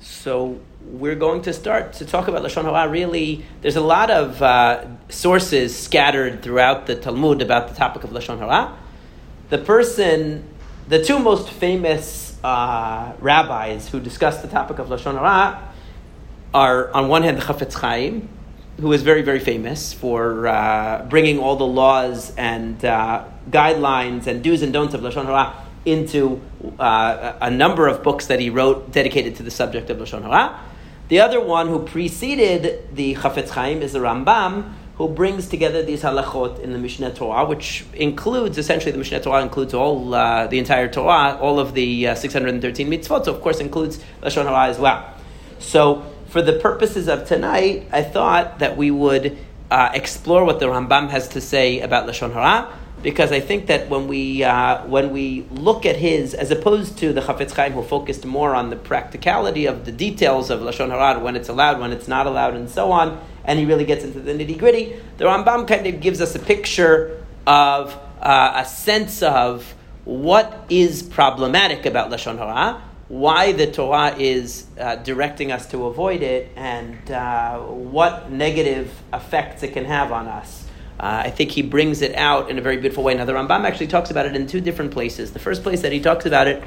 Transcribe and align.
So 0.00 0.58
we're 0.82 1.14
going 1.14 1.42
to 1.42 1.52
start 1.52 1.92
to 1.94 2.06
talk 2.06 2.26
about 2.26 2.42
lashon 2.42 2.64
hara. 2.64 2.88
Really, 2.88 3.44
there's 3.60 3.76
a 3.76 3.82
lot 3.82 4.10
of 4.10 4.40
uh, 4.40 4.86
sources 5.10 5.78
scattered 5.78 6.42
throughout 6.42 6.86
the 6.86 6.94
Talmud 6.96 7.42
about 7.42 7.68
the 7.68 7.74
topic 7.74 8.04
of 8.04 8.10
lashon 8.10 8.38
hara. 8.38 8.74
The 9.50 9.58
person, 9.58 10.44
the 10.88 11.04
two 11.04 11.18
most 11.18 11.50
famous 11.50 12.38
uh, 12.42 13.12
rabbis 13.20 13.90
who 13.90 14.00
discuss 14.00 14.40
the 14.40 14.48
topic 14.48 14.78
of 14.78 14.88
lashon 14.88 15.18
hara 15.18 15.70
are, 16.54 16.90
on 16.92 17.08
one 17.08 17.22
hand, 17.22 17.36
the 17.36 17.42
Chafetz 17.42 17.74
Chaim, 17.74 18.26
who 18.80 18.90
is 18.94 19.02
very, 19.02 19.20
very 19.20 19.38
famous 19.38 19.92
for 19.92 20.48
uh, 20.48 21.04
bringing 21.10 21.38
all 21.38 21.56
the 21.56 21.66
laws 21.66 22.34
and 22.36 22.82
uh, 22.86 23.24
guidelines 23.50 24.26
and 24.26 24.42
do's 24.42 24.62
and 24.62 24.72
don'ts 24.72 24.94
of 24.94 25.02
lashon 25.02 25.26
hara 25.26 25.54
into 25.84 26.40
uh, 26.78 27.34
a 27.40 27.50
number 27.50 27.88
of 27.88 28.02
books 28.02 28.26
that 28.26 28.40
he 28.40 28.50
wrote 28.50 28.92
dedicated 28.92 29.36
to 29.36 29.42
the 29.42 29.50
subject 29.50 29.90
of 29.90 29.98
Lashon 29.98 30.22
Hara. 30.22 30.60
The 31.08 31.20
other 31.20 31.40
one 31.40 31.68
who 31.68 31.84
preceded 31.84 32.94
the 32.94 33.14
Chafetz 33.14 33.48
Chaim 33.50 33.82
is 33.82 33.92
the 33.92 33.98
Rambam, 33.98 34.72
who 34.94 35.08
brings 35.08 35.48
together 35.48 35.82
these 35.82 36.02
halachot 36.02 36.60
in 36.60 36.72
the 36.72 36.78
Mishneh 36.78 37.14
Torah, 37.14 37.46
which 37.46 37.84
includes, 37.94 38.58
essentially, 38.58 38.92
the 38.92 38.98
Mishneh 38.98 39.22
Torah 39.22 39.42
includes 39.42 39.72
all, 39.72 40.14
uh, 40.14 40.46
the 40.46 40.58
entire 40.58 40.88
Torah, 40.88 41.38
all 41.40 41.58
of 41.58 41.72
the 41.72 42.08
uh, 42.08 42.14
613 42.14 42.86
mitzvot, 42.86 43.24
so 43.24 43.34
of 43.34 43.40
course 43.40 43.60
includes 43.60 43.98
Lashon 44.22 44.44
Hara 44.44 44.68
as 44.68 44.78
well. 44.78 45.14
So, 45.58 46.04
for 46.28 46.42
the 46.42 46.52
purposes 46.52 47.08
of 47.08 47.26
tonight, 47.26 47.88
I 47.90 48.02
thought 48.02 48.58
that 48.58 48.76
we 48.76 48.90
would 48.90 49.38
uh, 49.70 49.90
explore 49.94 50.44
what 50.44 50.60
the 50.60 50.66
Rambam 50.66 51.08
has 51.08 51.28
to 51.30 51.40
say 51.40 51.80
about 51.80 52.06
Lashon 52.06 52.32
Hara, 52.32 52.70
because 53.02 53.32
I 53.32 53.40
think 53.40 53.66
that 53.66 53.88
when 53.88 54.08
we 54.08 54.44
uh, 54.44 54.86
when 54.86 55.10
we 55.12 55.46
look 55.50 55.86
at 55.86 55.96
his, 55.96 56.34
as 56.34 56.50
opposed 56.50 56.98
to 56.98 57.12
the 57.12 57.20
Chafetz 57.20 57.52
Chaim, 57.52 57.72
who 57.72 57.82
focused 57.82 58.24
more 58.24 58.54
on 58.54 58.70
the 58.70 58.76
practicality 58.76 59.66
of 59.66 59.84
the 59.84 59.92
details 59.92 60.50
of 60.50 60.60
lashon 60.60 60.90
hara, 60.90 61.18
when 61.18 61.36
it's 61.36 61.48
allowed, 61.48 61.80
when 61.80 61.92
it's 61.92 62.08
not 62.08 62.26
allowed, 62.26 62.54
and 62.54 62.68
so 62.68 62.92
on, 62.92 63.20
and 63.44 63.58
he 63.58 63.64
really 63.64 63.84
gets 63.84 64.04
into 64.04 64.20
the 64.20 64.32
nitty 64.32 64.58
gritty. 64.58 64.96
The 65.16 65.24
Rambam 65.24 65.66
kind 65.66 65.86
of 65.86 66.00
gives 66.00 66.20
us 66.20 66.34
a 66.34 66.38
picture 66.38 67.24
of 67.46 67.98
uh, 68.20 68.52
a 68.56 68.64
sense 68.66 69.22
of 69.22 69.74
what 70.04 70.66
is 70.68 71.02
problematic 71.02 71.86
about 71.86 72.10
lashon 72.10 72.36
hara, 72.36 72.82
why 73.08 73.52
the 73.52 73.70
Torah 73.70 74.14
is 74.18 74.66
uh, 74.78 74.96
directing 74.96 75.52
us 75.52 75.66
to 75.70 75.86
avoid 75.86 76.22
it, 76.22 76.50
and 76.54 77.10
uh, 77.10 77.58
what 77.58 78.30
negative 78.30 78.92
effects 79.12 79.62
it 79.62 79.72
can 79.72 79.86
have 79.86 80.12
on 80.12 80.28
us. 80.28 80.66
Uh, 81.00 81.22
I 81.24 81.30
think 81.30 81.50
he 81.50 81.62
brings 81.62 82.02
it 82.02 82.14
out 82.14 82.50
in 82.50 82.58
a 82.58 82.60
very 82.60 82.76
beautiful 82.76 83.02
way. 83.02 83.14
Now, 83.14 83.24
the 83.24 83.32
Rambam 83.32 83.64
actually 83.64 83.86
talks 83.86 84.10
about 84.10 84.26
it 84.26 84.36
in 84.36 84.46
two 84.46 84.60
different 84.60 84.90
places. 84.90 85.32
The 85.32 85.38
first 85.38 85.62
place 85.62 85.80
that 85.80 85.92
he 85.92 86.00
talks 86.00 86.26
about 86.26 86.46
it 86.46 86.62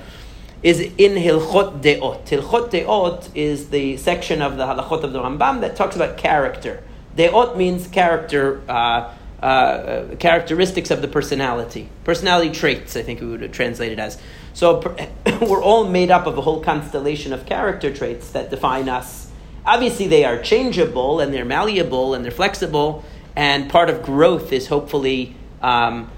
is 0.64 0.80
in 0.80 1.14
Hilchot 1.14 1.84
Deot. 1.84 2.26
Hilchot 2.26 2.72
Deot 2.72 3.30
is 3.36 3.70
the 3.70 3.96
section 3.98 4.42
of 4.42 4.58
the 4.58 4.66
Halachot 4.66 5.04
of 5.04 5.14
the 5.14 5.20
Rambam 5.20 5.62
that 5.62 5.76
talks 5.76 5.96
about 5.96 6.18
character. 6.18 6.82
Deot 7.16 7.56
means 7.58 7.88
character, 7.88 8.64
uh, 8.68 9.14
uh, 9.40 10.16
characteristics 10.16 10.90
of 10.90 11.04
the 11.04 11.08
personality, 11.08 11.88
personality 12.04 12.50
traits. 12.50 12.96
I 12.96 13.04
think 13.04 13.22
we 13.22 13.28
would 13.28 13.54
translate 13.54 13.92
it 13.92 14.00
as. 14.00 14.20
So 14.54 14.80
we're 15.42 15.62
all 15.62 15.88
made 15.88 16.10
up 16.10 16.26
of 16.26 16.40
a 16.40 16.42
whole 16.42 16.64
constellation 16.64 17.34
of 17.34 17.46
character 17.46 17.94
traits 17.94 18.32
that 18.32 18.50
define 18.50 18.90
us. 18.90 19.30
Obviously, 19.64 20.08
they 20.08 20.26
are 20.26 20.42
changeable 20.42 21.20
and 21.20 21.32
they're 21.32 21.46
malleable 21.46 22.16
and 22.16 22.26
they're 22.26 22.32
flexible 22.32 23.06
and 23.36 23.70
part 23.70 23.90
of 23.90 24.04
growth 24.04 24.52
is 24.52 24.68
hopefully 24.68 25.36
um, 25.62 26.10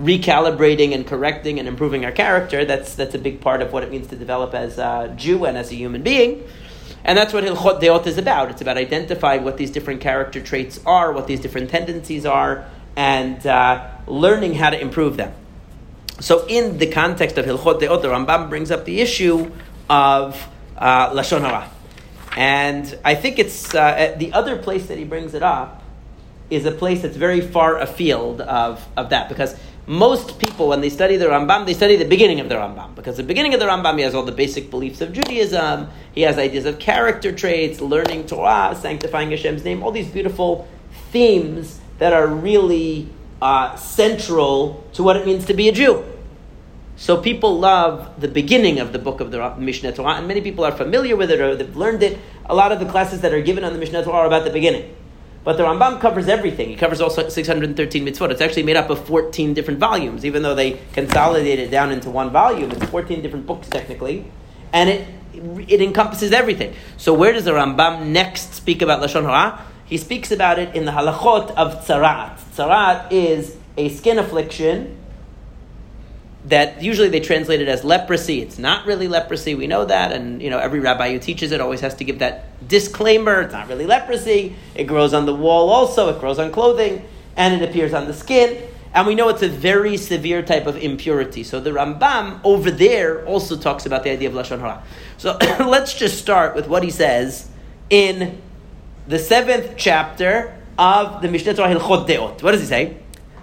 recalibrating 0.00 0.94
and 0.94 1.06
correcting 1.06 1.58
and 1.58 1.68
improving 1.68 2.04
our 2.04 2.12
character. 2.12 2.64
That's, 2.64 2.94
that's 2.94 3.14
a 3.14 3.18
big 3.18 3.40
part 3.40 3.60
of 3.60 3.72
what 3.72 3.82
it 3.82 3.90
means 3.90 4.06
to 4.08 4.16
develop 4.16 4.54
as 4.54 4.78
a 4.78 5.12
Jew 5.16 5.44
and 5.44 5.58
as 5.58 5.70
a 5.70 5.74
human 5.74 6.02
being. 6.02 6.44
And 7.04 7.16
that's 7.16 7.32
what 7.32 7.44
Hilchot 7.44 7.80
Deot 7.80 8.06
is 8.06 8.18
about. 8.18 8.50
It's 8.50 8.60
about 8.60 8.76
identifying 8.76 9.44
what 9.44 9.56
these 9.56 9.70
different 9.70 10.00
character 10.00 10.40
traits 10.40 10.80
are, 10.86 11.12
what 11.12 11.26
these 11.26 11.40
different 11.40 11.70
tendencies 11.70 12.26
are, 12.26 12.66
and 12.96 13.46
uh, 13.46 13.88
learning 14.06 14.54
how 14.54 14.70
to 14.70 14.80
improve 14.80 15.16
them. 15.16 15.32
So, 16.20 16.44
in 16.48 16.78
the 16.78 16.88
context 16.88 17.38
of 17.38 17.46
Hilchot 17.46 17.80
Deot, 17.80 18.02
the 18.02 18.08
Rambam 18.08 18.48
brings 18.48 18.72
up 18.72 18.84
the 18.84 19.00
issue 19.00 19.52
of 19.88 20.48
uh, 20.76 21.10
Lashon 21.10 21.42
Hara. 21.42 21.70
And 22.36 22.98
I 23.04 23.14
think 23.14 23.38
it's 23.38 23.74
uh, 23.74 24.14
the 24.18 24.32
other 24.32 24.56
place 24.56 24.86
that 24.86 24.98
he 24.98 25.04
brings 25.04 25.34
it 25.34 25.42
up 25.42 25.77
is 26.50 26.64
a 26.64 26.72
place 26.72 27.02
that's 27.02 27.16
very 27.16 27.40
far 27.40 27.78
afield 27.78 28.40
of, 28.40 28.86
of 28.96 29.10
that 29.10 29.28
because 29.28 29.54
most 29.88 30.38
people, 30.38 30.68
when 30.68 30.82
they 30.82 30.90
study 30.90 31.16
the 31.16 31.24
Rambam, 31.24 31.64
they 31.64 31.72
study 31.72 31.96
the 31.96 32.04
beginning 32.04 32.40
of 32.40 32.50
the 32.50 32.56
Rambam 32.56 32.94
because 32.94 33.16
the 33.16 33.22
beginning 33.22 33.54
of 33.54 33.60
the 33.60 33.66
Rambam 33.66 33.96
he 33.96 34.02
has 34.02 34.14
all 34.14 34.22
the 34.22 34.32
basic 34.32 34.70
beliefs 34.70 35.00
of 35.00 35.14
Judaism, 35.14 35.88
he 36.12 36.22
has 36.22 36.36
ideas 36.36 36.66
of 36.66 36.78
character 36.78 37.32
traits, 37.32 37.80
learning 37.80 38.26
Torah, 38.26 38.76
sanctifying 38.78 39.30
Hashem's 39.30 39.64
name, 39.64 39.82
all 39.82 39.90
these 39.90 40.08
beautiful 40.08 40.68
themes 41.10 41.80
that 41.98 42.12
are 42.12 42.26
really 42.26 43.08
uh, 43.40 43.76
central 43.76 44.84
to 44.92 45.02
what 45.02 45.16
it 45.16 45.24
means 45.24 45.46
to 45.46 45.54
be 45.54 45.70
a 45.70 45.72
Jew. 45.72 46.04
So 46.96 47.16
people 47.16 47.58
love 47.58 48.20
the 48.20 48.28
beginning 48.28 48.80
of 48.80 48.92
the 48.92 48.98
book 48.98 49.20
of 49.20 49.30
the 49.30 49.38
Mishneh 49.38 49.94
Torah, 49.94 50.16
and 50.16 50.28
many 50.28 50.42
people 50.42 50.64
are 50.64 50.72
familiar 50.72 51.16
with 51.16 51.30
it 51.30 51.40
or 51.40 51.56
they've 51.56 51.76
learned 51.76 52.02
it. 52.02 52.18
A 52.44 52.54
lot 52.54 52.72
of 52.72 52.80
the 52.80 52.86
classes 52.86 53.22
that 53.22 53.32
are 53.32 53.40
given 53.40 53.64
on 53.64 53.72
the 53.72 53.78
Mishneh 53.78 54.04
Torah 54.04 54.18
are 54.18 54.26
about 54.26 54.44
the 54.44 54.50
beginning. 54.50 54.94
But 55.44 55.56
the 55.56 55.62
Rambam 55.62 56.00
covers 56.00 56.28
everything. 56.28 56.68
He 56.68 56.76
covers 56.76 57.00
all 57.00 57.10
613 57.10 58.04
mitzvot. 58.04 58.30
It's 58.30 58.40
actually 58.40 58.64
made 58.64 58.76
up 58.76 58.90
of 58.90 59.04
14 59.06 59.54
different 59.54 59.80
volumes, 59.80 60.24
even 60.24 60.42
though 60.42 60.54
they 60.54 60.80
consolidate 60.92 61.58
it 61.58 61.70
down 61.70 61.90
into 61.90 62.10
one 62.10 62.30
volume. 62.30 62.70
It's 62.70 62.84
14 62.86 63.22
different 63.22 63.46
books, 63.46 63.68
technically. 63.68 64.30
And 64.72 64.90
it, 64.90 65.08
it 65.68 65.80
encompasses 65.80 66.32
everything. 66.32 66.74
So 66.96 67.14
where 67.14 67.32
does 67.32 67.44
the 67.44 67.52
Rambam 67.52 68.08
next 68.08 68.52
speak 68.54 68.82
about 68.82 69.00
Lashon 69.00 69.22
Hara? 69.22 69.64
He 69.86 69.96
speaks 69.96 70.30
about 70.30 70.58
it 70.58 70.74
in 70.74 70.84
the 70.84 70.92
halachot 70.92 71.52
of 71.52 71.86
tzarat. 71.86 72.38
Tzarat 72.54 73.10
is 73.10 73.56
a 73.78 73.88
skin 73.88 74.18
affliction 74.18 74.97
that 76.48 76.82
usually 76.82 77.08
they 77.08 77.20
translate 77.20 77.60
it 77.60 77.68
as 77.68 77.84
leprosy. 77.84 78.40
It's 78.40 78.58
not 78.58 78.86
really 78.86 79.06
leprosy. 79.06 79.54
We 79.54 79.66
know 79.66 79.84
that, 79.84 80.12
and 80.12 80.40
you 80.42 80.50
know 80.50 80.58
every 80.58 80.80
rabbi 80.80 81.12
who 81.12 81.18
teaches 81.18 81.52
it 81.52 81.60
always 81.60 81.80
has 81.80 81.94
to 81.96 82.04
give 82.04 82.20
that 82.20 82.66
disclaimer. 82.66 83.42
It's 83.42 83.52
not 83.52 83.68
really 83.68 83.86
leprosy. 83.86 84.56
It 84.74 84.84
grows 84.84 85.12
on 85.12 85.26
the 85.26 85.34
wall 85.34 85.68
also. 85.70 86.08
It 86.14 86.20
grows 86.20 86.38
on 86.38 86.50
clothing, 86.50 87.04
and 87.36 87.60
it 87.60 87.68
appears 87.68 87.92
on 87.92 88.06
the 88.06 88.14
skin. 88.14 88.62
And 88.94 89.06
we 89.06 89.14
know 89.14 89.28
it's 89.28 89.42
a 89.42 89.48
very 89.48 89.98
severe 89.98 90.42
type 90.42 90.66
of 90.66 90.76
impurity. 90.78 91.44
So 91.44 91.60
the 91.60 91.70
Rambam 91.70 92.40
over 92.42 92.70
there 92.70 93.24
also 93.26 93.56
talks 93.56 93.84
about 93.84 94.02
the 94.02 94.10
idea 94.10 94.28
of 94.30 94.34
lashon 94.34 94.60
hara. 94.60 94.82
So 95.18 95.36
let's 95.60 95.92
just 95.92 96.18
start 96.18 96.54
with 96.54 96.68
what 96.68 96.82
he 96.82 96.90
says 96.90 97.50
in 97.90 98.40
the 99.06 99.18
seventh 99.18 99.74
chapter 99.76 100.56
of 100.78 101.20
the 101.20 101.28
Mishneh 101.28 101.54
Torah 101.54 101.74
Hilchot 101.74 102.08
Deot. 102.08 102.42
What 102.42 102.52
does 102.52 102.60
he 102.62 102.66
say? 102.66 102.96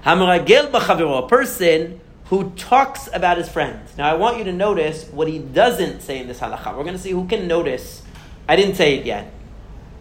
A 0.06 1.28
person 1.28 2.02
who 2.26 2.50
talks 2.52 3.08
about 3.14 3.38
his 3.38 3.48
friends. 3.48 3.98
Now, 3.98 4.12
I 4.12 4.16
want 4.16 4.40
you 4.40 4.44
to 4.46 4.54
notice 4.54 5.08
what 5.10 5.28
he 5.28 5.40
doesn't 5.40 6.02
say 6.02 6.20
in 6.20 6.28
this 6.28 6.40
halacha. 6.40 6.76
We're 6.76 6.84
going 6.84 6.96
to 6.96 7.02
see 7.02 7.12
who 7.12 7.28
can 7.28 7.48
notice. 7.48 8.02
I 8.48 8.56
didn't 8.56 8.76
say 8.76 8.98
it 8.98 9.06
yet. 9.06 9.32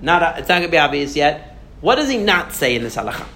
Not, 0.01 0.39
it's 0.39 0.49
not 0.49 0.57
going 0.57 0.69
to 0.69 0.71
be 0.71 0.79
obvious 0.79 1.17
yet. 1.17 1.59
What 1.81 1.97
does 1.97 2.09
he 2.09 2.19
not 2.19 2.53
say 2.53 2.77
in 2.77 2.83
this 2.83 2.97
halacha? 2.97 3.27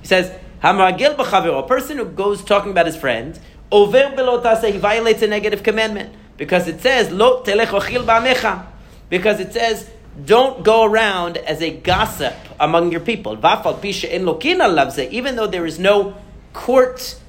He 0.00 0.06
says, 0.06 0.32
b'chaviro, 0.62 1.58
a 1.58 1.66
person 1.66 1.98
who 1.98 2.04
goes 2.04 2.44
talking 2.44 2.70
about 2.70 2.86
his 2.86 2.96
friend, 2.96 3.38
over 3.72 3.98
belotase, 3.98 4.72
he 4.72 4.78
violates 4.78 5.22
a 5.22 5.26
negative 5.26 5.64
commandment. 5.64 6.14
Because 6.36 6.68
it 6.68 6.80
says, 6.80 7.10
lo 7.10 7.42
ba'mecha. 7.42 8.66
Because 9.08 9.40
it 9.40 9.52
says, 9.52 9.90
don't 10.24 10.64
go 10.64 10.84
around 10.84 11.36
as 11.36 11.60
a 11.62 11.70
gossip 11.70 12.34
among 12.60 12.92
your 12.92 13.00
people. 13.00 13.32
Even 13.34 15.36
though 15.36 15.46
there 15.46 15.66
is 15.66 15.78
no 15.78 16.14
court 16.52 17.20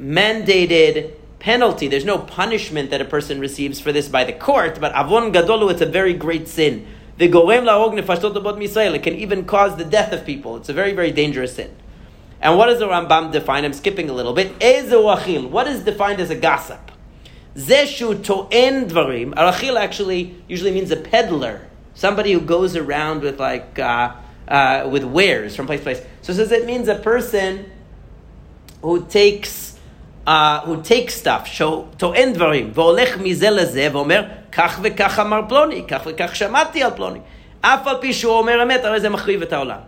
mandated 0.00 1.14
penalty. 1.38 1.88
There's 1.88 2.04
no 2.04 2.18
punishment 2.18 2.90
that 2.90 3.00
a 3.00 3.04
person 3.04 3.40
receives 3.40 3.80
for 3.80 3.92
this 3.92 4.08
by 4.08 4.24
the 4.24 4.32
court, 4.32 4.80
but 4.80 4.92
avon 4.94 5.32
gadolu, 5.32 5.70
it's 5.70 5.80
a 5.80 5.86
very 5.86 6.14
great 6.14 6.48
sin. 6.48 6.86
The 7.18 7.28
gorem 7.28 7.64
laog 7.64 7.98
nefashtot 7.98 8.94
It 8.94 9.02
can 9.02 9.14
even 9.14 9.44
cause 9.44 9.76
the 9.76 9.84
death 9.84 10.12
of 10.12 10.26
people. 10.26 10.56
It's 10.56 10.68
a 10.68 10.74
very, 10.74 10.92
very 10.92 11.10
dangerous 11.10 11.54
sin. 11.54 11.74
And 12.40 12.58
what 12.58 12.66
does 12.66 12.78
the 12.78 12.86
Rambam 12.86 13.32
define? 13.32 13.64
I'm 13.64 13.72
skipping 13.72 14.10
a 14.10 14.12
little 14.12 14.34
bit. 14.34 14.58
Ezu 14.58 15.48
What 15.48 15.66
is 15.66 15.84
defined 15.84 16.20
as 16.20 16.28
a 16.28 16.34
gossip? 16.34 16.90
Zeshu 17.56 18.22
to'en 18.22 18.90
dvarim. 18.90 19.32
Arachil 19.32 19.80
actually 19.80 20.36
usually 20.46 20.72
means 20.72 20.90
a 20.90 20.96
peddler. 20.96 21.66
Somebody 21.94 22.32
who 22.32 22.40
goes 22.40 22.76
around 22.76 23.22
with 23.22 23.40
like, 23.40 23.78
uh, 23.78 24.14
uh, 24.46 24.88
with 24.90 25.04
wares 25.04 25.56
from 25.56 25.66
place 25.66 25.80
to 25.80 25.84
place. 25.84 26.02
So 26.20 26.32
it 26.32 26.36
says 26.36 26.52
it 26.52 26.66
means 26.66 26.88
a 26.88 26.96
person 26.96 27.70
who 28.82 29.06
takes 29.06 29.65
uh, 30.27 30.61
who 30.65 30.81
takes 30.83 31.13
stuff, 31.15 31.61
טוען 31.97 32.33
דברים, 32.33 32.71
והולך 32.73 33.17
מזה 33.17 33.49
לזה 33.49 33.87
ואומר, 33.91 34.23
כך 34.51 34.79
וכך 34.83 35.19
אמר 35.19 35.41
פלוני, 35.49 35.83
כך 35.87 36.01
וכך 36.05 36.35
שמעתי 36.35 36.83
על 36.83 36.91
פלוני. 36.95 37.19
אף 37.61 37.87
על 37.87 37.95
פי 38.01 38.13
שהוא 38.13 38.33
אומר 38.33 38.63
אמת, 38.63 38.85
הרי 38.85 38.99
זה 38.99 39.09
מחריב 39.09 39.41
את 39.41 39.53
העולם. 39.53 39.79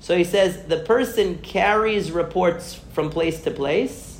So 0.00 0.16
he 0.16 0.24
says, 0.24 0.68
the 0.68 0.78
person 0.78 1.38
carries 1.42 2.10
reports 2.10 2.80
from 2.92 3.08
place 3.08 3.40
to 3.44 3.50
place, 3.50 4.18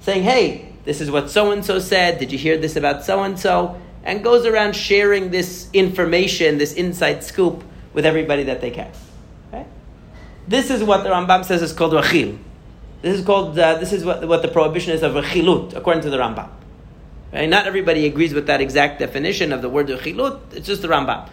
saying, 0.00 0.24
hey, 0.24 0.72
this 0.84 1.00
is 1.00 1.10
what 1.10 1.30
so 1.30 1.52
and 1.52 1.64
so 1.64 1.78
said, 1.78 2.18
did 2.18 2.32
you 2.32 2.38
hear 2.38 2.56
this 2.58 2.76
about 2.76 3.04
so 3.04 3.22
and 3.22 3.38
so? 3.38 3.76
and 4.06 4.22
goes 4.22 4.46
around 4.46 4.74
sharing 4.76 5.30
this 5.30 5.68
information, 5.72 6.58
this 6.58 6.74
inside 6.74 7.24
scoop, 7.24 7.64
with 7.92 8.06
everybody 8.06 8.44
that 8.44 8.60
they 8.60 8.70
can. 8.70 8.90
Okay? 9.48 9.66
This 10.46 10.70
is 10.70 10.82
what 10.82 11.02
the 11.02 11.10
Rambam 11.10 11.44
says 11.44 11.60
is 11.60 11.72
called 11.72 11.92
rachil. 11.92 12.38
This 13.01 13.19
is 13.19 13.25
called. 13.25 13.57
Uh, 13.57 13.77
this 13.77 13.93
is 13.93 14.05
what, 14.05 14.27
what 14.27 14.41
the 14.41 14.47
prohibition 14.47 14.93
is 14.93 15.03
of 15.03 15.15
a 15.15 15.21
rechilut, 15.21 15.75
according 15.75 16.03
to 16.03 16.09
the 16.09 16.17
Rambam. 16.17 16.49
Right? 17.33 17.49
Not 17.49 17.65
everybody 17.65 18.05
agrees 18.05 18.33
with 18.33 18.47
that 18.47 18.61
exact 18.61 18.99
definition 18.99 19.53
of 19.53 19.61
the 19.61 19.69
word 19.69 19.87
rechilut. 19.87 20.53
It's 20.53 20.67
just 20.67 20.81
the 20.81 20.87
Rambam. 20.87 21.27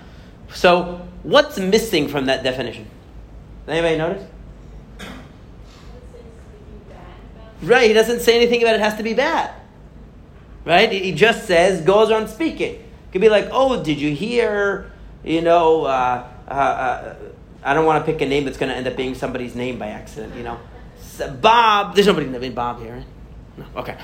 So, 0.53 1.07
what's 1.23 1.59
missing 1.59 2.09
from 2.09 2.27
that 2.27 2.43
definition? 2.43 2.87
Anybody 3.67 3.99
notice? 3.99 4.27
Right, 7.61 7.89
he 7.89 7.93
doesn't 7.93 8.21
say 8.21 8.37
anything 8.37 8.63
about 8.63 8.77
it 8.77 8.81
has 8.81 8.95
to 8.97 9.03
be 9.03 9.15
bad. 9.15 9.53
Right? 10.65 10.91
He 10.91 11.13
just 11.13 11.47
says, 11.47 11.81
goes 11.81 12.11
around 12.11 12.29
speaking. 12.29 12.83
Could 13.13 13.21
be 13.21 13.29
like, 13.29 13.49
oh, 13.51 13.83
did 13.83 14.01
you 14.01 14.15
hear, 14.15 14.93
you 15.25 15.43
know, 15.43 15.85
uh, 15.85 16.27
uh, 16.47 16.51
uh, 16.51 17.15
I 17.65 17.75
don't 17.75 17.85
want 17.85 18.05
to 18.05 18.13
pick 18.13 18.21
a 18.23 18.27
name 18.27 18.45
that's 18.45 18.59
going 18.59 18.71
to 18.71 18.77
end 18.77 18.87
up 18.87 18.97
being 18.97 19.15
somebody's 19.15 19.55
name 19.55 19.79
by 19.79 19.89
accident, 19.89 20.37
you 20.37 20.43
know. 20.43 20.59
Bob, 21.19 21.95
there's 21.95 22.07
nobody 22.07 22.27
named 22.27 22.55
Bob 22.55 22.81
here. 22.81 23.05
No, 23.57 23.65
okay. 23.77 23.99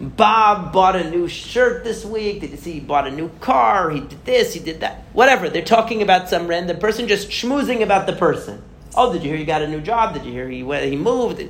Bob 0.00 0.72
bought 0.72 0.96
a 0.96 1.10
new 1.10 1.28
shirt 1.28 1.84
this 1.84 2.04
week. 2.04 2.40
Did 2.40 2.50
you 2.50 2.56
see 2.56 2.72
he 2.72 2.80
bought 2.80 3.06
a 3.06 3.10
new 3.10 3.28
car? 3.40 3.90
He 3.90 4.00
did 4.00 4.24
this, 4.24 4.54
he 4.54 4.60
did 4.60 4.80
that. 4.80 5.04
Whatever. 5.12 5.48
They're 5.48 5.62
talking 5.62 6.00
about 6.02 6.28
some 6.28 6.46
random 6.46 6.78
person, 6.78 7.08
just 7.08 7.28
schmoozing 7.28 7.82
about 7.82 8.06
the 8.06 8.12
person. 8.14 8.62
Oh, 8.96 9.12
did 9.12 9.22
you 9.22 9.30
hear 9.30 9.38
he 9.38 9.44
got 9.44 9.62
a 9.62 9.68
new 9.68 9.80
job? 9.80 10.14
Did 10.14 10.24
you 10.24 10.32
hear 10.32 10.48
he, 10.48 10.58
he 10.88 10.96
moved? 10.96 11.42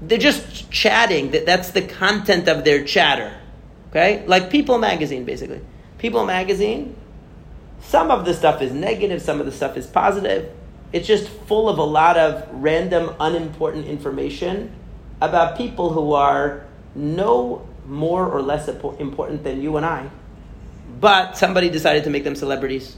They're 0.00 0.18
just 0.18 0.70
chatting. 0.70 1.30
That's 1.30 1.70
the 1.70 1.82
content 1.82 2.48
of 2.48 2.64
their 2.64 2.84
chatter. 2.84 3.34
Okay? 3.90 4.24
Like 4.26 4.50
People 4.50 4.78
Magazine, 4.78 5.24
basically. 5.24 5.60
People 5.98 6.24
Magazine, 6.24 6.96
some 7.80 8.10
of 8.10 8.24
the 8.24 8.34
stuff 8.34 8.60
is 8.62 8.72
negative, 8.72 9.22
some 9.22 9.40
of 9.40 9.46
the 9.46 9.52
stuff 9.52 9.76
is 9.76 9.86
positive. 9.86 10.52
It's 10.92 11.06
just 11.06 11.28
full 11.28 11.68
of 11.68 11.78
a 11.78 11.84
lot 11.84 12.16
of 12.16 12.46
random, 12.52 13.14
unimportant 13.20 13.86
information 13.86 14.72
about 15.20 15.56
people 15.56 15.90
who 15.92 16.12
are 16.12 16.64
no 16.94 17.66
more 17.86 18.26
or 18.26 18.42
less 18.42 18.68
important 18.68 19.44
than 19.44 19.62
you 19.62 19.76
and 19.76 19.86
I. 19.86 20.08
But 21.00 21.36
somebody 21.36 21.68
decided 21.68 22.04
to 22.04 22.10
make 22.10 22.24
them 22.24 22.34
celebrities. 22.34 22.96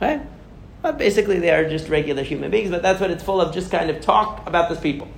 Right? 0.00 0.20
But 0.82 0.98
basically, 0.98 1.38
they 1.38 1.50
are 1.50 1.68
just 1.68 1.88
regular 1.88 2.22
human 2.22 2.50
beings, 2.50 2.70
but 2.70 2.82
that's 2.82 3.00
what 3.00 3.10
it's 3.10 3.22
full 3.22 3.40
of 3.40 3.52
just 3.52 3.70
kind 3.70 3.90
of 3.90 4.00
talk 4.00 4.46
about 4.46 4.68
those 4.68 4.80
people. 4.80 5.08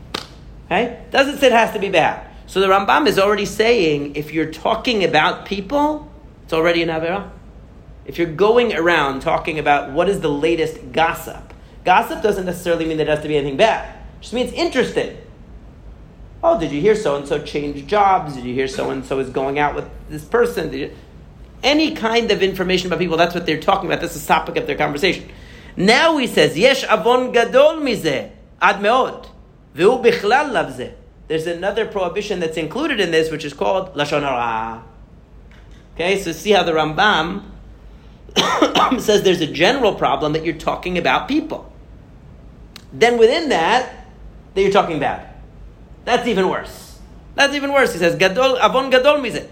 Okay? 0.66 1.00
Doesn't 1.10 1.38
say 1.38 1.46
it 1.46 1.52
has 1.52 1.72
to 1.72 1.78
be 1.78 1.88
bad. 1.88 2.28
So 2.46 2.60
the 2.60 2.66
Rambam 2.66 3.06
is 3.06 3.18
already 3.18 3.46
saying 3.46 4.16
if 4.16 4.32
you're 4.32 4.50
talking 4.50 5.04
about 5.04 5.46
people, 5.46 6.10
it's 6.44 6.52
already 6.52 6.82
an 6.82 6.88
Avera. 6.88 7.30
If 8.04 8.18
you're 8.18 8.32
going 8.32 8.74
around 8.74 9.20
talking 9.20 9.58
about 9.58 9.92
what 9.92 10.08
is 10.08 10.20
the 10.20 10.28
latest 10.28 10.92
gossip, 10.92 11.51
gossip 11.84 12.22
doesn't 12.22 12.46
necessarily 12.46 12.84
mean 12.84 12.98
that 12.98 13.08
it 13.08 13.10
has 13.10 13.22
to 13.22 13.28
be 13.28 13.36
anything 13.36 13.56
bad. 13.56 13.96
It 14.18 14.22
just 14.22 14.32
means 14.32 14.52
interested. 14.52 15.18
Oh, 16.44 16.58
did 16.58 16.72
you 16.72 16.80
hear 16.80 16.96
so 16.96 17.16
and 17.16 17.26
so 17.26 17.40
change 17.42 17.86
jobs? 17.86 18.34
Did 18.34 18.44
you 18.44 18.54
hear 18.54 18.66
so 18.66 18.90
and 18.90 19.04
so 19.04 19.18
is 19.20 19.30
going 19.30 19.58
out 19.58 19.74
with 19.74 19.88
this 20.08 20.24
person? 20.24 20.90
Any 21.62 21.94
kind 21.94 22.30
of 22.32 22.42
information 22.42 22.88
about 22.88 22.98
people, 22.98 23.16
that's 23.16 23.34
what 23.34 23.46
they're 23.46 23.60
talking 23.60 23.88
about. 23.88 24.00
This 24.00 24.16
is 24.16 24.22
the 24.22 24.28
topic 24.28 24.56
of 24.56 24.66
their 24.66 24.76
conversation. 24.76 25.30
Now 25.76 26.16
he 26.18 26.26
says, 26.26 26.58
Yesh 26.58 26.84
avon 26.84 27.32
gadol 27.32 27.76
mizeh, 27.76 28.30
ad 28.60 28.76
meod. 28.76 29.28
There's 31.28 31.46
another 31.46 31.86
prohibition 31.86 32.40
that's 32.40 32.56
included 32.56 33.00
in 33.00 33.10
this, 33.10 33.30
which 33.30 33.44
is 33.44 33.54
called 33.54 33.94
Lashon 33.94 34.20
Hara. 34.20 34.84
Okay, 35.94 36.20
so 36.20 36.32
see 36.32 36.50
how 36.50 36.62
the 36.62 36.72
Rambam 36.72 37.44
says 39.00 39.22
there's 39.22 39.40
a 39.40 39.46
general 39.46 39.94
problem 39.94 40.32
that 40.32 40.44
you're 40.44 40.54
talking 40.54 40.98
about 40.98 41.28
people. 41.28 41.71
Then 42.92 43.18
within 43.18 43.48
that, 43.48 44.06
that 44.54 44.60
you're 44.60 44.70
talking 44.70 44.98
bad. 44.98 45.28
That's 46.04 46.26
even 46.26 46.48
worse. 46.48 46.98
That's 47.34 47.54
even 47.54 47.72
worse. 47.72 47.92
He 47.92 47.98
says, 47.98 48.16
Gadol, 48.16 48.58
Avon 48.58 48.90
Gadol 48.90 49.18
mize. 49.18 49.46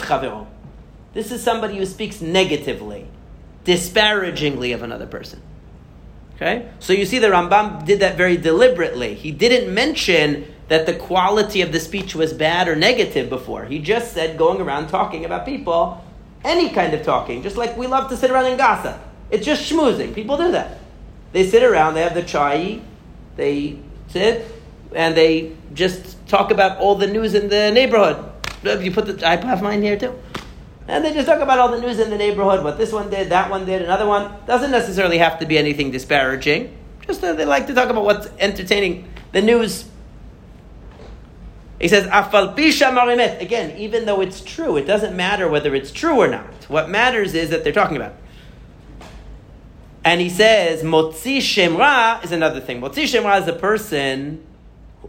chavero. 0.00 0.46
This 1.12 1.32
is 1.32 1.42
somebody 1.42 1.76
who 1.76 1.86
speaks 1.86 2.20
negatively, 2.20 3.06
disparagingly 3.64 4.72
of 4.72 4.82
another 4.82 5.06
person. 5.06 5.40
Okay? 6.36 6.68
So 6.78 6.92
you 6.92 7.04
see 7.04 7.18
the 7.18 7.28
Rambam 7.28 7.84
did 7.84 8.00
that 8.00 8.16
very 8.16 8.36
deliberately. 8.36 9.14
He 9.14 9.30
didn't 9.30 9.72
mention 9.72 10.46
that 10.68 10.86
the 10.86 10.94
quality 10.94 11.62
of 11.62 11.72
the 11.72 11.80
speech 11.80 12.14
was 12.14 12.32
bad 12.32 12.68
or 12.68 12.76
negative 12.76 13.28
before. 13.28 13.64
He 13.64 13.80
just 13.80 14.12
said 14.12 14.38
going 14.38 14.60
around 14.60 14.88
talking 14.88 15.24
about 15.24 15.44
people, 15.44 16.02
any 16.44 16.70
kind 16.70 16.94
of 16.94 17.02
talking, 17.02 17.42
just 17.42 17.56
like 17.56 17.76
we 17.76 17.86
love 17.86 18.08
to 18.10 18.16
sit 18.16 18.30
around 18.30 18.46
and 18.46 18.56
gossip. 18.56 18.96
It's 19.30 19.44
just 19.44 19.70
schmoozing. 19.70 20.14
People 20.14 20.36
do 20.36 20.52
that. 20.52 20.78
They 21.32 21.48
sit 21.48 21.62
around, 21.62 21.94
they 21.94 22.02
have 22.02 22.14
the 22.14 22.22
chai, 22.22 22.80
they 23.36 23.78
sit, 24.08 24.46
and 24.94 25.16
they 25.16 25.52
just 25.74 26.26
talk 26.26 26.50
about 26.50 26.78
all 26.78 26.96
the 26.96 27.06
news 27.06 27.34
in 27.34 27.48
the 27.48 27.70
neighborhood. 27.70 28.24
You 28.64 28.90
put 28.90 29.06
the 29.06 29.26
I 29.26 29.36
have 29.36 29.62
mine 29.62 29.82
here 29.82 29.98
too. 29.98 30.18
And 30.88 31.04
they 31.04 31.14
just 31.14 31.26
talk 31.26 31.40
about 31.40 31.58
all 31.60 31.70
the 31.70 31.80
news 31.80 32.00
in 32.00 32.10
the 32.10 32.18
neighborhood, 32.18 32.64
what 32.64 32.76
this 32.76 32.92
one 32.92 33.10
did, 33.10 33.30
that 33.30 33.48
one 33.48 33.64
did, 33.64 33.80
another 33.82 34.06
one. 34.06 34.32
Doesn't 34.46 34.72
necessarily 34.72 35.18
have 35.18 35.38
to 35.38 35.46
be 35.46 35.56
anything 35.56 35.92
disparaging. 35.92 36.76
Just 37.06 37.22
uh, 37.22 37.32
they 37.32 37.44
like 37.44 37.68
to 37.68 37.74
talk 37.74 37.90
about 37.90 38.04
what's 38.04 38.28
entertaining, 38.40 39.08
the 39.30 39.40
news. 39.40 39.88
He 41.80 41.86
says, 41.86 42.06
Afal 42.08 43.40
Again, 43.40 43.78
even 43.78 44.04
though 44.04 44.20
it's 44.20 44.40
true, 44.40 44.76
it 44.76 44.84
doesn't 44.84 45.16
matter 45.16 45.48
whether 45.48 45.74
it's 45.74 45.92
true 45.92 46.18
or 46.18 46.28
not. 46.28 46.52
What 46.68 46.90
matters 46.90 47.34
is 47.34 47.50
that 47.50 47.62
they're 47.62 47.72
talking 47.72 47.96
about 47.96 48.12
it. 48.12 48.18
And 50.04 50.20
he 50.20 50.30
says, 50.30 50.82
Motzi 50.82 51.38
Shemra 51.38 52.24
is 52.24 52.32
another 52.32 52.60
thing. 52.60 52.80
Motzi 52.80 53.04
Shemra 53.04 53.40
is 53.40 53.48
a 53.48 53.52
person, 53.52 54.44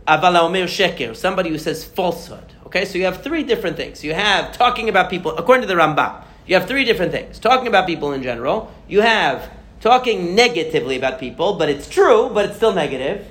Avala 0.08 0.50
Sheker, 0.66 1.16
somebody 1.16 1.50
who 1.50 1.58
says 1.58 1.84
falsehood. 1.84 2.54
Okay, 2.66 2.86
so 2.86 2.98
you 2.98 3.06
have 3.06 3.24
three 3.24 3.44
different 3.44 3.78
things. 3.78 4.04
You 4.04 4.14
have 4.14 4.52
talking 4.52 4.90
about 4.90 5.10
people, 5.10 5.38
according 5.38 5.62
to 5.62 5.68
the 5.68 5.80
Rambam, 5.80 6.24
you 6.46 6.56
have 6.56 6.68
three 6.68 6.84
different 6.84 7.12
things. 7.12 7.40
Talking 7.40 7.68
about 7.68 7.88
people 7.88 8.12
in 8.14 8.24
general. 8.24 8.72
You 8.88 9.02
have 9.02 9.50
talking 9.80 10.36
negatively 10.36 10.98
about 10.98 11.20
people, 11.20 11.54
but 11.54 11.70
it's 11.70 11.88
true, 11.88 12.30
but 12.34 12.46
it's 12.46 12.58
still 12.58 12.74
negative. 12.74 13.30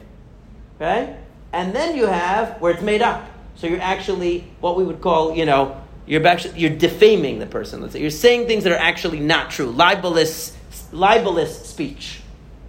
Okay? 0.77 1.17
And 1.53 1.75
then 1.75 1.97
you 1.97 2.07
have 2.07 2.61
where 2.61 2.73
it's 2.73 2.83
made 2.83 3.03
up. 3.03 3.27
So 3.57 3.67
you're 3.67 3.81
actually 3.81 4.45
what 4.61 4.77
we 4.77 4.85
would 4.85 5.01
call, 5.01 5.37
you 5.37 5.45
know, 5.45 5.81
you're 6.07 6.27
actually 6.27 6.59
you're 6.59 6.77
defaming 6.77 7.39
the 7.39 7.47
person. 7.47 7.81
Let's 7.81 7.93
say 7.93 8.01
you're 8.01 8.11
saying 8.11 8.47
things 8.47 8.65
that 8.65 8.73
are 8.73 8.79
actually 8.79 9.21
not 9.21 9.51
true, 9.51 9.71
libelous, 9.71 10.57
libelous 10.93 11.67
speech. 11.67 12.21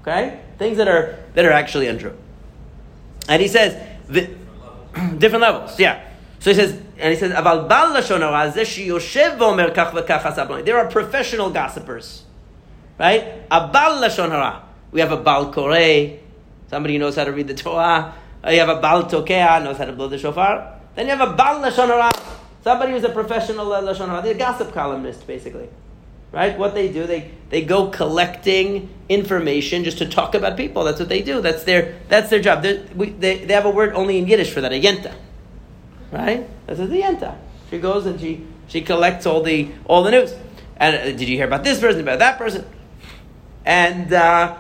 Okay, 0.01 0.41
things 0.57 0.77
that 0.77 0.87
are 0.87 1.19
that 1.33 1.45
are 1.45 1.51
actually 1.51 1.87
untrue. 1.87 2.17
And 3.27 3.41
he 3.41 3.47
says 3.47 3.75
the, 4.07 4.29
different 5.17 5.41
levels. 5.41 5.79
Yeah. 5.79 6.07
So 6.39 6.49
he 6.49 6.55
says, 6.55 6.73
and 6.97 7.13
he 7.13 7.15
says, 7.15 7.31
There 10.65 10.77
are 10.77 10.87
professional 10.87 11.49
gossipers, 11.51 12.23
right? 12.99 13.43
A 13.51 13.67
bal 13.67 14.01
lashon 14.01 14.29
hara. 14.29 14.63
We 14.91 15.01
have 15.01 15.11
a 15.11 15.17
bal 15.17 15.53
koreh, 15.53 16.17
somebody 16.67 16.97
knows 16.97 17.15
how 17.15 17.25
to 17.25 17.31
read 17.31 17.47
the 17.47 17.53
Torah. 17.53 18.15
You 18.43 18.57
have 18.59 18.69
a 18.69 18.81
bal 18.81 19.03
tokea, 19.03 19.63
knows 19.63 19.77
how 19.77 19.85
to 19.85 19.93
blow 19.93 20.07
the 20.07 20.17
shofar. 20.17 20.79
Then 20.95 21.05
you 21.05 21.15
have 21.15 21.29
a 21.29 21.33
bal 21.33 21.61
lashon 21.61 21.87
hara, 21.87 22.09
somebody 22.63 22.93
who's 22.93 23.03
a 23.03 23.09
professional 23.09 23.67
lashon 23.67 24.07
hara. 24.07 24.23
They're 24.23 24.33
a 24.33 24.37
gossip 24.37 24.73
columnist, 24.73 25.27
basically 25.27 25.69
Right? 26.32 26.58
What 26.58 26.74
they 26.74 26.92
do, 26.92 27.06
they, 27.06 27.30
they 27.50 27.62
go 27.62 27.88
collecting 27.88 28.90
information 29.08 29.84
just 29.84 29.98
to 29.98 30.06
talk 30.06 30.34
about 30.34 30.56
people. 30.56 30.84
That's 30.84 31.00
what 31.00 31.08
they 31.08 31.22
do. 31.22 31.40
That's 31.40 31.64
their, 31.64 31.94
that's 32.08 32.28
their 32.30 32.40
job. 32.40 32.64
We, 32.94 33.10
they, 33.10 33.44
they 33.44 33.54
have 33.54 33.64
a 33.64 33.70
word 33.70 33.94
only 33.94 34.18
in 34.18 34.26
Yiddish 34.26 34.50
for 34.52 34.60
that, 34.60 34.72
a 34.72 34.80
yenta 34.80 35.14
right? 36.10 36.48
This 36.66 36.78
is 36.78 36.88
the 36.88 37.00
yenta. 37.00 37.34
She 37.70 37.78
goes 37.78 38.06
and 38.06 38.20
she 38.20 38.44
she 38.68 38.80
collects 38.80 39.26
all 39.26 39.42
the 39.42 39.68
all 39.86 40.02
the 40.02 40.10
news. 40.10 40.34
And 40.76 40.96
uh, 40.96 41.04
did 41.04 41.22
you 41.22 41.36
hear 41.36 41.46
about 41.46 41.64
this 41.64 41.80
person, 41.80 42.00
about 42.00 42.18
that 42.18 42.38
person? 42.38 42.64
And 43.64 44.12
uh, 44.12 44.56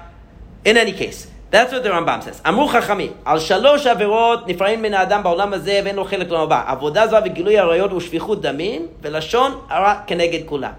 in 0.64 0.76
any 0.76 0.92
case, 0.92 1.30
that's 1.50 1.72
what 1.72 1.82
the 1.82 1.90
Rambam 1.90 2.22
says. 2.22 2.40
אמרו 2.48 2.68
חכמים, 2.68 3.12
על 3.24 3.40
שלוש 3.40 3.86
עבירות 3.86 4.48
נפרעים 4.48 4.82
מן 4.82 4.94
האדם 4.94 5.22
בעולם 5.22 5.52
הזה 5.52 5.80
ואין 5.84 5.96
לו 5.96 6.04
חלק 6.04 6.30
לעולם 6.30 6.42
הבא. 6.42 6.64
עבודה 6.66 7.06
זרה 7.06 7.20
וגילוי 7.24 7.58
עריות 7.58 7.92
ושפיכות 7.92 8.42
דמים, 8.42 8.86
ולשון 9.02 9.58
הרע 9.68 9.94
כנגד 10.06 10.40
כולם. 10.46 10.72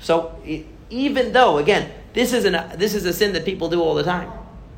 so, 0.00 0.36
even 0.90 1.32
though, 1.32 1.58
again, 1.58 1.90
this 2.12 2.32
is, 2.32 2.44
an, 2.44 2.78
this 2.78 2.94
is 2.94 3.04
a 3.04 3.12
sin 3.12 3.32
that 3.34 3.44
people 3.44 3.68
do 3.68 3.80
all 3.80 3.94
the 3.94 4.02
time. 4.02 4.30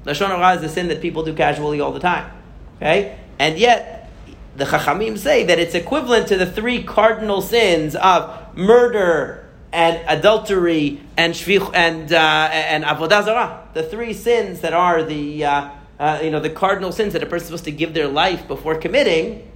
Lashon 0.05 0.29
hara 0.29 0.57
is 0.57 0.63
a 0.63 0.69
sin 0.69 0.89
that 0.89 1.01
people 1.01 1.23
do 1.23 1.33
casually 1.33 1.81
all 1.81 1.93
the 1.93 2.01
time. 2.01 2.31
Okay? 2.77 3.19
And 3.39 3.59
yet, 3.59 4.11
the 4.57 4.65
Chachamim 4.65 5.17
say 5.17 5.45
that 5.45 5.59
it's 5.59 5.75
equivalent 5.75 6.29
to 6.29 6.37
the 6.37 6.47
three 6.47 6.83
cardinal 6.83 7.41
sins 7.41 7.97
of 7.97 8.57
murder 8.57 9.49
and 9.73 9.99
adultery 10.07 11.01
and 11.17 11.33
shvich 11.33 11.71
and 11.75 12.13
uh, 12.13 12.49
and 12.53 12.85
avodah 12.85 13.25
zarah. 13.25 13.69
The 13.73 13.83
three 13.83 14.13
sins 14.13 14.61
that 14.61 14.75
are 14.75 15.03
the 15.03 15.45
uh, 15.45 15.71
uh, 15.99 16.21
you 16.23 16.31
know 16.31 16.41
the 16.41 16.51
cardinal 16.51 16.93
sins 16.93 17.15
that 17.15 17.23
a 17.23 17.27
person 17.27 17.45
is 17.45 17.47
supposed 17.47 17.65
to 17.65 17.73
give 17.73 17.95
their 17.95 18.09
life 18.09 18.47
before 18.47 18.75
committing. 18.77 19.51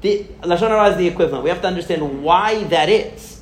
the 0.00 0.24
lashon 0.42 0.68
hara 0.68 0.90
is 0.90 0.96
the 0.96 1.06
equivalent. 1.06 1.44
We 1.44 1.50
have 1.50 1.60
to 1.60 1.68
understand 1.68 2.22
why 2.22 2.64
that 2.64 2.88
is. 2.88 3.33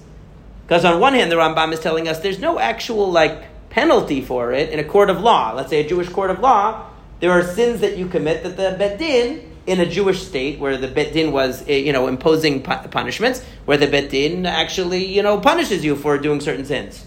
Because 0.73 0.87
on 0.87 1.00
one 1.00 1.12
hand, 1.12 1.31
the 1.31 1.37
Rambam 1.37 1.71
is 1.75 1.81
telling 1.81 2.09
us 2.09 2.21
there's 2.21 2.38
no 2.38 2.59
actual 2.59 3.12
like 3.12 3.69
penalty 3.69 4.23
for 4.23 4.52
it 4.52 4.71
in 4.71 4.79
a 4.79 4.85
court 4.85 5.11
of 5.11 5.21
law. 5.21 5.52
Let's 5.52 5.69
say 5.69 5.85
a 5.85 5.87
Jewish 5.87 6.09
court 6.09 6.31
of 6.31 6.41
law, 6.41 6.87
there 7.21 7.31
are 7.31 7.43
sins 7.43 7.83
that 7.83 7.99
you 7.99 8.09
commit 8.09 8.43
that 8.43 8.57
the 8.57 8.75
bet 8.79 8.99
din 8.99 9.52
in 9.67 9.81
a 9.81 9.85
Jewish 9.85 10.23
state 10.23 10.59
where 10.59 10.79
the 10.79 10.88
bet 10.88 11.12
din 11.12 11.31
was, 11.31 11.62
eh, 11.69 11.76
you 11.76 11.93
know, 11.93 12.09
imposing 12.09 12.62
punishments, 12.62 13.45
where 13.67 13.76
the 13.76 13.87
bet 13.87 14.09
din 14.09 14.47
actually, 14.47 15.05
you 15.05 15.23
know, 15.23 15.38
punishes 15.38 15.85
you 15.85 15.95
for 15.95 16.17
doing 16.17 16.41
certain 16.41 16.64
sins. 16.64 17.05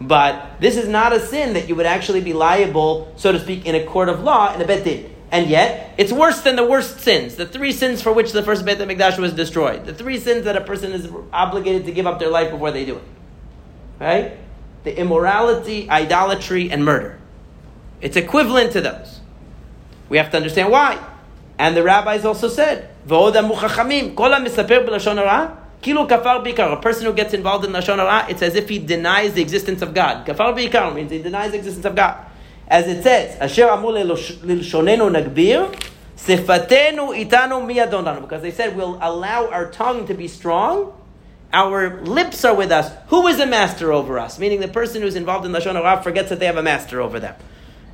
But 0.00 0.60
this 0.60 0.76
is 0.76 0.86
not 0.86 1.12
a 1.12 1.18
sin 1.18 1.54
that 1.54 1.68
you 1.68 1.74
would 1.74 1.86
actually 1.86 2.20
be 2.20 2.32
liable, 2.32 3.12
so 3.16 3.32
to 3.32 3.40
speak, 3.40 3.66
in 3.66 3.74
a 3.74 3.84
court 3.84 4.08
of 4.08 4.22
law 4.22 4.54
in 4.54 4.62
a 4.62 4.64
bet 4.64 4.84
din. 4.84 5.12
And 5.32 5.48
yet, 5.48 5.94
it's 5.96 6.12
worse 6.12 6.40
than 6.40 6.56
the 6.56 6.64
worst 6.64 7.00
sins. 7.00 7.36
The 7.36 7.46
three 7.46 7.70
sins 7.72 8.02
for 8.02 8.12
which 8.12 8.32
the 8.32 8.42
first 8.42 8.64
Beit 8.64 8.78
HaMikdash 8.78 9.18
was 9.18 9.32
destroyed. 9.32 9.86
The 9.86 9.94
three 9.94 10.18
sins 10.18 10.44
that 10.44 10.56
a 10.56 10.60
person 10.60 10.92
is 10.92 11.08
obligated 11.32 11.86
to 11.86 11.92
give 11.92 12.06
up 12.06 12.18
their 12.18 12.30
life 12.30 12.50
before 12.50 12.72
they 12.72 12.84
do 12.84 12.96
it. 12.96 13.04
Right? 14.00 14.36
The 14.82 14.98
immorality, 14.98 15.88
idolatry, 15.88 16.70
and 16.70 16.84
murder. 16.84 17.18
It's 18.00 18.16
equivalent 18.16 18.72
to 18.72 18.80
those. 18.80 19.20
We 20.08 20.16
have 20.16 20.30
to 20.30 20.36
understand 20.36 20.72
why. 20.72 20.98
And 21.58 21.76
the 21.76 21.84
rabbis 21.84 22.24
also 22.24 22.48
said, 22.48 22.88
Kol 23.08 23.30
Kilo 25.82 26.06
kafar 26.06 26.44
bikar, 26.44 26.72
a 26.72 26.76
person 26.80 27.06
who 27.06 27.12
gets 27.12 27.32
involved 27.32 27.64
in 27.64 27.72
Lashon 27.72 27.96
Hara, 27.96 28.26
it's 28.28 28.42
as 28.42 28.54
if 28.54 28.68
he 28.68 28.78
denies 28.78 29.32
the 29.32 29.40
existence 29.40 29.80
of 29.80 29.94
God. 29.94 30.26
Kafar 30.26 30.54
b'ikar 30.54 30.94
means 30.94 31.10
he 31.10 31.22
denies 31.22 31.52
the 31.52 31.58
existence 31.58 31.86
of 31.86 31.94
God. 31.94 32.18
As 32.70 32.86
it 32.86 33.02
says, 33.02 33.36
Asher 33.40 33.66
amul 33.66 34.00
lilshonenu 34.00 35.10
nagbir, 35.10 35.76
sifatenu 36.16 37.12
itanu 37.28 37.66
miyadonanu. 37.66 38.20
Because 38.20 38.42
they 38.42 38.52
said, 38.52 38.76
we'll 38.76 38.96
allow 39.02 39.48
our 39.50 39.68
tongue 39.72 40.06
to 40.06 40.14
be 40.14 40.28
strong, 40.28 40.92
our 41.52 42.00
lips 42.02 42.44
are 42.44 42.54
with 42.54 42.70
us. 42.70 42.92
Who 43.08 43.26
is 43.26 43.40
a 43.40 43.46
master 43.46 43.92
over 43.92 44.20
us? 44.20 44.38
Meaning 44.38 44.60
the 44.60 44.68
person 44.68 45.02
who's 45.02 45.16
involved 45.16 45.44
in 45.44 45.50
Lashon 45.50 45.74
Hara 45.74 46.00
forgets 46.00 46.28
that 46.28 46.38
they 46.38 46.46
have 46.46 46.56
a 46.56 46.62
master 46.62 47.00
over 47.00 47.18
them. 47.18 47.34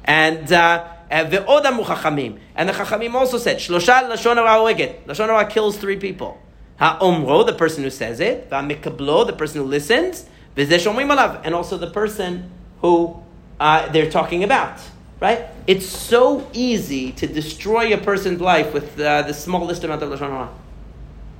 And, 0.04 0.52
uh, 0.52 0.86
and 1.08 1.32
the 1.32 1.38
Chachamim 1.38 3.14
also 3.14 3.38
said, 3.38 3.56
Shlosha 3.56 4.10
Lashon 4.10 4.36
Hara 4.36 4.58
oeget. 4.60 5.04
Lashon 5.06 5.28
Hara 5.28 5.46
kills 5.46 5.78
three 5.78 5.96
people. 5.96 6.38
Ha'omro, 6.78 7.46
the 7.46 7.54
person 7.54 7.82
who 7.82 7.88
says 7.88 8.20
it. 8.20 8.50
Va'mikablo, 8.50 9.26
the 9.26 9.32
person 9.32 9.62
who 9.62 9.66
listens. 9.66 10.26
And 10.54 11.54
also 11.54 11.78
the 11.78 11.90
person 11.90 12.50
who 12.82 13.22
uh, 13.60 13.88
they're 13.90 14.10
talking 14.10 14.44
about. 14.44 14.80
Right? 15.18 15.46
It's 15.66 15.86
so 15.86 16.46
easy 16.52 17.12
to 17.12 17.26
destroy 17.26 17.94
a 17.94 17.98
person's 17.98 18.40
life 18.40 18.74
with 18.74 19.00
uh, 19.00 19.22
the 19.22 19.32
smallest 19.32 19.82
amount 19.82 20.02
of 20.02 20.10
Lashon 20.10 20.28
Hara. 20.28 20.50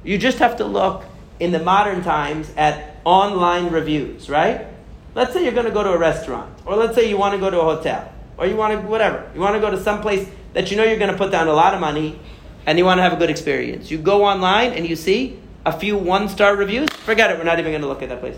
You 0.02 0.16
just 0.16 0.38
have 0.38 0.56
to 0.56 0.64
look 0.64 1.04
in 1.38 1.52
the 1.52 1.58
modern 1.58 2.02
times 2.02 2.50
at 2.56 2.96
online 3.04 3.70
reviews, 3.70 4.30
right? 4.30 4.66
Let's 5.14 5.34
say 5.34 5.44
you're 5.44 5.52
going 5.52 5.66
to 5.66 5.72
go 5.72 5.82
to 5.82 5.90
a 5.90 5.98
restaurant, 5.98 6.58
or 6.64 6.76
let's 6.76 6.94
say 6.94 7.08
you 7.08 7.18
want 7.18 7.34
to 7.34 7.40
go 7.40 7.50
to 7.50 7.60
a 7.60 7.64
hotel 7.64 8.12
or 8.38 8.46
you 8.46 8.56
want 8.56 8.72
to 8.72 8.86
whatever 8.86 9.30
you 9.34 9.40
want 9.40 9.54
to 9.54 9.60
go 9.60 9.70
to 9.70 9.80
some 9.80 10.00
place 10.00 10.28
that 10.52 10.70
you 10.70 10.76
know 10.76 10.84
you're 10.84 10.98
going 10.98 11.10
to 11.10 11.16
put 11.16 11.30
down 11.30 11.48
a 11.48 11.52
lot 11.52 11.74
of 11.74 11.80
money 11.80 12.18
and 12.66 12.78
you 12.78 12.84
want 12.84 12.98
to 12.98 13.02
have 13.02 13.12
a 13.12 13.16
good 13.16 13.30
experience 13.30 13.90
you 13.90 13.98
go 13.98 14.24
online 14.24 14.72
and 14.72 14.86
you 14.86 14.96
see 14.96 15.38
a 15.64 15.78
few 15.78 15.96
one 15.96 16.28
star 16.28 16.56
reviews 16.56 16.88
forget 16.90 17.30
it 17.30 17.38
we're 17.38 17.44
not 17.44 17.58
even 17.58 17.72
going 17.72 17.82
to 17.82 17.88
look 17.88 18.02
at 18.02 18.08
that 18.08 18.20
place 18.20 18.36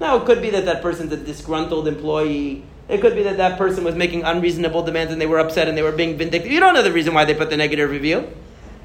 now 0.00 0.16
it 0.16 0.26
could 0.26 0.42
be 0.42 0.50
that 0.50 0.64
that 0.64 0.82
person's 0.82 1.12
a 1.12 1.16
disgruntled 1.16 1.88
employee 1.88 2.62
it 2.88 3.00
could 3.00 3.14
be 3.14 3.22
that 3.24 3.36
that 3.36 3.58
person 3.58 3.84
was 3.84 3.94
making 3.94 4.22
unreasonable 4.22 4.82
demands 4.82 5.12
and 5.12 5.20
they 5.20 5.26
were 5.26 5.38
upset 5.38 5.68
and 5.68 5.76
they 5.76 5.82
were 5.82 5.92
being 5.92 6.16
vindictive 6.16 6.50
you 6.50 6.60
don't 6.60 6.74
know 6.74 6.82
the 6.82 6.92
reason 6.92 7.14
why 7.14 7.24
they 7.24 7.34
put 7.34 7.50
the 7.50 7.56
negative 7.56 7.90
review 7.90 8.28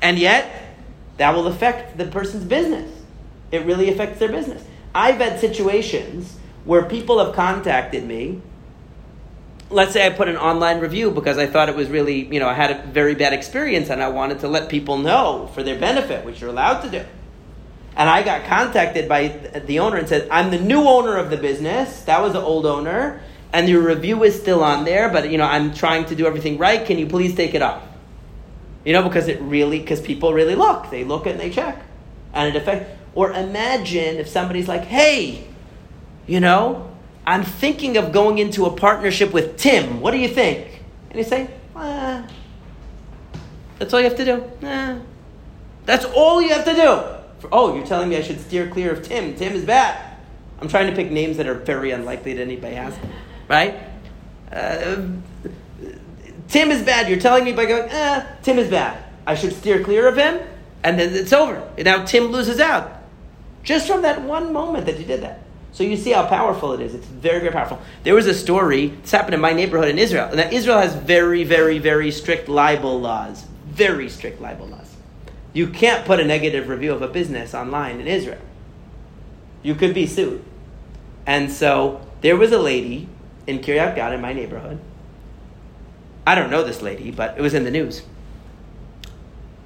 and 0.02 0.18
yet 0.18 0.76
that 1.18 1.36
will 1.36 1.48
affect 1.48 1.98
the 1.98 2.06
person's 2.06 2.46
business 2.46 2.92
it 3.52 3.66
really 3.66 3.90
affects 3.90 4.20
their 4.20 4.32
business 4.32 4.64
i've 4.96 5.18
had 5.18 5.40
situations 5.40 6.38
where 6.66 6.84
people 6.86 7.24
have 7.24 7.36
contacted 7.36 8.04
me 8.04 8.42
let's 9.72 9.94
say 9.94 10.06
I 10.06 10.10
put 10.10 10.28
an 10.28 10.38
online 10.38 10.80
review 10.80 11.12
because 11.12 11.38
I 11.38 11.48
thought 11.48 11.70
it 11.70 11.76
was 11.76 11.90
really, 11.90 12.26
you 12.26 12.40
know, 12.40 12.48
I 12.48 12.54
had 12.54 12.72
a 12.72 12.84
very 12.88 13.16
bad 13.16 13.34
experience 13.34 13.90
and 13.90 14.04
I 14.04 14.10
wanted 14.10 14.40
to 14.42 14.48
let 14.48 14.70
people 14.70 14.98
know 14.98 15.50
for 15.54 15.64
their 15.64 15.80
benefit, 15.80 16.26
which 16.26 16.42
you're 16.42 16.50
allowed 16.50 16.82
to 16.82 16.90
do. 16.90 17.06
And 17.96 18.10
I 18.10 18.24
got 18.24 18.46
contacted 18.46 19.10
by 19.10 19.28
the 19.66 19.80
owner 19.80 19.98
and 19.98 20.08
said, 20.08 20.28
I'm 20.30 20.52
the 20.52 20.60
new 20.60 20.84
owner 20.84 21.18
of 21.18 21.30
the 21.30 21.38
business. 21.38 22.04
That 22.04 22.22
was 22.22 22.34
the 22.34 22.42
old 22.42 22.66
owner. 22.66 23.22
And 23.54 23.68
your 23.68 23.82
review 23.82 24.24
is 24.24 24.40
still 24.40 24.64
on 24.64 24.86
there, 24.86 25.10
but, 25.10 25.30
you 25.30 25.38
know, 25.38 25.46
I'm 25.46 25.74
trying 25.74 26.06
to 26.06 26.16
do 26.16 26.26
everything 26.26 26.58
right. 26.58 26.86
Can 26.86 26.98
you 26.98 27.06
please 27.06 27.36
take 27.36 27.54
it 27.54 27.62
off? 27.62 27.84
You 28.86 28.94
know, 28.94 29.04
because 29.04 29.28
it 29.28 29.42
really, 29.42 29.80
because 29.80 30.00
people 30.02 30.34
really 30.34 30.56
look. 30.56 30.90
They 30.90 31.04
look 31.04 31.26
and 31.26 31.40
they 31.40 31.50
check. 31.50 31.84
And 32.34 32.56
it 32.56 32.60
affects, 32.60 32.90
or 33.14 33.32
imagine 33.32 34.16
if 34.16 34.30
somebody's 34.30 34.68
like, 34.70 34.86
hey, 34.86 35.48
you 36.28 36.40
know, 36.40 36.90
I'm 37.26 37.44
thinking 37.44 37.98
of 37.98 38.14
going 38.14 38.38
into 38.38 38.66
a 38.66 38.72
partnership 38.72 39.34
with 39.34 39.58
Tim. 39.58 40.00
What 40.00 40.12
do 40.12 40.18
you 40.18 40.30
think? 40.30 40.82
And 41.10 41.18
you 41.20 41.26
say. 41.26 41.50
That's 43.80 43.94
all 43.94 44.00
you 44.00 44.08
have 44.08 44.18
to 44.18 44.26
do. 44.26 44.44
That's 45.86 46.06
all 46.06 46.42
you 46.42 46.50
have 46.50 46.66
to 46.66 46.74
do. 46.74 47.02
For, 47.40 47.50
oh, 47.52 47.76
you're 47.76 47.86
telling 47.86 48.08
me 48.08 48.16
I 48.16 48.22
should 48.22 48.40
steer 48.40 48.70
clear 48.70 48.94
of 48.94 49.04
Tim. 49.04 49.36
Tim 49.36 49.54
is 49.54 49.66
bad. 49.66 50.18
I'm 50.60 50.68
trying 50.68 50.88
to 50.88 50.96
pick 50.96 51.12
names 51.12 51.38
that 51.38 51.48
are 51.48 51.56
very 51.56 51.92
unlikely 51.92 52.34
that 52.36 52.42
anybody 52.42 52.76
has. 52.76 52.94
Right? 53.52 53.76
Uh, 54.50 55.08
Tim 56.48 56.72
is 56.72 56.84
bad. 56.84 57.10
You're 57.10 57.20
telling 57.20 57.44
me 57.44 57.52
by 57.52 57.66
going, 57.66 57.90
eh, 57.90 58.26
Tim 58.44 58.58
is 58.58 58.70
bad. 58.70 59.04
I 59.28 59.36
should 59.36 59.52
steer 59.52 59.84
clear 59.84 60.08
of 60.08 60.16
him, 60.16 60.40
and 60.86 60.98
then 60.98 61.14
it's 61.14 61.34
over. 61.34 61.70
And 61.76 61.84
now 61.84 62.06
Tim 62.06 62.28
loses 62.28 62.62
out. 62.62 63.04
Just 63.64 63.88
from 63.88 64.04
that 64.04 64.22
one 64.22 64.54
moment 64.54 64.86
that 64.86 64.98
you 64.98 65.04
did 65.04 65.22
that. 65.24 65.42
So 65.74 65.84
you 65.84 65.98
see 65.98 66.12
how 66.12 66.26
powerful 66.28 66.72
it 66.72 66.80
is. 66.80 66.96
It's 66.96 67.06
very, 67.06 67.40
very 67.42 67.52
powerful. 67.52 67.82
There 68.04 68.16
was 68.16 68.26
a 68.26 68.34
story, 68.34 68.88
this 68.88 69.12
happened 69.12 69.34
in 69.34 69.42
my 69.42 69.52
neighborhood 69.52 69.90
in 69.90 70.00
Israel. 70.00 70.34
Now, 70.34 70.50
Israel 70.50 70.80
has 70.80 70.96
very, 70.96 71.44
very, 71.44 71.78
very 71.78 72.10
strict 72.12 72.48
libel 72.48 73.02
laws. 73.02 73.44
Very 73.68 74.08
strict 74.08 74.40
libel 74.40 74.68
laws. 74.68 74.96
You 75.52 75.68
can't 75.68 76.06
put 76.06 76.22
a 76.22 76.26
negative 76.26 76.70
review 76.70 76.94
of 76.94 77.02
a 77.02 77.10
business 77.10 77.54
online 77.54 78.00
in 78.00 78.08
Israel. 78.08 78.42
You 79.62 79.76
could 79.76 79.94
be 79.94 80.08
sued. 80.08 80.42
And 81.26 81.52
so 81.52 82.00
there 82.22 82.38
was 82.38 82.54
a 82.54 82.60
lady 82.60 83.10
in 83.48 83.60
Kiryat 83.60 83.96
Gat 83.96 84.14
in 84.14 84.22
my 84.22 84.34
neighborhood. 84.34 84.80
I 86.26 86.36
don't 86.36 86.52
know 86.52 86.64
this 86.64 86.82
lady, 86.82 87.12
but 87.12 87.38
it 87.38 87.42
was 87.42 87.54
in 87.54 87.64
the 87.64 87.72
news. 87.72 88.04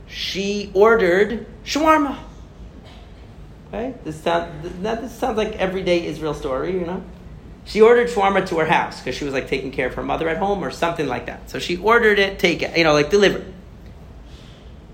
She 0.08 0.72
ordered 0.74 1.46
shawarma. 1.66 2.18
Okay, 3.68 3.94
this 4.04 4.22
this 4.22 5.12
sounds 5.16 5.38
like 5.38 5.54
everyday 5.58 6.06
Israel 6.06 6.34
story, 6.34 6.74
you 6.74 6.86
know. 6.86 7.04
She 7.66 7.82
ordered 7.82 8.08
shawarma 8.10 8.48
to 8.48 8.60
her 8.60 8.66
house 8.66 9.02
because 9.02 9.16
she 9.16 9.26
was 9.26 9.34
like 9.34 9.48
taking 9.48 9.72
care 9.72 9.88
of 9.88 9.96
her 9.96 10.04
mother 10.04 10.30
at 10.30 10.38
home 10.38 10.64
or 10.64 10.72
something 10.72 11.08
like 11.08 11.26
that. 11.26 11.50
So 11.50 11.60
she 11.60 11.78
ordered 11.78 12.20
it, 12.20 12.40
take 12.40 12.62
it, 12.62 12.78
you 12.78 12.84
know, 12.84 12.94
like 12.94 13.10
delivered. 13.10 13.52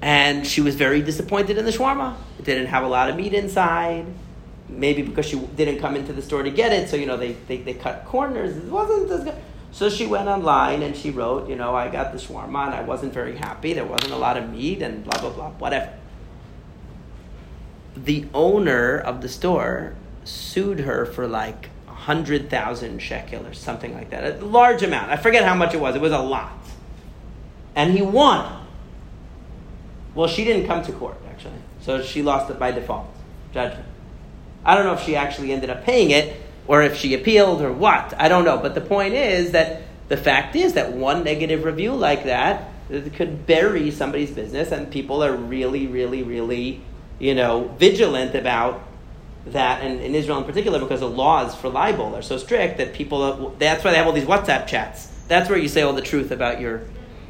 And 0.02 0.48
she 0.48 0.62
was 0.62 0.76
very 0.76 1.02
disappointed 1.02 1.58
in 1.58 1.66
the 1.66 1.72
shawarma. 1.72 2.16
It 2.40 2.46
didn't 2.46 2.68
have 2.68 2.84
a 2.84 2.88
lot 2.88 3.10
of 3.10 3.16
meat 3.16 3.34
inside. 3.34 4.06
Maybe 4.72 5.02
because 5.02 5.26
she 5.26 5.38
didn't 5.38 5.80
come 5.80 5.96
into 5.96 6.14
the 6.14 6.22
store 6.22 6.44
to 6.44 6.50
get 6.50 6.72
it, 6.72 6.90
so 6.90 6.96
you 6.96 7.06
know 7.06 7.18
they, 7.18 7.34
they, 7.34 7.58
they 7.58 7.74
cut 7.74 8.06
corners. 8.06 8.56
It 8.58 8.66
wasn't 8.66 9.12
as 9.12 9.24
good. 9.24 9.36
So 9.74 9.90
she 9.90 10.06
went 10.06 10.28
online 10.28 10.82
and 10.82 10.96
she 10.96 11.12
wrote, 11.12 11.48
you 11.48 11.56
know, 11.56 11.76
I 11.76 11.90
got 11.90 12.12
the 12.12 12.18
shawarma 12.18 12.66
and 12.68 12.76
I 12.76 12.82
wasn't 12.82 13.14
very 13.14 13.38
happy. 13.38 13.74
There 13.74 13.86
wasn't 13.86 14.14
a 14.14 14.18
lot 14.18 14.38
of 14.38 14.50
meat 14.50 14.82
and 14.82 15.04
blah 15.04 15.20
blah 15.20 15.30
blah, 15.30 15.50
whatever 15.52 15.94
the 17.96 18.26
owner 18.34 18.98
of 18.98 19.22
the 19.22 19.30
store 19.30 19.96
sued 20.24 20.82
her 20.82 21.06
for 21.06 21.28
like 21.28 21.70
a 21.88 21.94
hundred 21.94 22.50
thousand 22.50 23.00
shekel 23.00 23.46
or 23.46 23.54
something 23.54 23.94
like 23.94 24.10
that, 24.12 24.42
a 24.42 24.46
large 24.46 24.84
amount. 24.84 25.12
I 25.12 25.18
forget 25.18 25.44
how 25.44 25.56
much 25.56 25.74
it 25.74 25.80
was. 25.80 25.96
It 25.96 26.02
was 26.02 26.12
a 26.12 26.20
lot, 26.20 26.54
and 27.76 27.94
he 27.94 28.02
won. 28.02 28.60
Well, 30.14 30.28
she 30.28 30.44
didn't 30.44 30.68
come 30.68 30.84
to 30.84 30.92
court 30.92 31.18
actually, 31.30 31.60
so 31.82 32.02
she 32.02 32.22
lost 32.22 32.50
it 32.50 32.60
by 32.60 32.72
default 32.72 33.08
judgment. 33.54 33.88
I 34.66 34.76
don't 34.76 34.86
know 34.86 34.94
if 34.94 35.02
she 35.02 35.16
actually 35.16 35.52
ended 35.52 35.70
up 35.70 35.84
paying 35.84 36.12
it 36.12 36.42
or 36.68 36.82
if 36.82 36.96
she 36.96 37.14
appealed 37.14 37.62
or 37.62 37.72
what. 37.72 38.14
I 38.20 38.28
don't 38.28 38.46
know, 38.46 38.58
but 38.58 38.76
the 38.76 38.82
point 38.82 39.14
is 39.14 39.52
that 39.52 39.82
the 40.08 40.18
fact 40.18 40.56
is 40.56 40.74
that 40.74 40.94
one 40.94 41.24
negative 41.24 41.64
review 41.64 41.94
like 41.94 42.26
that 42.26 42.70
could 43.16 43.46
bury 43.46 43.90
somebody's 43.92 44.32
business, 44.32 44.72
and 44.72 44.92
people 44.92 45.24
are 45.24 45.36
really, 45.36 45.88
really, 45.88 46.24
really 46.24 46.82
you 47.22 47.36
know, 47.36 47.74
vigilant 47.78 48.36
about 48.36 48.82
that, 49.46 49.82
and 49.84 50.02
in 50.02 50.16
Israel 50.16 50.40
in 50.40 50.44
particular, 50.44 50.80
because 50.80 51.00
the 51.00 51.10
laws 51.10 51.56
for 51.56 51.70
libel 51.70 52.16
are 52.16 52.22
so 52.22 52.38
strict 52.38 52.80
that 52.80 52.94
people, 52.94 53.56
that's 53.60 53.84
why 53.84 53.92
they 53.92 53.98
have 53.98 54.08
all 54.08 54.14
these 54.14 54.26
WhatsApp 54.26 54.68
chats. 54.68 55.06
That's 55.28 55.50
where 55.50 55.58
you 55.58 55.70
say 55.70 55.84
all 55.84 55.94
the 55.94 56.02
truth 56.02 56.32
about 56.32 56.60
your, 56.60 56.82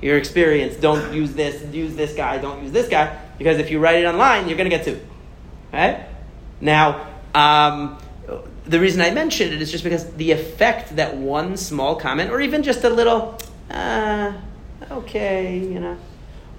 your 0.02 0.18
experience. 0.18 0.78
Don't 0.78 1.14
use 1.14 1.34
this, 1.34 1.62
use 1.74 1.96
this 1.96 2.16
guy, 2.16 2.38
don't 2.38 2.64
use 2.64 2.72
this 2.72 2.88
guy, 2.88 3.20
because 3.38 3.60
if 3.60 3.70
you 3.70 3.80
write 3.80 3.98
it 3.98 4.06
online, 4.06 4.48
you're 4.48 4.58
going 4.58 4.70
to 4.70 4.76
get 4.76 4.86
sued. 4.86 5.06
Right? 5.72 6.06
Now, 6.62 7.11
um, 7.34 7.98
the 8.66 8.80
reason 8.80 9.02
I 9.02 9.12
mentioned 9.12 9.54
it 9.54 9.62
is 9.62 9.72
just 9.72 9.84
because 9.84 10.12
the 10.14 10.32
effect 10.32 10.96
that 10.96 11.16
one 11.16 11.58
small 11.58 11.96
comment, 11.96 12.32
or 12.32 12.42
even 12.42 12.64
just 12.64 12.84
a 12.84 12.90
little, 12.90 13.38
uh, 13.70 14.34
okay, 14.92 15.58
you 15.58 15.80
know, 15.80 15.98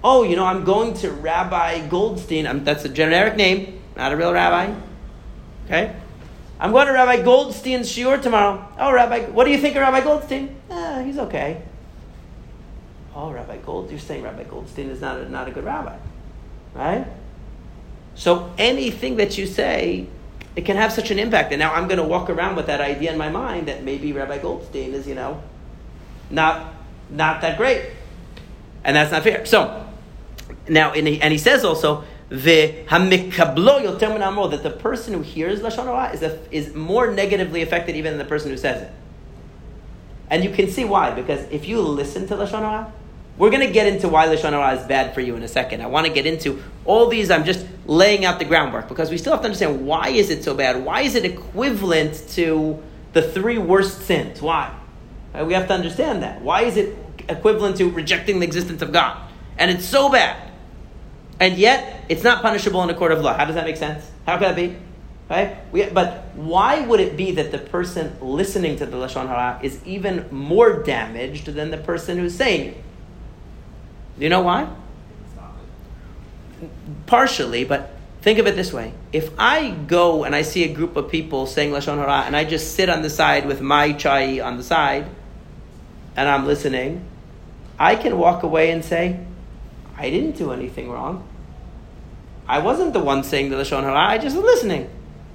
oh, 0.03 0.23
you 0.23 0.35
know, 0.35 0.45
I'm 0.45 0.63
going 0.63 0.93
to 0.95 1.11
Rabbi 1.11 1.87
Goldstein. 1.87 2.45
I'm, 2.45 2.63
that's 2.63 2.85
a 2.85 2.89
generic 2.89 3.35
name, 3.35 3.81
not 3.95 4.11
a 4.11 4.17
real 4.17 4.33
rabbi. 4.33 4.73
Okay? 5.65 5.95
I'm 6.59 6.71
going 6.71 6.87
to 6.87 6.93
Rabbi 6.93 7.23
Goldstein's 7.23 7.89
shiur 7.91 8.21
tomorrow. 8.21 8.67
Oh, 8.77 8.91
Rabbi, 8.91 9.25
what 9.31 9.45
do 9.45 9.51
you 9.51 9.57
think 9.57 9.75
of 9.75 9.81
Rabbi 9.81 10.01
Goldstein? 10.01 10.55
Ah, 10.69 11.01
he's 11.03 11.17
okay. 11.17 11.61
Oh, 13.15 13.31
Rabbi 13.31 13.57
Gold, 13.57 13.91
you're 13.91 13.99
saying 13.99 14.23
Rabbi 14.23 14.43
Goldstein 14.43 14.89
is 14.89 15.01
not 15.01 15.19
a, 15.19 15.29
not 15.29 15.47
a 15.47 15.51
good 15.51 15.63
rabbi, 15.63 15.97
right? 16.73 17.05
So 18.15 18.51
anything 18.57 19.17
that 19.17 19.37
you 19.37 19.45
say, 19.45 20.07
it 20.55 20.65
can 20.65 20.75
have 20.77 20.91
such 20.91 21.11
an 21.11 21.19
impact. 21.19 21.51
And 21.51 21.59
now 21.59 21.73
I'm 21.73 21.87
going 21.87 21.97
to 21.97 22.07
walk 22.07 22.29
around 22.29 22.55
with 22.55 22.67
that 22.67 22.81
idea 22.81 23.11
in 23.11 23.17
my 23.17 23.29
mind 23.29 23.67
that 23.67 23.83
maybe 23.83 24.13
Rabbi 24.13 24.37
Goldstein 24.37 24.93
is, 24.93 25.07
you 25.07 25.15
know, 25.15 25.41
not 26.29 26.73
not 27.09 27.41
that 27.41 27.57
great, 27.57 27.89
and 28.83 28.95
that's 28.95 29.11
not 29.11 29.23
fair. 29.23 29.45
So 29.45 29.85
now, 30.67 30.93
and 30.93 31.07
he, 31.07 31.21
and 31.21 31.31
he 31.31 31.37
says 31.37 31.63
also 31.63 32.03
that 32.29 32.85
the 34.63 34.75
person 34.79 35.13
who 35.13 35.21
hears 35.21 35.59
lashon 35.59 35.85
hara 35.85 36.11
is 36.13 36.23
a, 36.23 36.39
is 36.51 36.73
more 36.73 37.11
negatively 37.11 37.61
affected 37.61 37.95
even 37.95 38.13
than 38.13 38.19
the 38.19 38.25
person 38.25 38.49
who 38.49 38.57
says 38.57 38.81
it. 38.83 38.91
And 40.29 40.43
you 40.43 40.49
can 40.49 40.69
see 40.69 40.85
why 40.85 41.11
because 41.11 41.45
if 41.51 41.67
you 41.67 41.81
listen 41.81 42.27
to 42.27 42.35
lashon 42.35 42.59
hara, 42.59 42.91
we're 43.37 43.49
going 43.49 43.65
to 43.65 43.73
get 43.73 43.87
into 43.87 44.07
why 44.07 44.27
Lashon 44.27 44.51
Hara 44.51 44.79
is 44.79 44.85
bad 44.85 45.13
for 45.13 45.21
you 45.21 45.35
in 45.35 45.43
a 45.43 45.47
second. 45.47 45.81
I 45.81 45.87
want 45.87 46.05
to 46.05 46.13
get 46.13 46.25
into 46.25 46.61
all 46.85 47.07
these. 47.07 47.31
I'm 47.31 47.45
just 47.45 47.65
laying 47.85 48.25
out 48.25 48.37
the 48.37 48.45
groundwork 48.45 48.87
because 48.87 49.09
we 49.09 49.17
still 49.17 49.33
have 49.33 49.41
to 49.41 49.45
understand 49.45 49.87
why 49.87 50.09
is 50.09 50.29
it 50.29 50.43
so 50.43 50.53
bad? 50.53 50.83
Why 50.83 51.01
is 51.01 51.15
it 51.15 51.25
equivalent 51.25 52.23
to 52.29 52.81
the 53.13 53.21
three 53.21 53.57
worst 53.57 54.01
sins? 54.03 54.41
Why? 54.41 54.75
Right? 55.33 55.45
We 55.45 55.53
have 55.53 55.67
to 55.67 55.73
understand 55.73 56.21
that. 56.21 56.41
Why 56.41 56.61
is 56.61 56.77
it 56.77 56.95
equivalent 57.27 57.77
to 57.77 57.89
rejecting 57.89 58.39
the 58.39 58.45
existence 58.45 58.83
of 58.83 58.91
God? 58.91 59.17
And 59.57 59.71
it's 59.71 59.85
so 59.85 60.09
bad. 60.09 60.51
And 61.39 61.57
yet, 61.57 62.05
it's 62.09 62.23
not 62.23 62.43
punishable 62.43 62.83
in 62.83 62.89
a 62.91 62.93
court 62.93 63.11
of 63.11 63.21
law. 63.21 63.33
How 63.33 63.45
does 63.45 63.55
that 63.55 63.65
make 63.65 63.77
sense? 63.77 64.09
How 64.27 64.37
could 64.37 64.49
that 64.49 64.55
be? 64.55 64.77
Right? 65.27 65.57
We, 65.71 65.85
but 65.85 66.35
why 66.35 66.85
would 66.85 66.99
it 66.99 67.17
be 67.17 67.31
that 67.31 67.51
the 67.51 67.57
person 67.57 68.15
listening 68.21 68.75
to 68.77 68.85
the 68.85 68.97
Lashon 68.97 69.27
Hara 69.27 69.59
is 69.63 69.83
even 69.85 70.27
more 70.29 70.83
damaged 70.83 71.47
than 71.47 71.71
the 71.71 71.77
person 71.77 72.19
who's 72.19 72.35
saying 72.35 72.69
it? 72.69 72.83
Do 74.17 74.23
you 74.23 74.29
know 74.29 74.41
why? 74.41 74.67
Partially, 77.05 77.63
but 77.63 77.95
think 78.21 78.39
of 78.39 78.47
it 78.47 78.55
this 78.55 78.71
way. 78.71 78.93
If 79.11 79.31
I 79.37 79.71
go 79.71 80.23
and 80.23 80.35
I 80.35 80.43
see 80.43 80.63
a 80.63 80.73
group 80.73 80.95
of 80.95 81.09
people 81.09 81.45
saying 81.45 81.71
Lashon 81.71 81.97
Hara 81.97 82.23
and 82.25 82.35
I 82.35 82.43
just 82.45 82.75
sit 82.75 82.89
on 82.89 83.01
the 83.01 83.09
side 83.09 83.45
with 83.45 83.61
my 83.61 83.93
chai 83.93 84.39
on 84.39 84.57
the 84.57 84.63
side 84.63 85.07
and 86.15 86.29
I'm 86.29 86.45
listening, 86.45 87.05
I 87.79 87.95
can 87.95 88.17
walk 88.17 88.43
away 88.43 88.71
and 88.71 88.85
say, 88.85 89.19
I 89.97 90.09
didn't 90.09 90.37
do 90.37 90.51
anything 90.51 90.89
wrong. 90.89 91.27
I 92.47 92.59
wasn't 92.59 92.93
the 92.93 92.99
one 92.99 93.23
saying 93.23 93.49
the 93.49 93.57
Lashon 93.57 93.83
Hara, 93.83 93.99
I 93.99 94.17
just 94.17 94.35
was 94.35 94.45
listening. 94.45 94.89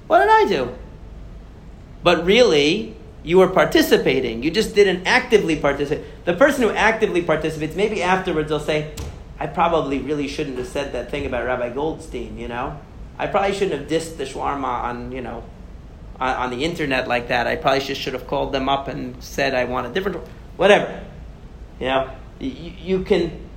What 0.07 0.19
did 0.19 0.29
I 0.29 0.45
do? 0.47 0.75
But 2.01 2.25
really, 2.25 2.95
you 3.23 3.37
were 3.37 3.47
participating. 3.47 4.43
You 4.43 4.51
just 4.51 4.75
didn't 4.75 5.05
actively 5.05 5.55
participate. 5.55 6.05
The 6.25 6.33
person 6.33 6.63
who 6.63 6.71
actively 6.71 7.21
participates, 7.21 7.75
maybe 7.75 8.01
afterwards 8.01 8.49
they'll 8.49 8.59
say, 8.59 8.93
I 9.39 9.47
probably 9.47 9.99
really 9.99 10.27
shouldn't 10.27 10.57
have 10.57 10.67
said 10.67 10.93
that 10.93 11.11
thing 11.11 11.25
about 11.25 11.45
Rabbi 11.45 11.69
Goldstein, 11.69 12.37
you 12.37 12.47
know? 12.47 12.79
I 13.17 13.27
probably 13.27 13.53
shouldn't 13.53 13.79
have 13.79 13.89
dissed 13.89 14.17
the 14.17 14.23
shawarma 14.23 14.63
on, 14.63 15.11
you 15.11 15.21
know, 15.21 15.43
on, 16.19 16.35
on, 16.35 16.49
the 16.51 16.63
internet 16.63 17.07
like 17.07 17.27
that. 17.29 17.47
I 17.47 17.55
probably 17.55 17.81
just 17.81 17.99
should 17.99 18.13
have 18.13 18.27
called 18.27 18.53
them 18.53 18.69
up 18.69 18.87
and 18.87 19.21
said 19.21 19.53
I 19.53 19.65
want 19.65 19.87
a 19.87 19.89
different, 19.91 20.17
whatever. 20.55 21.03
You 21.79 21.87
know, 21.87 22.09
you, 22.39 22.73
you 22.81 23.03
can, 23.03 23.49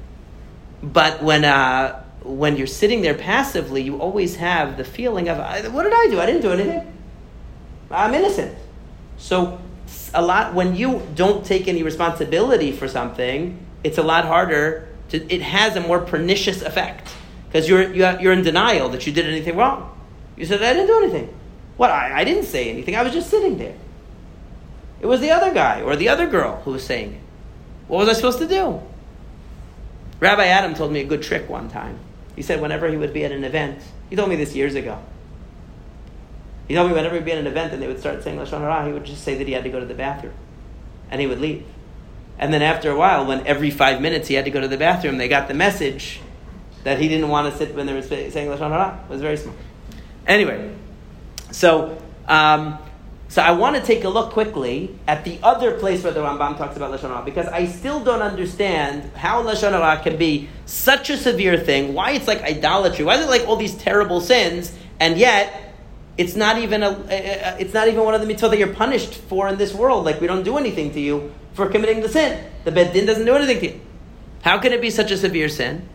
but 0.83 1.23
when, 1.23 1.45
uh, 1.45 2.03
when 2.23 2.57
you're 2.57 2.67
sitting 2.67 3.03
there 3.03 3.15
passively, 3.15 3.83
you 3.83 4.01
always 4.01 4.37
have 4.37 4.77
the 4.77 4.85
feeling 4.85 5.29
of, 5.29 5.39
what 5.73 5.85
did 5.85 5.93
I 5.93 6.07
do? 6.11 6.21
I 6.21 6.27
didn't 6.27 6.43
do 6.43 6.53
anything. 6.53 6.93
I'm 7.91 8.15
innocent. 8.15 8.57
So 9.23 9.61
a 10.13 10.21
lot 10.21 10.53
when 10.53 10.75
you 10.75 11.01
don't 11.15 11.47
take 11.47 11.69
any 11.69 11.85
responsibility 11.85 12.73
for 12.73 12.89
something, 12.89 13.65
it's 13.85 13.97
a 13.97 14.03
lot 14.03 14.25
harder 14.25 14.89
to. 15.11 15.33
It 15.33 15.43
has 15.43 15.77
a 15.77 15.81
more 15.81 16.01
pernicious 16.01 16.61
effect 16.61 17.09
because 17.47 17.69
you're 17.69 17.95
you're 17.95 18.33
in 18.33 18.43
denial 18.43 18.89
that 18.89 19.07
you 19.07 19.13
did 19.13 19.27
anything 19.27 19.57
wrong. 19.57 19.97
You 20.37 20.45
said 20.45 20.61
I 20.61 20.73
didn't 20.73 20.89
do 20.89 20.99
anything. 21.05 21.33
What 21.77 21.91
I, 21.91 22.21
I 22.21 22.25
didn't 22.25 22.47
say 22.47 22.69
anything. 22.69 22.97
I 22.97 23.05
was 23.05 23.13
just 23.13 23.31
sitting 23.31 23.59
there. 23.59 23.77
It 25.01 25.07
was 25.07 25.21
the 25.21 25.31
other 25.31 25.55
guy 25.55 25.83
or 25.83 25.95
the 25.95 26.09
other 26.09 26.27
girl 26.27 26.61
who 26.65 26.73
was 26.73 26.85
saying 26.85 27.15
it. 27.15 27.21
What 27.87 27.99
was 27.99 28.09
I 28.09 28.15
supposed 28.15 28.41
to 28.41 28.49
do? 28.49 28.83
Rabbi 30.19 30.47
Adam 30.47 30.75
told 30.75 30.91
me 30.91 31.01
a 31.01 31.05
good 31.05 31.23
trick 31.23 31.49
one 31.49 31.69
time. 31.69 31.99
He 32.35 32.43
said 32.43 32.61
whenever 32.61 32.89
he 32.89 32.97
would 32.97 33.13
be 33.13 33.25
at 33.25 33.31
an 33.31 33.45
event, 33.45 33.83
he 34.11 34.17
told 34.17 34.31
me 34.31 34.37
this 34.37 34.55
years 34.55 34.75
ago. 34.75 35.01
He 36.73 36.79
me 36.79 36.95
whenever 36.95 37.17
he'd 37.17 37.27
be 37.27 37.33
at 37.33 37.39
an 37.39 37.47
event 37.47 37.75
and 37.75 37.83
they 37.83 37.87
would 37.87 38.01
start 38.01 38.23
saying 38.23 38.39
Lashon 38.39 38.61
Hara, 38.61 38.87
he 38.87 38.95
would 38.95 39.05
just 39.05 39.23
say 39.23 39.37
that 39.37 39.47
he 39.47 39.53
had 39.53 39.63
to 39.65 39.69
go 39.69 39.79
to 39.79 39.85
the 39.85 39.93
bathroom. 39.93 40.33
And 41.11 41.21
he 41.21 41.27
would 41.27 41.39
leave. 41.39 41.67
And 42.39 42.51
then 42.51 42.63
after 42.63 42.91
a 42.91 42.97
while, 42.97 43.27
when 43.27 43.47
every 43.47 43.71
five 43.71 44.01
minutes 44.01 44.29
he 44.29 44.37
had 44.37 44.47
to 44.47 44.51
go 44.51 44.59
to 44.59 44.69
the 44.69 44.79
bathroom, 44.79 45.19
they 45.19 45.29
got 45.29 45.49
the 45.49 45.55
message 45.55 46.21
that 46.85 46.99
he 46.99 47.09
didn't 47.09 47.29
want 47.29 47.53
to 47.53 47.59
sit 47.59 47.75
when 47.75 47.85
they 47.85 47.93
were 47.93 48.01
saying 48.01 48.31
Lashon 48.33 48.71
Hara. 48.71 49.05
It 49.05 49.11
was 49.11 49.21
very 49.21 49.37
small. 49.37 49.55
Anyway, 50.27 50.75
so, 51.51 52.03
um, 52.27 52.79
so 53.29 53.43
I 53.43 53.51
want 53.51 53.77
to 53.77 53.83
take 53.83 54.05
a 54.05 54.09
look 54.09 54.33
quickly 54.33 54.99
at 55.07 55.27
the 55.27 55.39
other 55.43 55.79
place 55.79 56.03
where 56.03 56.15
the 56.15 56.21
Rambam 56.21 56.57
talks 56.57 56.79
about 56.79 56.99
Lashon 56.99 57.11
Hara, 57.11 57.23
because 57.23 57.49
I 57.49 57.67
still 57.67 58.03
don't 58.03 58.23
understand 58.23 59.11
how 59.15 59.43
Lashon 59.43 59.73
Hara 59.73 60.03
can 60.03 60.17
be 60.17 60.49
such 60.65 61.11
a 61.11 61.19
severe 61.19 61.59
thing, 61.59 61.93
why 61.93 62.13
it's 62.13 62.27
like 62.27 62.41
idolatry, 62.41 63.05
why 63.05 63.17
is 63.17 63.27
it 63.27 63.29
like 63.29 63.47
all 63.47 63.57
these 63.57 63.75
terrible 63.75 64.23
sins, 64.23 64.75
and 64.99 65.19
yet 65.19 65.72
it's 66.19 66.37
not 66.37 66.59
even 66.59 66.83
a, 66.83 66.91
it's 67.59 67.73
not 67.73 67.89
even 67.89 68.05
one 68.05 68.15
of 68.15 68.21
the 68.21 68.33
mitzvot 68.33 68.51
that 68.51 68.59
you're 68.59 68.75
punished 68.75 69.15
for 69.15 69.49
in 69.49 69.57
this 69.57 69.73
world. 69.73 70.05
Like 70.05 70.21
we 70.21 70.27
don't 70.27 70.43
do 70.43 70.59
anything 70.59 70.93
to 70.93 71.01
you 71.01 71.33
for 71.55 71.69
committing 71.69 72.01
the 72.01 72.09
sin. 72.09 72.45
The 72.65 72.73
bet 72.73 72.93
din 72.93 73.07
doesn't 73.07 73.25
do 73.25 73.35
anything 73.35 73.61
to 73.61 73.67
you. 73.67 73.81
How 74.43 74.59
can 74.59 74.73
it 74.73 74.81
be 74.81 74.91
such 74.91 75.11
a 75.11 75.17
severe 75.17 75.49
sin? 75.49 75.89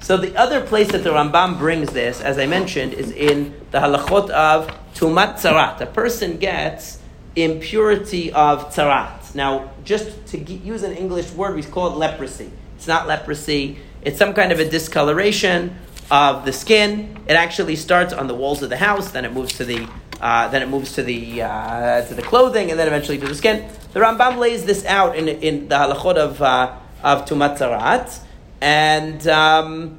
So 0.00 0.16
the 0.16 0.36
other 0.36 0.60
place 0.60 0.90
that 0.92 1.02
the 1.02 1.10
Rambam 1.10 1.58
brings 1.58 1.92
this, 1.92 2.20
as 2.20 2.38
I 2.38 2.46
mentioned, 2.46 2.94
is 2.94 3.10
in 3.10 3.54
the 3.72 3.78
halachot 3.78 4.30
of 4.30 4.68
tumat 4.94 5.34
tzarat. 5.34 5.80
A 5.80 5.86
person 5.86 6.38
gets 6.38 6.98
impurity 7.34 8.32
of 8.32 8.72
tzarat. 8.72 9.34
Now, 9.34 9.70
just 9.84 10.26
to 10.28 10.38
use 10.38 10.82
an 10.82 10.92
English 10.92 11.32
word, 11.32 11.56
we 11.56 11.62
call 11.62 11.92
it 11.92 11.96
leprosy. 11.96 12.50
It's 12.76 12.86
not 12.86 13.06
leprosy. 13.06 13.78
It's 14.02 14.18
some 14.18 14.32
kind 14.34 14.52
of 14.52 14.60
a 14.60 14.68
discoloration 14.68 15.76
of 16.10 16.44
the 16.44 16.52
skin. 16.52 17.16
It 17.26 17.34
actually 17.34 17.76
starts 17.76 18.12
on 18.12 18.26
the 18.26 18.34
walls 18.34 18.62
of 18.62 18.70
the 18.70 18.76
house, 18.76 19.10
then 19.10 19.24
it 19.24 19.32
moves 19.32 19.56
to 19.58 19.64
the 19.64 19.86
uh, 20.20 20.48
then 20.48 20.62
it 20.62 20.68
moves 20.68 20.94
to 20.94 21.02
the 21.02 21.42
uh, 21.42 22.04
to 22.06 22.14
the 22.14 22.22
clothing, 22.22 22.70
and 22.70 22.78
then 22.78 22.88
eventually 22.88 23.18
to 23.18 23.26
the 23.26 23.34
skin. 23.34 23.70
The 23.92 24.00
Rambam 24.00 24.38
lays 24.38 24.64
this 24.64 24.84
out 24.84 25.16
in, 25.16 25.28
in 25.28 25.68
the 25.68 25.76
halachot 25.76 26.16
of 26.16 26.42
uh, 26.42 26.76
of 27.02 27.24
tumat 27.24 28.20
and 28.60 29.28
um, 29.28 29.98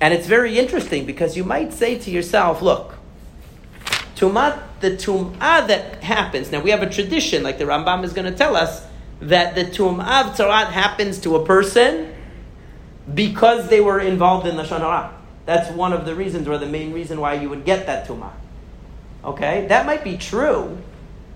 and 0.00 0.14
it's 0.14 0.26
very 0.26 0.58
interesting 0.58 1.04
because 1.04 1.36
you 1.36 1.44
might 1.44 1.72
say 1.72 1.98
to 1.98 2.10
yourself, 2.10 2.62
look, 2.62 2.94
tumat 4.14 4.62
the 4.80 4.92
tum'ah 4.92 5.66
that 5.66 6.02
happens. 6.02 6.52
Now 6.52 6.60
we 6.60 6.70
have 6.70 6.82
a 6.82 6.88
tradition, 6.88 7.42
like 7.42 7.58
the 7.58 7.64
Rambam 7.64 8.04
is 8.04 8.12
going 8.12 8.30
to 8.30 8.36
tell 8.36 8.56
us, 8.56 8.86
that 9.20 9.54
the 9.54 9.64
tum'ah 9.64 10.26
of 10.26 10.36
tzarat 10.36 10.70
happens 10.70 11.18
to 11.20 11.36
a 11.36 11.44
person 11.44 12.14
because 13.14 13.68
they 13.68 13.80
were 13.80 14.00
involved 14.00 14.46
in 14.46 14.56
Lashon 14.56 14.80
Hara. 14.80 15.14
That's 15.46 15.70
one 15.70 15.92
of 15.92 16.04
the 16.04 16.14
reasons, 16.14 16.46
or 16.46 16.58
the 16.58 16.66
main 16.66 16.92
reason 16.92 17.20
why 17.20 17.34
you 17.34 17.48
would 17.48 17.64
get 17.64 17.86
that 17.86 18.06
tumah. 18.06 18.32
Okay? 19.24 19.66
That 19.68 19.86
might 19.86 20.04
be 20.04 20.16
true, 20.16 20.78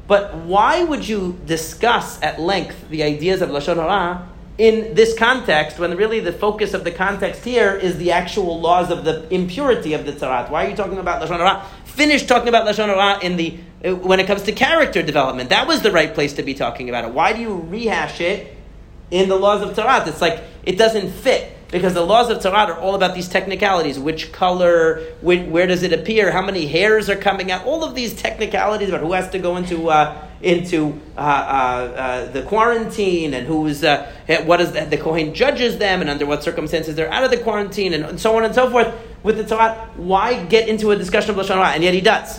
but 0.06 0.34
why 0.34 0.84
would 0.84 1.06
you 1.06 1.38
discuss 1.46 2.20
at 2.22 2.40
length 2.40 2.88
the 2.90 3.02
ideas 3.02 3.40
of 3.40 3.48
Lashon 3.48 3.76
Hara 3.76 4.28
in 4.58 4.94
this 4.94 5.16
context 5.16 5.78
when 5.78 5.96
really 5.96 6.20
the 6.20 6.32
focus 6.32 6.74
of 6.74 6.84
the 6.84 6.90
context 6.90 7.44
here 7.44 7.74
is 7.74 7.96
the 7.96 8.12
actual 8.12 8.60
laws 8.60 8.90
of 8.90 9.04
the 9.04 9.32
impurity 9.32 9.94
of 9.94 10.04
the 10.04 10.12
tzarat? 10.12 10.50
Why 10.50 10.66
are 10.66 10.68
you 10.70 10.76
talking 10.76 10.98
about 10.98 11.22
Lashon 11.22 11.38
Hara? 11.38 11.64
Finish 11.84 12.26
talking 12.26 12.48
about 12.48 12.66
Lashon 12.66 12.88
Hara 12.88 13.24
in 13.24 13.36
the, 13.36 13.58
uh, 13.84 13.94
when 13.96 14.20
it 14.20 14.26
comes 14.26 14.42
to 14.42 14.52
character 14.52 15.02
development. 15.02 15.50
That 15.50 15.66
was 15.66 15.82
the 15.82 15.90
right 15.90 16.12
place 16.12 16.34
to 16.34 16.42
be 16.42 16.52
talking 16.52 16.88
about 16.90 17.04
it. 17.06 17.12
Why 17.12 17.32
do 17.32 17.40
you 17.40 17.66
rehash 17.70 18.20
it 18.20 18.54
in 19.10 19.30
the 19.30 19.36
laws 19.36 19.62
of 19.62 19.74
tzarat? 19.74 20.06
It's 20.06 20.20
like 20.20 20.42
it 20.64 20.76
doesn't 20.76 21.10
fit 21.10 21.50
because 21.72 21.94
the 21.94 22.04
laws 22.04 22.28
of 22.28 22.42
Torah 22.42 22.70
are 22.70 22.78
all 22.78 22.94
about 22.94 23.14
these 23.14 23.28
technicalities. 23.28 23.98
Which 23.98 24.30
color, 24.30 25.00
which, 25.22 25.48
where 25.48 25.66
does 25.66 25.82
it 25.82 25.92
appear, 25.94 26.30
how 26.30 26.42
many 26.42 26.66
hairs 26.66 27.08
are 27.08 27.16
coming 27.16 27.50
out, 27.50 27.64
all 27.64 27.82
of 27.82 27.94
these 27.94 28.14
technicalities 28.14 28.90
about 28.90 29.00
who 29.00 29.14
has 29.14 29.30
to 29.30 29.38
go 29.38 29.56
into, 29.56 29.88
uh, 29.88 30.22
into 30.42 31.00
uh, 31.16 31.20
uh, 31.20 31.22
uh 31.22 32.32
the 32.32 32.42
quarantine 32.42 33.32
and 33.32 33.46
who's, 33.46 33.82
uh, 33.82 34.12
what 34.44 34.60
is 34.60 34.72
the, 34.72 34.84
the 34.84 34.98
Kohen 34.98 35.32
judges 35.32 35.78
them 35.78 36.02
and 36.02 36.10
under 36.10 36.26
what 36.26 36.44
circumstances 36.44 36.94
they're 36.94 37.10
out 37.10 37.24
of 37.24 37.30
the 37.30 37.38
quarantine 37.38 37.94
and, 37.94 38.04
and 38.04 38.20
so 38.20 38.36
on 38.36 38.44
and 38.44 38.54
so 38.54 38.70
forth. 38.70 38.94
With 39.22 39.38
the 39.38 39.44
Torah, 39.44 39.88
why 39.96 40.44
get 40.44 40.68
into 40.68 40.90
a 40.90 40.96
discussion 40.96 41.30
of 41.30 41.36
Lashon 41.36 41.54
Hara? 41.54 41.68
And 41.68 41.82
yet 41.82 41.94
he 41.94 42.02
does. 42.02 42.38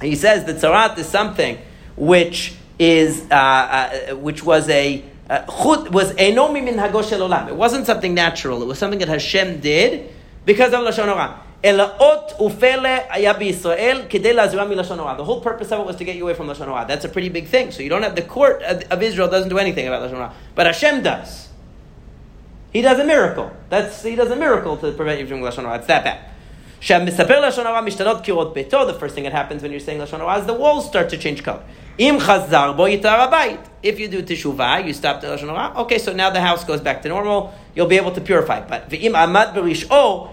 He 0.00 0.16
says 0.16 0.46
that 0.46 0.60
Torah 0.60 0.98
is 0.98 1.06
something 1.06 1.58
which 1.96 2.56
is, 2.80 3.30
uh, 3.30 4.16
which 4.16 4.42
was 4.42 4.68
a, 4.68 5.04
uh, 5.32 5.46
chut 5.46 5.90
was 5.90 6.12
enomi 6.12 6.62
min 6.62 6.74
hagoshel 6.74 7.26
olam. 7.26 7.48
It 7.48 7.56
wasn't 7.56 7.86
something 7.86 8.12
natural. 8.12 8.62
It 8.62 8.66
was 8.66 8.78
something 8.78 8.98
that 8.98 9.08
Hashem 9.08 9.60
did 9.60 10.12
because 10.44 10.74
of 10.74 10.80
lashon 10.80 11.06
hara. 11.06 11.40
The 11.62 11.86
whole 15.24 15.40
purpose 15.40 15.70
of 15.70 15.78
it 15.78 15.86
was 15.86 15.94
to 15.96 16.04
get 16.04 16.16
you 16.16 16.24
away 16.24 16.34
from 16.34 16.48
Lashon 16.48 16.66
Hara. 16.66 16.86
That's 16.88 17.04
a 17.04 17.08
pretty 17.08 17.28
big 17.28 17.46
thing. 17.46 17.70
So 17.70 17.84
you 17.84 17.88
don't 17.88 18.02
have 18.02 18.16
the 18.16 18.22
court 18.22 18.62
of 18.62 19.00
Israel 19.00 19.28
doesn't 19.28 19.48
do 19.48 19.58
anything 19.58 19.86
about 19.86 20.02
Lashon 20.02 20.16
Hara, 20.16 20.34
but 20.56 20.66
Hashem 20.66 21.04
does. 21.04 21.50
He 22.72 22.82
does 22.82 22.98
a 22.98 23.04
miracle. 23.04 23.52
That's 23.68 24.02
he 24.02 24.16
does 24.16 24.32
a 24.32 24.36
miracle 24.36 24.76
to 24.78 24.90
prevent 24.90 25.20
you 25.20 25.28
from 25.28 25.40
Lashon 25.40 25.62
Hara. 25.62 25.78
It's 25.78 25.86
that 25.86 26.02
bad. 26.02 26.18
The 26.80 26.96
first 28.98 29.14
thing 29.14 29.22
that 29.22 29.32
happens 29.32 29.62
when 29.62 29.70
you're 29.70 29.78
saying 29.78 30.00
Lashon 30.00 30.18
Hara 30.18 30.40
is 30.40 30.46
the 30.46 30.54
walls 30.54 30.88
start 30.88 31.10
to 31.10 31.16
change 31.16 31.44
color. 31.44 31.62
Im 31.98 32.18
chazar 32.18 32.76
bo 32.76 32.86
If 33.82 34.00
you 34.00 34.08
do 34.08 34.22
teshuvah, 34.22 34.86
you 34.86 34.92
stop 34.92 35.20
the 35.20 35.28
Lashon 35.28 35.48
Hara. 35.48 35.78
Okay, 35.82 35.98
so 35.98 36.12
now 36.12 36.30
the 36.30 36.40
house 36.40 36.64
goes 36.64 36.80
back 36.80 37.02
to 37.02 37.08
normal. 37.08 37.52
You'll 37.74 37.86
be 37.86 37.96
able 37.96 38.12
to 38.12 38.20
purify. 38.20 38.60
But 38.66 38.88
v'im 38.88 39.12
amad 39.12 39.54
berish'o, 39.54 40.30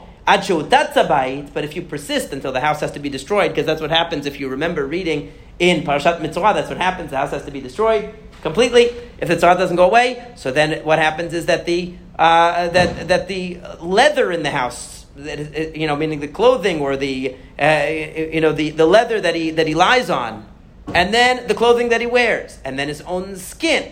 but 1.53 1.63
if 1.63 1.75
you 1.75 1.81
persist 1.81 2.31
until 2.33 2.51
the 2.51 2.59
house 2.59 2.81
has 2.81 2.91
to 2.91 2.99
be 2.99 3.09
destroyed, 3.09 3.49
because 3.49 3.65
that's 3.65 3.81
what 3.81 3.89
happens 3.89 4.27
if 4.27 4.39
you 4.39 4.49
remember 4.49 4.85
reading 4.85 5.31
in 5.57 5.83
Parashat 5.83 6.19
Metzora, 6.19 6.53
that's 6.53 6.69
what 6.69 6.77
happens. 6.77 7.09
The 7.09 7.17
house 7.17 7.31
has 7.31 7.45
to 7.45 7.51
be 7.51 7.61
destroyed 7.61 8.13
completely. 8.41 8.91
If 9.19 9.27
the 9.27 9.35
tzara 9.35 9.57
doesn't 9.57 9.75
go 9.75 9.85
away, 9.85 10.33
so 10.35 10.51
then 10.51 10.83
what 10.85 10.99
happens 10.99 11.33
is 11.33 11.47
that 11.47 11.65
the 11.65 11.95
uh, 12.17 12.69
that 12.69 13.07
that 13.07 13.27
the 13.27 13.59
leather 13.79 14.31
in 14.31 14.43
the 14.43 14.51
house, 14.51 15.07
you 15.17 15.87
know, 15.87 15.95
meaning 15.95 16.19
the 16.19 16.27
clothing 16.27 16.79
or 16.79 16.95
the 16.95 17.35
uh, 17.57 17.85
you 17.87 18.41
know 18.41 18.51
the, 18.51 18.69
the 18.69 18.85
leather 18.85 19.19
that 19.19 19.35
he 19.35 19.51
that 19.51 19.67
he 19.67 19.73
lies 19.73 20.09
on, 20.09 20.45
and 20.93 21.13
then 21.13 21.47
the 21.47 21.53
clothing 21.53 21.89
that 21.89 22.01
he 22.01 22.07
wears, 22.07 22.59
and 22.63 22.77
then 22.77 22.87
his 22.87 23.01
own 23.01 23.35
skin, 23.35 23.91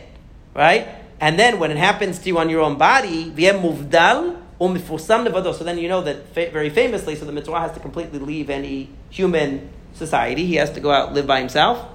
right? 0.53 0.87
And 1.19 1.39
then 1.39 1.59
when 1.59 1.71
it 1.71 1.77
happens 1.77 2.19
to 2.19 2.27
you 2.27 2.37
on 2.37 2.49
your 2.49 2.61
own 2.61 2.77
body, 2.77 3.31
muvdal 3.31 4.37
so 4.59 5.63
then 5.63 5.77
you 5.77 5.87
know 5.87 6.01
that 6.01 6.33
very 6.33 6.69
famously, 6.71 7.15
so 7.15 7.25
the 7.25 7.31
metzora 7.31 7.59
has 7.59 7.71
to 7.73 7.79
completely 7.79 8.17
leave 8.17 8.49
any 8.49 8.89
human 9.11 9.69
society. 9.93 10.47
He 10.47 10.55
has 10.55 10.71
to 10.71 10.79
go 10.79 10.89
out 10.89 11.13
live 11.13 11.27
by 11.27 11.39
himself, 11.39 11.85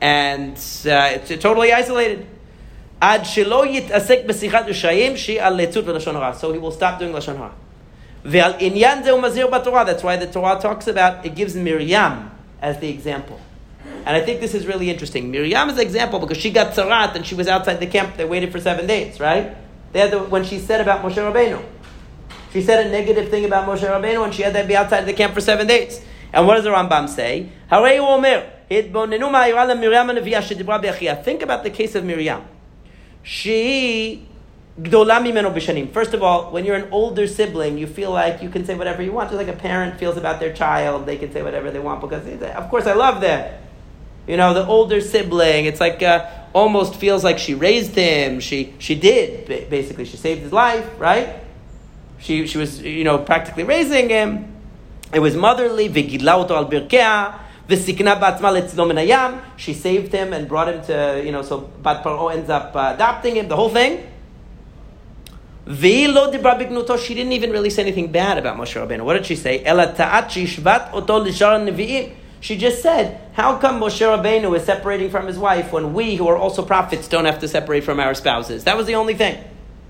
and 0.00 0.52
uh, 0.52 1.10
it's 1.12 1.42
totally 1.42 1.72
isolated. 1.72 2.26
So 3.00 3.32
he 3.32 3.40
will 6.58 6.70
stop 6.70 7.00
doing 7.00 7.12
lashon 7.12 7.36
hara. 7.36 7.52
That's 9.84 10.04
why 10.04 10.16
the 10.16 10.26
Torah 10.26 10.60
talks 10.60 10.86
about 10.86 11.26
it 11.26 11.34
gives 11.34 11.56
Miriam 11.56 12.30
as 12.60 12.78
the 12.78 12.88
example. 12.88 13.40
And 14.04 14.16
I 14.16 14.20
think 14.20 14.40
this 14.40 14.54
is 14.54 14.66
really 14.66 14.90
interesting. 14.90 15.30
Miriam 15.30 15.68
is 15.68 15.76
an 15.76 15.82
example 15.82 16.18
because 16.18 16.36
she 16.36 16.50
got 16.50 16.74
tzarat 16.74 17.14
and 17.14 17.24
she 17.24 17.34
was 17.34 17.48
outside 17.48 17.80
the 17.80 17.86
camp. 17.86 18.16
They 18.16 18.24
waited 18.24 18.50
for 18.50 18.60
seven 18.60 18.86
days, 18.86 19.20
right? 19.20 19.56
They 19.92 20.00
had 20.00 20.10
the, 20.10 20.18
when 20.20 20.44
she 20.44 20.58
said 20.58 20.80
about 20.80 21.02
Moshe 21.02 21.14
Rabbeinu. 21.14 21.64
She 22.52 22.62
said 22.62 22.86
a 22.86 22.90
negative 22.90 23.30
thing 23.30 23.44
about 23.44 23.68
Moshe 23.68 23.86
Rabbeinu 23.86 24.24
and 24.24 24.34
she 24.34 24.42
had 24.42 24.54
to 24.54 24.64
be 24.64 24.76
outside 24.76 25.02
the 25.02 25.12
camp 25.12 25.34
for 25.34 25.40
seven 25.40 25.66
days. 25.66 26.02
And 26.32 26.46
what 26.46 26.54
does 26.54 26.64
the 26.64 26.70
Rambam 26.70 27.08
say? 27.08 27.50
Think 31.24 31.42
about 31.42 31.62
the 31.62 31.70
case 31.70 31.94
of 31.94 32.04
Miriam. 32.04 32.44
She 33.22 34.26
First 34.78 36.14
of 36.14 36.22
all, 36.22 36.50
when 36.50 36.64
you're 36.64 36.76
an 36.76 36.88
older 36.90 37.26
sibling, 37.26 37.76
you 37.76 37.86
feel 37.86 38.10
like 38.10 38.42
you 38.42 38.48
can 38.48 38.64
say 38.64 38.74
whatever 38.74 39.02
you 39.02 39.12
want. 39.12 39.28
Just 39.28 39.36
like 39.36 39.54
a 39.54 39.58
parent 39.58 39.98
feels 39.98 40.16
about 40.16 40.40
their 40.40 40.52
child, 40.54 41.04
they 41.04 41.18
can 41.18 41.30
say 41.30 41.42
whatever 41.42 41.70
they 41.70 41.78
want 41.78 42.00
because, 42.00 42.26
of 42.26 42.70
course, 42.70 42.86
I 42.86 42.94
love 42.94 43.20
them. 43.20 43.52
You 44.26 44.36
know, 44.36 44.54
the 44.54 44.64
older 44.66 45.00
sibling, 45.00 45.64
it's 45.64 45.80
like 45.80 46.02
uh, 46.02 46.28
almost 46.52 46.96
feels 46.96 47.24
like 47.24 47.38
she 47.38 47.54
raised 47.54 47.94
him. 47.94 48.40
She 48.40 48.74
she 48.78 48.94
did 48.94 49.46
basically. 49.68 50.04
She 50.04 50.16
saved 50.16 50.42
his 50.42 50.52
life, 50.52 50.88
right? 50.98 51.40
She 52.18 52.46
she 52.46 52.58
was 52.58 52.80
you 52.82 53.04
know 53.04 53.18
practically 53.18 53.64
raising 53.64 54.08
him. 54.08 54.52
It 55.12 55.18
was 55.18 55.34
motherly. 55.36 55.88
She 59.56 59.74
saved 59.74 60.12
him 60.12 60.32
and 60.32 60.48
brought 60.48 60.68
him 60.68 60.84
to 60.86 61.22
you 61.24 61.32
know. 61.32 61.42
So 61.42 61.60
Bat 61.82 62.04
Paro 62.04 62.32
ends 62.32 62.48
up 62.50 62.76
uh, 62.76 62.92
adopting 62.94 63.36
him. 63.36 63.48
The 63.48 63.56
whole 63.56 63.70
thing. 63.70 64.08
She 65.64 67.14
didn't 67.14 67.32
even 67.32 67.50
really 67.52 67.70
say 67.70 67.82
anything 67.82 68.10
bad 68.10 68.36
about 68.38 68.56
Moshe 68.56 68.74
Rabbeinu. 68.74 69.04
What 69.04 69.14
did 69.14 69.26
she 69.26 69.36
say? 69.36 69.62
She 72.42 72.56
just 72.56 72.82
said, 72.82 73.20
How 73.34 73.56
come 73.56 73.80
Moshe 73.80 74.00
Rabbeinu 74.00 74.54
is 74.56 74.64
separating 74.64 75.10
from 75.10 75.28
his 75.28 75.38
wife 75.38 75.72
when 75.72 75.94
we, 75.94 76.16
who 76.16 76.26
are 76.26 76.36
also 76.36 76.64
prophets, 76.64 77.06
don't 77.06 77.24
have 77.24 77.38
to 77.38 77.46
separate 77.46 77.84
from 77.84 78.00
our 78.00 78.14
spouses? 78.14 78.64
That 78.64 78.76
was 78.76 78.88
the 78.88 78.96
only 78.96 79.14
thing. 79.14 79.42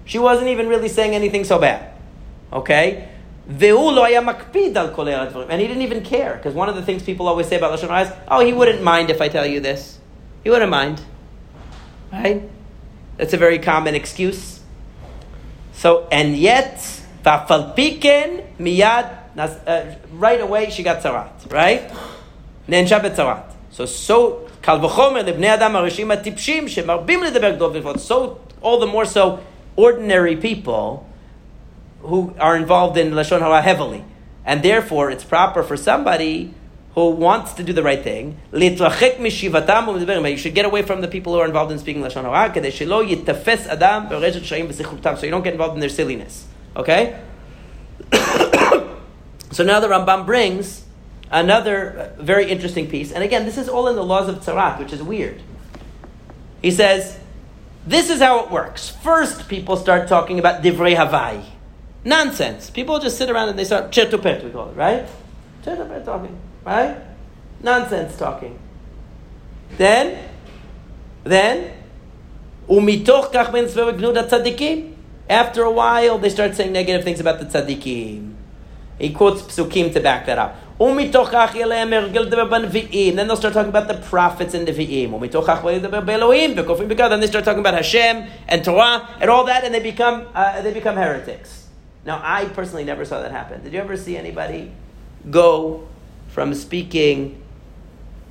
She 0.05 0.19
wasn't 0.19 0.49
even 0.49 0.69
really 0.69 0.91
saying 0.91 1.15
anything 1.15 1.45
so 1.45 1.59
bad. 1.59 1.95
Okay? 2.53 3.09
And 3.49 3.63
he 3.63 3.71
didn't 5.67 5.81
even 5.81 6.05
care, 6.05 6.37
because 6.37 6.53
one 6.53 6.69
of 6.69 6.75
the 6.75 6.83
things 6.83 7.03
people 7.03 7.27
always 7.27 7.49
say 7.49 7.57
about 7.57 7.73
Lashon 7.79 7.89
Hara 7.89 8.03
is, 8.03 8.13
oh, 8.29 8.45
he 8.45 8.53
wouldn't 8.53 8.83
mind 8.83 9.09
if 9.09 9.23
I 9.23 9.29
tell 9.29 9.47
you 9.47 9.61
this. 9.61 9.99
He 10.45 10.51
wouldn't 10.51 10.71
mind. 10.71 11.01
Right? 12.13 12.43
That's 13.17 13.33
a 13.33 13.39
very 13.39 13.61
common 13.61 13.95
excuse. 13.95 14.61
So, 15.73 16.07
and 16.13 16.37
yet, 16.37 16.77
miyad, 17.25 19.11
uh, 19.39 19.95
right 20.13 20.41
away 20.43 20.69
she 20.69 20.83
got 20.83 21.03
tzarat, 21.03 21.51
right? 21.51 21.91
נענשה 22.68 23.00
בצרת. 23.00 23.54
So, 23.74 23.82
so, 24.08 24.14
קל 24.62 24.86
וחומר 24.86 25.22
לבני 25.22 25.54
אדם 25.54 25.76
הראשים 25.76 26.12
הטיפשים 26.12 26.68
שמרבים 26.68 27.24
לדבר 27.24 27.52
גדול 27.52 27.72
ולפחות. 27.74 27.96
So, 27.96 28.38
all 28.64 28.80
the 28.80 28.86
more 28.86 29.06
so, 29.06 29.40
ordinary 29.76 30.36
people 30.36 31.08
who 32.02 32.34
are 32.40 32.56
involved 32.56 32.98
in 32.98 33.12
Lashon 33.12 33.40
Hara 33.40 33.62
heavily. 33.62 34.04
And 34.46 34.64
therefore, 34.64 35.12
it's 35.12 35.24
proper 35.24 35.62
for 35.64 35.78
somebody 35.78 36.54
who 36.96 37.12
wants 37.12 37.54
to 37.54 37.64
do 37.64 37.74
the 37.74 37.84
right 37.84 38.02
thing, 38.02 38.40
you 38.52 40.38
should 40.38 40.56
get 40.56 40.66
away 40.66 40.82
from 40.82 41.02
the 41.02 41.08
people 41.08 41.34
who 41.34 41.40
are 41.40 41.46
involved 41.46 41.72
in 41.72 41.78
speaking 41.78 42.02
Lashon 42.02 42.24
Hara, 42.24 42.52
so 45.18 45.26
you 45.26 45.32
don't 45.32 45.44
get 45.44 45.54
involved 45.54 45.76
in 45.76 45.80
their 45.80 45.90
silliness. 45.90 46.48
Okay? 46.76 47.20
so 49.52 49.64
now 49.64 49.80
the 49.80 49.88
Rambam 49.88 50.26
brings 50.26 50.86
another 51.33 52.15
very 52.19 52.51
interesting 52.51 52.89
piece. 52.89 53.11
And 53.11 53.25
again, 53.25 53.45
this 53.45 53.59
is 53.59 53.69
all 53.69 53.89
in 53.89 53.97
the 53.97 54.05
laws 54.05 54.29
of 54.29 54.37
Tzarat, 54.37 54.79
which 54.79 54.93
is 54.93 55.03
weird. 55.03 55.43
He 56.61 56.71
says, 56.71 57.19
this 57.87 58.11
is 58.11 58.21
how 58.21 58.45
it 58.45 58.51
works. 58.51 58.91
First, 58.91 59.49
people 59.49 59.77
start 59.77 60.09
talking 60.09 60.39
about 60.39 60.63
Divrei 60.63 60.95
Havai. 60.95 61.45
Nonsense. 62.05 62.71
People 62.71 62.99
just 62.99 63.17
sit 63.17 63.31
around 63.31 63.49
and 63.49 63.59
they 63.59 63.65
start 63.65 63.91
chertupet, 63.91 64.45
we 64.45 64.51
call 64.51 64.69
it, 64.69 64.77
right? 64.77 65.09
Chertupet 65.65 66.05
talking, 66.05 66.39
right? 66.65 66.97
Nonsense 67.63 68.17
talking. 68.17 68.59
Then, 69.77 70.29
then, 71.25 71.73
umitoch 72.69 73.33
kach 73.33 73.53
ben 73.53 73.67
tzadikim. 73.67 74.95
After 75.31 75.63
a 75.63 75.71
while, 75.71 76.19
they 76.19 76.29
start 76.29 76.57
saying 76.57 76.73
negative 76.73 77.05
things 77.05 77.21
about 77.21 77.39
the 77.39 77.47
tzaddikim. 77.47 78.35
He 78.99 79.13
quotes 79.13 79.43
psukim 79.43 79.93
to 79.95 80.01
back 80.01 80.27
that 80.27 80.39
up. 80.39 80.57
Then 83.17 83.27
they'll 83.29 83.37
start 83.37 83.55
talking 83.55 83.69
about 83.69 83.89
the 83.89 84.01
prophets 84.09 84.55
and 84.55 84.67
the 84.67 84.73
Vi'im. 84.73 85.11
Then 87.09 87.21
they 87.21 87.27
start 87.27 87.45
talking 87.45 87.61
about 87.61 87.75
Hashem 87.75 88.27
and 88.49 88.65
Torah 88.65 89.09
and 89.21 89.31
all 89.31 89.45
that, 89.45 89.65
and 89.65 89.73
they 89.75 89.81
become, 89.81 90.27
uh, 90.35 90.61
they 90.63 90.73
become 90.73 90.97
heretics. 90.97 91.69
Now, 92.05 92.21
I 92.25 92.47
personally 92.47 92.85
never 92.85 93.05
saw 93.05 93.21
that 93.21 93.31
happen. 93.31 93.63
Did 93.63 93.73
you 93.73 93.79
ever 93.79 93.97
see 93.97 94.17
anybody 94.17 94.73
go 95.31 95.87
from 96.29 96.53
speaking 96.55 97.41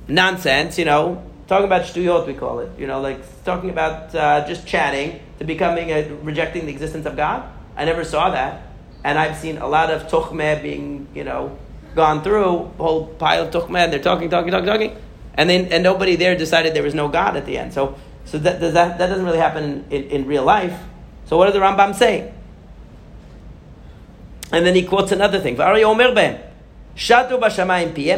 nonsense, 0.08 0.78
you 0.78 0.84
know, 0.84 1.24
talking 1.46 1.64
about 1.64 1.86
shtuyot, 1.86 2.26
we 2.26 2.34
call 2.34 2.60
it, 2.60 2.70
you 2.78 2.86
know, 2.86 3.00
like 3.00 3.44
talking 3.44 3.70
about 3.70 4.14
uh, 4.14 4.46
just 4.46 4.66
chatting, 4.66 5.20
to 5.38 5.44
becoming 5.44 5.90
a, 5.90 6.08
rejecting 6.22 6.66
the 6.66 6.72
existence 6.72 7.06
of 7.06 7.16
God? 7.16 7.50
I 7.76 7.86
never 7.86 8.04
saw 8.04 8.30
that. 8.30 8.62
And 9.04 9.18
I've 9.18 9.36
seen 9.38 9.56
a 9.58 9.66
lot 9.66 9.90
of 9.90 10.02
tuchmeh 10.02 10.62
being, 10.62 11.08
you 11.14 11.24
know, 11.24 11.58
gone 11.94 12.22
through 12.22 12.70
whole 12.78 13.06
pile 13.06 13.44
of 13.44 13.50
tuchmah, 13.50 13.90
they're 13.90 13.98
talking, 13.98 14.30
talking, 14.30 14.50
talking, 14.50 14.66
talking, 14.66 14.96
and 15.34 15.48
then 15.48 15.66
and 15.72 15.82
nobody 15.82 16.16
there 16.16 16.36
decided 16.36 16.74
there 16.74 16.82
was 16.82 16.94
no 16.94 17.08
God 17.08 17.36
at 17.36 17.46
the 17.46 17.58
end. 17.58 17.72
So 17.72 17.96
so 18.24 18.38
that 18.38 18.60
that, 18.60 18.72
that 18.72 18.98
doesn't 18.98 19.24
really 19.24 19.38
happen 19.38 19.84
in, 19.90 20.04
in 20.04 20.26
real 20.26 20.44
life. 20.44 20.78
So 21.26 21.36
what 21.38 21.46
does 21.46 21.54
the 21.54 21.60
Rambam 21.60 21.94
say? 21.94 22.32
And 24.52 24.66
then 24.66 24.74
he 24.74 24.82
quotes 24.82 25.12
another 25.12 25.40
thing. 25.40 25.56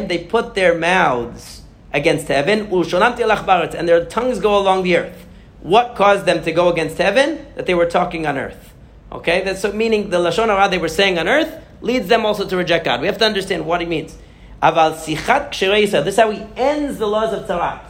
They 0.07 0.17
put 0.29 0.55
their 0.55 0.77
mouths 0.77 1.61
against 1.93 2.27
heaven. 2.27 2.67
And 2.67 3.87
their 3.87 4.05
tongues 4.05 4.39
go 4.39 4.57
along 4.59 4.83
the 4.83 4.97
earth. 4.97 5.25
What 5.61 5.95
caused 5.95 6.25
them 6.25 6.43
to 6.43 6.51
go 6.51 6.69
against 6.73 6.97
heaven? 6.97 7.47
That 7.55 7.65
they 7.67 7.73
were 7.73 7.85
talking 7.85 8.27
on 8.27 8.37
earth. 8.37 8.73
Okay, 9.11 9.43
that's 9.45 9.61
so 9.61 9.71
meaning 9.71 10.09
the 10.09 10.17
lashon 10.17 10.47
hara 10.47 10.67
they 10.69 10.77
were 10.77 10.89
saying 10.89 11.17
on 11.17 11.29
earth 11.29 11.64
leads 11.81 12.07
them 12.07 12.25
also 12.25 12.47
to 12.47 12.57
reject 12.57 12.85
God. 12.85 13.01
We 13.01 13.07
have 13.07 13.17
to 13.19 13.25
understand 13.25 13.65
what 13.65 13.81
he 13.81 13.87
means. 13.87 14.17
Aval 14.61 14.95
sichat 14.95 15.51
kshireisa. 15.51 16.03
This 16.03 16.15
is 16.15 16.19
how 16.19 16.31
he 16.31 16.45
ends 16.55 16.97
the 16.97 17.07
laws 17.07 17.33
of 17.33 17.47
tzarat. 17.47 17.81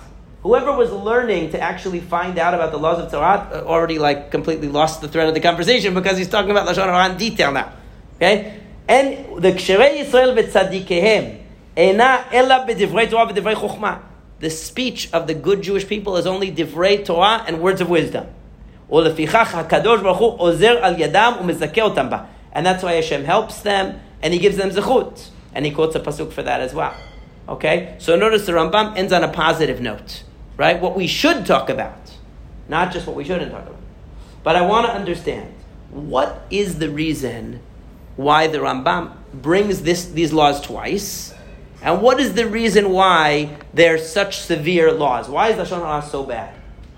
Whoever 0.42 0.74
was 0.74 0.92
learning 0.92 1.52
to 1.52 1.60
actually 1.60 2.02
find 2.02 2.38
out 2.38 2.54
about 2.54 2.72
the 2.72 2.78
laws 2.78 3.00
of 3.00 3.12
tzarat 3.12 3.52
uh, 3.52 3.66
already 3.66 3.98
like 3.98 4.32
completely 4.32 4.68
lost 4.68 5.02
the 5.02 5.08
thread 5.08 5.28
of 5.28 5.34
the 5.34 5.40
conversation 5.40 5.94
because 5.94 6.18
he's 6.18 6.30
talking 6.30 6.52
about 6.52 6.68
lashon 6.68 6.86
hara 6.86 7.10
in 7.12 7.18
detail 7.18 7.52
now. 7.52 7.72
Okay, 8.16 8.60
and 8.88 9.42
the 9.42 9.54
kshirei 9.54 10.00
Yisrael 10.00 10.38
v'tzadikehem 10.38 11.42
ena 11.78 12.26
ela 12.32 12.66
b'divrei 12.68 13.10
Torah 13.10 13.32
v'divrei 13.32 13.56
chokhmah. 13.56 14.02
The 14.40 14.50
speech 14.50 15.10
of 15.14 15.28
the 15.28 15.34
good 15.34 15.62
Jewish 15.62 15.88
people 15.88 16.18
is 16.18 16.28
only 16.28 16.52
divrei 16.52 17.06
Torah 17.06 17.44
and 17.48 17.62
words 17.62 17.82
of 17.82 17.90
wisdom. 17.90 18.28
ולפיכך 18.90 19.56
הקדוש 19.56 20.02
ברוך 20.02 20.18
הוא 20.18 20.34
עוזר 20.38 20.78
על 20.82 21.00
ידם 21.00 21.34
ומזכה 21.42 21.82
אותם 21.82 22.10
בה. 22.10 22.18
And 22.56 22.66
that's 22.66 22.82
why 22.82 22.94
Hashem 22.94 23.26
helps 23.26 23.62
them 23.62 24.00
and 24.24 24.34
He 24.34 24.40
gives 24.40 24.58
them 24.58 24.72
zechut. 24.72 25.30
And 25.54 25.66
He 25.66 25.72
quotes 25.72 25.96
a 25.96 26.00
pasuk 26.00 26.32
for 26.34 26.42
that 26.42 26.62
as 26.62 26.74
well. 26.74 26.96
Okay? 27.48 27.96
So 28.00 28.16
notice 28.16 28.48
the 28.48 28.54
Rambam 28.54 28.98
ends 28.98 29.14
on 29.14 29.24
a 29.24 29.32
positive 29.32 29.82
note, 29.82 30.24
right? 30.58 30.82
What 30.82 30.96
we 30.96 31.06
should 31.06 31.46
talk 31.46 31.70
about, 31.70 32.12
not 32.68 32.92
just 32.92 33.06
what 33.06 33.16
we 33.16 33.24
shouldn't 33.24 33.52
talk 33.52 33.68
about. 33.68 33.76
But 34.42 34.56
I 34.56 34.62
want 34.62 34.88
to 34.88 34.94
understand 34.94 35.54
what 35.92 36.46
is 36.50 36.80
the 36.80 36.90
reason 36.90 37.62
why 38.16 38.48
the 38.48 38.60
Rambam 38.60 39.16
brings 39.34 39.82
this, 39.82 40.06
these 40.06 40.34
laws 40.34 40.62
twice, 40.62 41.34
and 41.82 42.02
what 42.02 42.20
is 42.20 42.34
the 42.34 42.48
reason 42.48 42.90
why 42.90 43.58
they're 43.74 43.98
such 43.98 44.40
severe 44.40 44.92
laws? 44.92 45.30
Why 45.30 45.50
is 45.50 45.58
Lashon 45.58 45.80
Hara 45.86 46.02
so 46.02 46.24
bad? 46.24 46.56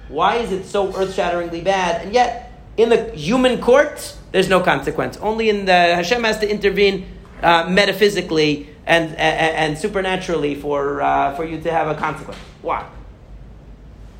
Why 0.08 0.38
is 0.38 0.52
it 0.52 0.66
so 0.66 0.96
earth-shatteringly 0.96 1.62
bad? 1.62 2.06
And 2.06 2.14
yet, 2.14 2.54
in 2.78 2.90
the 2.90 3.12
human 3.12 3.60
court, 3.60 4.16
there's 4.38 4.50
no 4.50 4.60
consequence. 4.60 5.18
Only 5.18 5.50
in 5.50 5.66
the 5.66 5.72
Hashem 5.72 6.24
has 6.24 6.38
to 6.42 6.48
intervene 6.48 7.08
uh, 7.42 7.68
metaphysically 7.68 8.70
and, 8.86 9.10
and, 9.16 9.18
and, 9.18 9.78
supernaturally 9.80 10.54
for, 10.54 11.02
uh, 11.02 11.36
for 11.36 11.44
you 11.44 11.60
to 11.60 11.72
have 11.72 11.88
a 11.88 11.96
consequence. 11.96 12.38
Why? 12.62 12.88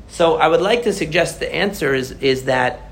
So 0.08 0.34
I 0.34 0.48
would 0.48 0.60
like 0.60 0.82
to 0.82 0.92
suggest 0.92 1.38
the 1.38 1.54
answer 1.54 1.94
is, 1.94 2.10
is 2.20 2.46
that 2.46 2.90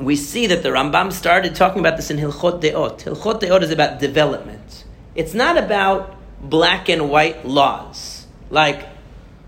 we 0.00 0.16
see 0.16 0.48
that 0.48 0.64
the 0.64 0.70
Rambam 0.70 1.12
started 1.12 1.54
talking 1.54 1.78
about 1.78 1.96
this 1.96 2.10
in 2.10 2.16
Hilchot 2.16 2.60
Deot. 2.60 3.02
Hilchot 3.02 3.40
Deot 3.40 3.62
is 3.62 3.70
about 3.70 4.00
development. 4.00 4.84
It's 5.14 5.32
not 5.32 5.58
about 5.58 6.16
black 6.40 6.88
and 6.88 7.08
white 7.08 7.46
laws. 7.46 8.26
Like, 8.50 8.88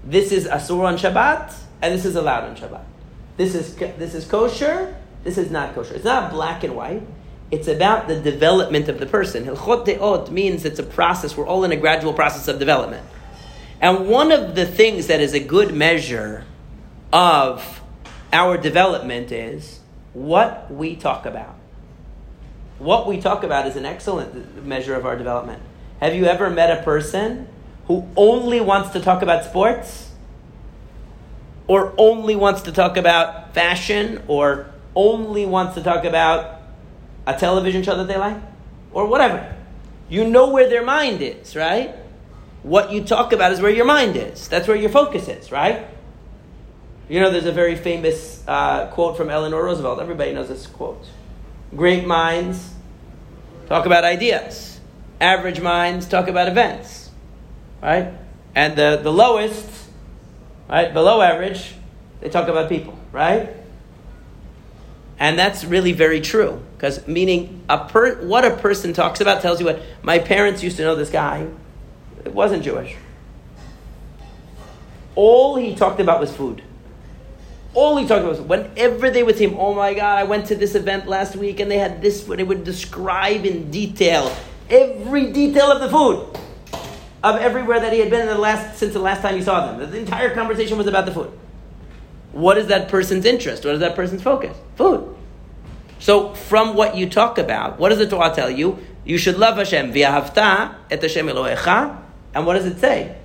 this 0.04 0.30
is 0.30 0.46
Asur 0.46 0.84
on 0.84 0.96
Shabbat, 0.96 1.52
and 1.80 1.92
this 1.92 2.04
is 2.04 2.14
allowed 2.14 2.44
on 2.44 2.54
Shabbat. 2.54 2.91
This 3.36 3.54
is, 3.54 3.74
this 3.74 4.14
is 4.14 4.24
kosher, 4.26 4.94
this 5.24 5.38
is 5.38 5.50
not 5.50 5.74
kosher. 5.74 5.94
It's 5.94 6.04
not 6.04 6.30
black 6.30 6.64
and 6.64 6.76
white. 6.76 7.02
It's 7.50 7.68
about 7.68 8.08
the 8.08 8.18
development 8.20 8.88
of 8.88 8.98
the 8.98 9.06
person. 9.06 9.44
Hilchot 9.44 9.86
Deot 9.86 10.30
means 10.30 10.64
it's 10.64 10.78
a 10.78 10.82
process. 10.82 11.36
We're 11.36 11.46
all 11.46 11.64
in 11.64 11.72
a 11.72 11.76
gradual 11.76 12.14
process 12.14 12.48
of 12.48 12.58
development. 12.58 13.06
And 13.80 14.08
one 14.08 14.32
of 14.32 14.54
the 14.54 14.64
things 14.64 15.08
that 15.08 15.20
is 15.20 15.34
a 15.34 15.40
good 15.40 15.74
measure 15.74 16.44
of 17.12 17.82
our 18.32 18.56
development 18.56 19.32
is 19.32 19.80
what 20.14 20.72
we 20.72 20.96
talk 20.96 21.26
about. 21.26 21.56
What 22.78 23.06
we 23.06 23.20
talk 23.20 23.44
about 23.44 23.66
is 23.66 23.76
an 23.76 23.84
excellent 23.84 24.64
measure 24.64 24.94
of 24.94 25.04
our 25.04 25.16
development. 25.16 25.62
Have 26.00 26.14
you 26.14 26.24
ever 26.24 26.48
met 26.48 26.76
a 26.76 26.82
person 26.82 27.48
who 27.86 28.08
only 28.16 28.60
wants 28.60 28.90
to 28.90 29.00
talk 29.00 29.22
about 29.22 29.44
sports? 29.44 30.11
Or 31.72 31.94
only 31.96 32.36
wants 32.36 32.60
to 32.62 32.72
talk 32.72 32.98
about 32.98 33.54
fashion? 33.54 34.22
Or 34.28 34.66
only 34.94 35.46
wants 35.46 35.74
to 35.76 35.82
talk 35.82 36.04
about 36.04 36.60
a 37.26 37.34
television 37.34 37.82
show 37.82 37.96
that 37.96 38.08
they 38.08 38.18
like? 38.18 38.36
Or 38.92 39.06
whatever. 39.06 39.56
You 40.10 40.28
know 40.28 40.50
where 40.50 40.68
their 40.68 40.84
mind 40.84 41.22
is, 41.22 41.56
right? 41.56 41.94
What 42.62 42.92
you 42.92 43.02
talk 43.02 43.32
about 43.32 43.52
is 43.52 43.62
where 43.62 43.70
your 43.70 43.86
mind 43.86 44.16
is. 44.16 44.48
That's 44.48 44.68
where 44.68 44.76
your 44.76 44.90
focus 44.90 45.28
is, 45.28 45.50
right? 45.50 45.88
You 47.08 47.20
know, 47.20 47.30
there's 47.30 47.46
a 47.46 47.52
very 47.52 47.76
famous 47.76 48.44
uh, 48.46 48.88
quote 48.88 49.16
from 49.16 49.30
Eleanor 49.30 49.64
Roosevelt. 49.64 49.98
Everybody 49.98 50.34
knows 50.34 50.48
this 50.48 50.66
quote. 50.66 51.06
Great 51.74 52.06
minds 52.06 52.70
talk 53.68 53.86
about 53.86 54.04
ideas. 54.04 54.78
Average 55.22 55.62
minds 55.62 56.06
talk 56.06 56.28
about 56.28 56.48
events. 56.48 57.10
Right? 57.82 58.12
And 58.54 58.76
the, 58.76 59.00
the 59.02 59.10
lowest, 59.10 59.70
right, 60.78 60.92
below 60.92 61.20
average, 61.20 61.74
they 62.20 62.28
talk 62.28 62.48
about 62.48 62.68
people, 62.68 62.98
right? 63.12 63.50
And 65.18 65.38
that's 65.38 65.64
really 65.64 65.92
very 65.92 66.20
true. 66.20 66.62
Because 66.76 67.06
meaning 67.06 67.62
a 67.68 67.84
per, 67.84 68.22
what 68.24 68.44
a 68.44 68.56
person 68.56 68.92
talks 68.92 69.20
about 69.20 69.42
tells 69.42 69.60
you 69.60 69.66
what 69.66 69.82
my 70.02 70.18
parents 70.18 70.62
used 70.62 70.78
to 70.78 70.82
know 70.82 70.94
this 70.94 71.10
guy. 71.10 71.46
It 72.24 72.32
wasn't 72.32 72.64
Jewish. 72.64 72.96
All 75.14 75.56
he 75.56 75.74
talked 75.74 76.00
about 76.00 76.20
was 76.20 76.34
food. 76.34 76.62
All 77.74 77.96
he 77.96 78.06
talked 78.06 78.22
about 78.22 78.38
was 78.38 78.40
whenever 78.40 79.10
they 79.10 79.22
would 79.22 79.36
see 79.36 79.44
him, 79.44 79.56
oh 79.58 79.74
my 79.74 79.94
God, 79.94 80.18
I 80.18 80.24
went 80.24 80.46
to 80.46 80.54
this 80.54 80.74
event 80.74 81.06
last 81.06 81.36
week 81.36 81.60
and 81.60 81.70
they 81.70 81.78
had 81.78 82.02
this 82.02 82.26
food. 82.26 82.38
They 82.38 82.44
would 82.44 82.64
describe 82.64 83.44
in 83.44 83.70
detail 83.70 84.34
every 84.68 85.32
detail 85.32 85.70
of 85.70 85.80
the 85.80 85.88
food 85.88 86.38
of 87.22 87.36
everywhere 87.36 87.80
that 87.80 87.92
he 87.92 88.00
had 88.00 88.10
been 88.10 88.22
in 88.22 88.26
the 88.26 88.38
last, 88.38 88.78
since 88.78 88.92
the 88.92 88.98
last 88.98 89.22
time 89.22 89.36
he 89.36 89.42
saw 89.42 89.66
them. 89.66 89.90
The 89.90 89.98
entire 89.98 90.34
conversation 90.34 90.76
was 90.78 90.86
about 90.86 91.06
the 91.06 91.12
food. 91.12 91.30
What 92.32 92.58
is 92.58 92.68
that 92.68 92.88
person's 92.88 93.24
interest? 93.24 93.64
What 93.64 93.74
is 93.74 93.80
that 93.80 93.94
person's 93.94 94.22
focus? 94.22 94.56
Food. 94.76 95.14
So, 95.98 96.34
from 96.34 96.74
what 96.74 96.96
you 96.96 97.08
talk 97.08 97.38
about, 97.38 97.78
what 97.78 97.90
does 97.90 97.98
the 97.98 98.08
Torah 98.08 98.34
tell 98.34 98.50
you? 98.50 98.78
You 99.04 99.18
should 99.18 99.38
love 99.38 99.56
Hashem. 99.56 99.92
V'ahavta 99.92 100.74
et 100.90 101.02
Hashem 101.02 101.26
Elohecha. 101.26 101.98
And 102.34 102.46
what 102.46 102.54
does 102.54 102.66
it 102.66 102.80
say? 102.80 103.16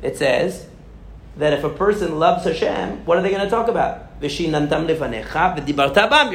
It 0.00 0.16
says, 0.16 0.68
that 1.38 1.52
if 1.52 1.64
a 1.64 1.70
person 1.70 2.18
loves 2.18 2.44
Hashem, 2.44 3.04
what 3.06 3.16
are 3.16 3.22
they 3.22 3.30
going 3.30 3.44
to 3.44 3.50
talk 3.50 3.68
about? 3.68 4.06
You're 4.20 4.30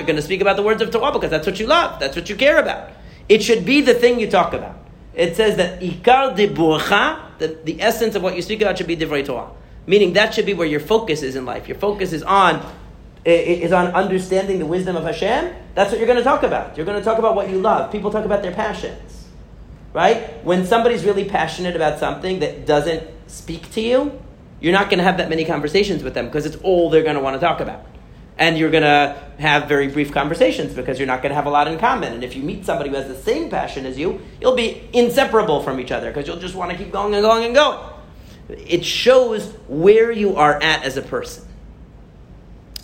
going 0.05 0.15
to 0.15 0.21
speak 0.21 0.41
about 0.41 0.55
the 0.55 0.63
words 0.63 0.81
of 0.81 0.91
Torah 0.91 1.11
because 1.11 1.29
that's 1.29 1.45
what 1.45 1.59
you 1.59 1.67
love. 1.67 1.99
That's 1.99 2.15
what 2.15 2.29
you 2.29 2.37
care 2.37 2.57
about. 2.57 2.91
It 3.27 3.43
should 3.43 3.65
be 3.65 3.81
the 3.81 3.93
thing 3.93 4.19
you 4.19 4.31
talk 4.31 4.53
about. 4.53 4.77
It 5.13 5.35
says 5.35 5.57
that 5.57 5.81
ikar 5.81 6.35
diburcha, 6.35 7.37
the, 7.37 7.57
the 7.63 7.81
essence 7.81 8.15
of 8.15 8.23
what 8.23 8.35
you 8.35 8.41
speak 8.41 8.61
about 8.61 8.77
should 8.77 8.87
be 8.87 8.97
divrei 8.97 9.25
Torah. 9.25 9.51
Meaning 9.85 10.13
that 10.13 10.33
should 10.33 10.45
be 10.45 10.53
where 10.53 10.67
your 10.67 10.79
focus 10.79 11.21
is 11.23 11.35
in 11.35 11.45
life. 11.45 11.67
Your 11.67 11.77
focus 11.77 12.13
is 12.13 12.23
on 12.23 12.65
is 13.25 13.71
on 13.71 13.87
understanding 13.87 14.59
the 14.59 14.65
wisdom 14.65 14.97
of 14.97 15.03
Hashem. 15.03 15.53
That's 15.75 15.91
what 15.91 15.97
you're 15.97 16.07
going 16.07 16.17
to 16.17 16.23
talk 16.23 16.43
about. 16.43 16.75
You're 16.75 16.85
going 16.85 16.99
to 16.99 17.05
talk 17.05 17.19
about 17.19 17.35
what 17.35 17.49
you 17.49 17.59
love. 17.59 17.91
People 17.91 18.11
talk 18.11 18.25
about 18.25 18.41
their 18.41 18.51
passions. 18.51 19.27
Right? 19.93 20.43
When 20.43 20.65
somebody's 20.65 21.05
really 21.05 21.23
passionate 21.25 21.75
about 21.75 21.99
something 21.99 22.39
that 22.39 22.65
doesn't 22.65 23.03
speak 23.27 23.71
to 23.71 23.81
you, 23.81 24.21
you're 24.59 24.73
not 24.73 24.89
going 24.89 24.97
to 24.97 25.03
have 25.03 25.17
that 25.17 25.29
many 25.29 25.45
conversations 25.45 26.03
with 26.03 26.13
them 26.13 26.25
because 26.25 26.45
it's 26.45 26.57
all 26.57 26.89
they're 26.89 27.03
going 27.03 27.15
to 27.15 27.21
want 27.21 27.35
to 27.35 27.39
talk 27.39 27.59
about. 27.59 27.85
And 28.37 28.57
you're 28.57 28.71
going 28.71 28.83
to 28.83 29.21
have 29.37 29.67
very 29.67 29.87
brief 29.87 30.11
conversations 30.11 30.73
because 30.73 30.97
you're 30.97 31.07
not 31.07 31.21
going 31.21 31.29
to 31.29 31.35
have 31.35 31.45
a 31.45 31.51
lot 31.51 31.67
in 31.67 31.77
common. 31.77 32.13
And 32.13 32.23
if 32.23 32.35
you 32.35 32.41
meet 32.41 32.65
somebody 32.65 32.89
who 32.89 32.95
has 32.95 33.07
the 33.07 33.15
same 33.15 33.49
passion 33.49 33.85
as 33.85 33.97
you, 33.97 34.21
you'll 34.41 34.55
be 34.55 34.89
inseparable 34.91 35.61
from 35.61 35.79
each 35.79 35.91
other 35.91 36.09
because 36.09 36.27
you'll 36.27 36.39
just 36.39 36.55
want 36.55 36.71
to 36.71 36.77
keep 36.77 36.91
going 36.91 37.13
and 37.13 37.21
going 37.21 37.45
and 37.45 37.53
going. 37.53 37.79
It 38.49 38.83
shows 38.83 39.53
where 39.67 40.11
you 40.11 40.35
are 40.35 40.61
at 40.61 40.83
as 40.83 40.97
a 40.97 41.01
person. 41.01 41.47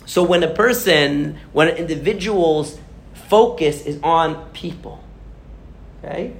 So 0.06 0.22
when 0.22 0.42
a 0.42 0.52
person, 0.52 1.38
when 1.52 1.68
an 1.68 1.76
individual's 1.76 2.78
focus 3.14 3.86
is 3.86 4.00
on 4.02 4.50
people, 4.50 5.04
okay, 5.98 6.34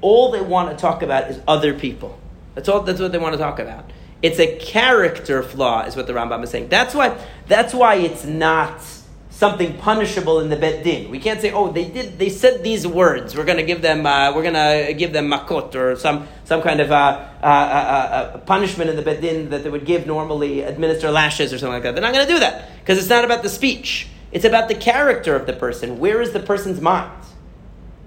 all 0.00 0.32
they 0.32 0.40
want 0.40 0.70
to 0.70 0.76
talk 0.76 1.02
about 1.02 1.30
is 1.30 1.40
other 1.46 1.74
people. 1.74 2.18
That's 2.54 2.68
all. 2.68 2.80
That's 2.80 3.00
what 3.00 3.12
they 3.12 3.18
want 3.18 3.34
to 3.34 3.38
talk 3.38 3.58
about. 3.58 3.90
It's 4.24 4.38
a 4.38 4.56
character 4.56 5.42
flaw, 5.42 5.82
is 5.82 5.96
what 5.96 6.06
the 6.06 6.14
Rambam 6.14 6.42
is 6.44 6.48
saying. 6.48 6.70
That's 6.70 6.94
why, 6.94 7.22
that's 7.46 7.74
why 7.74 7.96
it's 7.96 8.24
not 8.24 8.80
something 9.28 9.76
punishable 9.76 10.40
in 10.40 10.48
the 10.48 10.56
bet 10.56 10.82
din. 10.82 11.10
We 11.10 11.18
can't 11.18 11.42
say, 11.42 11.52
oh, 11.52 11.70
they 11.70 11.84
did, 11.84 12.18
they 12.18 12.30
said 12.30 12.64
these 12.64 12.86
words. 12.86 13.36
We're 13.36 13.44
going 13.44 13.58
to 13.58 13.64
give 13.64 13.82
them, 13.82 14.06
uh, 14.06 14.34
we're 14.34 14.50
going 14.50 14.54
to 14.54 14.94
give 14.94 15.12
them 15.12 15.28
makot 15.28 15.74
or 15.74 15.94
some 15.96 16.26
some 16.44 16.62
kind 16.62 16.80
of 16.80 16.90
uh, 16.90 16.94
uh, 17.42 17.46
uh, 17.46 17.48
uh 17.48 18.38
punishment 18.38 18.88
in 18.88 18.96
the 18.96 19.02
bet 19.02 19.20
din 19.20 19.50
that 19.50 19.62
they 19.62 19.68
would 19.68 19.84
give 19.84 20.06
normally, 20.06 20.62
administer 20.62 21.10
lashes 21.10 21.52
or 21.52 21.58
something 21.58 21.74
like 21.74 21.82
that. 21.82 21.94
They're 21.94 22.00
not 22.00 22.14
going 22.14 22.26
to 22.26 22.32
do 22.32 22.40
that 22.40 22.80
because 22.80 22.96
it's 22.96 23.10
not 23.10 23.26
about 23.26 23.42
the 23.42 23.50
speech. 23.50 24.08
It's 24.32 24.46
about 24.46 24.68
the 24.68 24.74
character 24.74 25.36
of 25.36 25.44
the 25.46 25.52
person. 25.52 25.98
Where 25.98 26.22
is 26.22 26.32
the 26.32 26.40
person's 26.40 26.80
mind? 26.80 27.22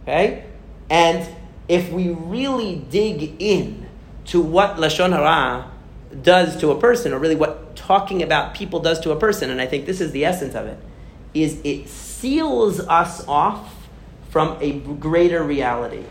Okay, 0.01 0.45
and 0.89 1.29
if 1.69 1.91
we 1.91 2.09
really 2.09 2.77
dig 2.89 3.39
in 3.39 3.87
to 4.25 4.41
what 4.41 4.77
lashon 4.77 5.11
hara 5.11 5.76
does 6.21 6.57
to 6.57 6.71
a 6.71 6.79
person, 6.79 7.13
or 7.13 7.19
really 7.19 7.35
what 7.35 7.75
talking 7.75 8.23
about 8.23 8.53
people 8.53 8.79
does 8.79 8.99
to 9.01 9.11
a 9.11 9.15
person, 9.15 9.49
and 9.49 9.61
I 9.61 9.67
think 9.67 9.85
this 9.85 10.01
is 10.01 10.11
the 10.11 10.25
essence 10.25 10.55
of 10.55 10.65
it, 10.65 10.77
is 11.33 11.59
it 11.63 11.87
seals 11.87 12.79
us 12.79 13.27
off 13.27 13.73
from 14.29 14.57
a 14.61 14.73
greater 14.73 15.43
reality. 15.43 16.03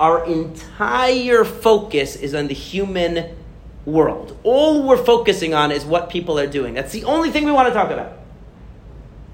Our 0.00 0.24
entire 0.26 1.44
focus 1.44 2.16
is 2.16 2.34
on 2.34 2.48
the 2.48 2.54
human 2.54 3.36
world. 3.86 4.36
All 4.42 4.82
we're 4.86 5.02
focusing 5.02 5.54
on 5.54 5.70
is 5.70 5.84
what 5.84 6.10
people 6.10 6.38
are 6.38 6.46
doing. 6.46 6.74
That's 6.74 6.92
the 6.92 7.04
only 7.04 7.30
thing 7.30 7.44
we 7.44 7.52
want 7.52 7.68
to 7.68 7.74
talk 7.74 7.90
about. 7.90 8.18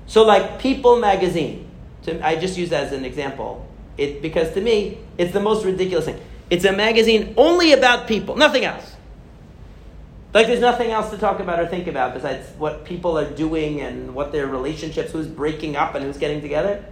So, 0.07 0.25
like 0.25 0.59
People 0.59 0.99
magazine, 0.99 1.71
to, 2.03 2.27
I 2.27 2.37
just 2.37 2.59
use 2.59 2.71
that 2.71 2.89
as 2.89 2.93
an 2.93 3.05
example, 3.05 3.67
it, 3.97 4.21
because 4.21 4.53
to 4.55 4.61
me, 4.61 4.99
it's 5.19 5.33
the 5.33 5.41
most 5.41 5.65
ridiculous 5.65 6.05
thing. 6.05 6.21
It's 6.51 6.65
a 6.65 6.73
magazine 6.73 7.33
only 7.37 7.73
about 7.73 8.09
people, 8.09 8.37
nothing 8.37 8.65
else. 8.65 8.90
Like 10.33 10.47
there's 10.47 10.61
nothing 10.61 10.91
else 10.91 11.11
to 11.11 11.19
talk 11.19 11.41
about 11.41 11.59
or 11.59 11.67
think 11.67 11.89
about 11.89 12.15
besides 12.15 12.49
what 12.57 12.85
people 12.85 13.19
are 13.19 13.29
doing 13.29 13.81
and 13.81 14.15
what 14.15 14.31
their 14.31 14.47
relationships, 14.47 15.11
who's 15.11 15.27
breaking 15.27 15.75
up 15.75 15.95
and 15.95 16.05
who's 16.05 16.19
getting 16.19 16.41
together, 16.41 16.85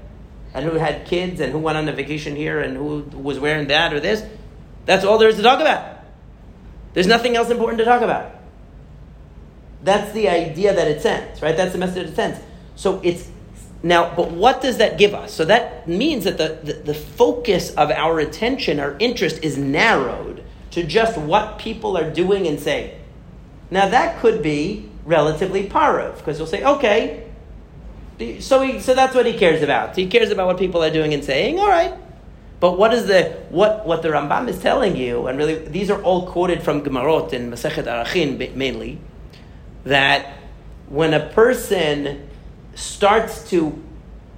and 0.55 0.65
who 0.65 0.77
had 0.77 1.07
kids 1.07 1.41
and 1.41 1.53
who 1.53 1.59
went 1.59 1.79
on 1.79 1.89
a 1.89 1.93
vacation 1.93 2.35
here 2.35 2.61
and 2.61 2.77
who 2.77 3.01
was 3.17 3.39
wearing 3.39 3.69
that 3.69 3.93
or 3.93 4.01
this. 4.01 4.25
That's 4.87 5.05
all 5.05 5.19
there 5.19 5.29
is 5.29 5.37
to 5.37 5.43
talk 5.43 5.61
about. 5.61 5.99
There's 6.95 7.07
nothing 7.07 7.37
else 7.37 7.51
important 7.51 7.79
to 7.79 7.85
talk 7.85 8.03
about. 8.03 8.33
That's 9.85 10.13
the 10.13 10.29
idea 10.29 10.75
that 10.75 10.89
it 10.89 11.01
sends, 11.01 11.41
right? 11.41 11.57
That's 11.57 11.73
the 11.73 11.79
message 11.79 12.09
it 12.09 12.17
sends. 12.17 12.41
So 12.75 13.01
it's 13.05 13.31
now, 13.83 14.15
but 14.17 14.33
what 14.33 14.61
does 14.61 14.79
that 14.79 14.99
give 14.99 15.15
us? 15.15 15.33
So 15.33 15.45
that 15.45 15.87
means 15.87 16.25
that 16.25 16.39
the, 16.39 16.59
the, 16.65 16.73
the 16.73 16.95
focus 16.95 17.71
of 17.75 17.93
our 17.93 18.19
attention, 18.19 18.81
our 18.81 18.97
interest 18.99 19.45
is 19.45 19.57
narrowed 19.57 20.43
to 20.73 20.83
just 20.83 21.17
what 21.17 21.59
people 21.59 21.97
are 21.97 22.11
doing 22.11 22.49
and 22.49 22.59
saying. 22.59 22.98
Now 23.71 23.89
that 23.89 24.21
could 24.21 24.43
be 24.43 24.89
relatively 25.05 25.69
parov, 25.69 26.19
because 26.19 26.39
you'll 26.39 26.47
say, 26.47 26.65
okay, 26.65 27.25
so 28.41 28.63
he, 28.63 28.81
so 28.81 28.95
that's 28.95 29.15
what 29.15 29.27
he 29.27 29.39
cares 29.39 29.63
about. 29.63 29.97
He 29.97 30.07
cares 30.07 30.31
about 30.31 30.47
what 30.47 30.59
people 30.59 30.83
are 30.83 30.91
doing 30.91 31.15
and 31.15 31.25
saying. 31.25 31.59
All 31.59 31.69
right, 31.69 31.95
but 32.61 32.79
what 32.79 32.93
is 32.93 33.07
the 33.07 33.37
what 33.51 33.87
what 33.87 34.03
the 34.03 34.09
Rambam 34.09 34.49
is 34.49 34.59
telling 34.61 34.97
you, 34.97 35.27
and 35.27 35.39
really 35.39 35.55
these 35.55 35.91
are 35.91 36.03
all 36.03 36.27
quoted 36.27 36.63
from 36.63 36.83
Gemarot 36.83 37.33
in 37.33 37.51
Masechet 37.51 37.85
Arachin 37.85 38.55
mainly, 38.55 38.99
that 39.85 40.35
when 40.89 41.15
a 41.15 41.29
person 41.29 42.29
starts 42.75 43.49
to, 43.51 43.83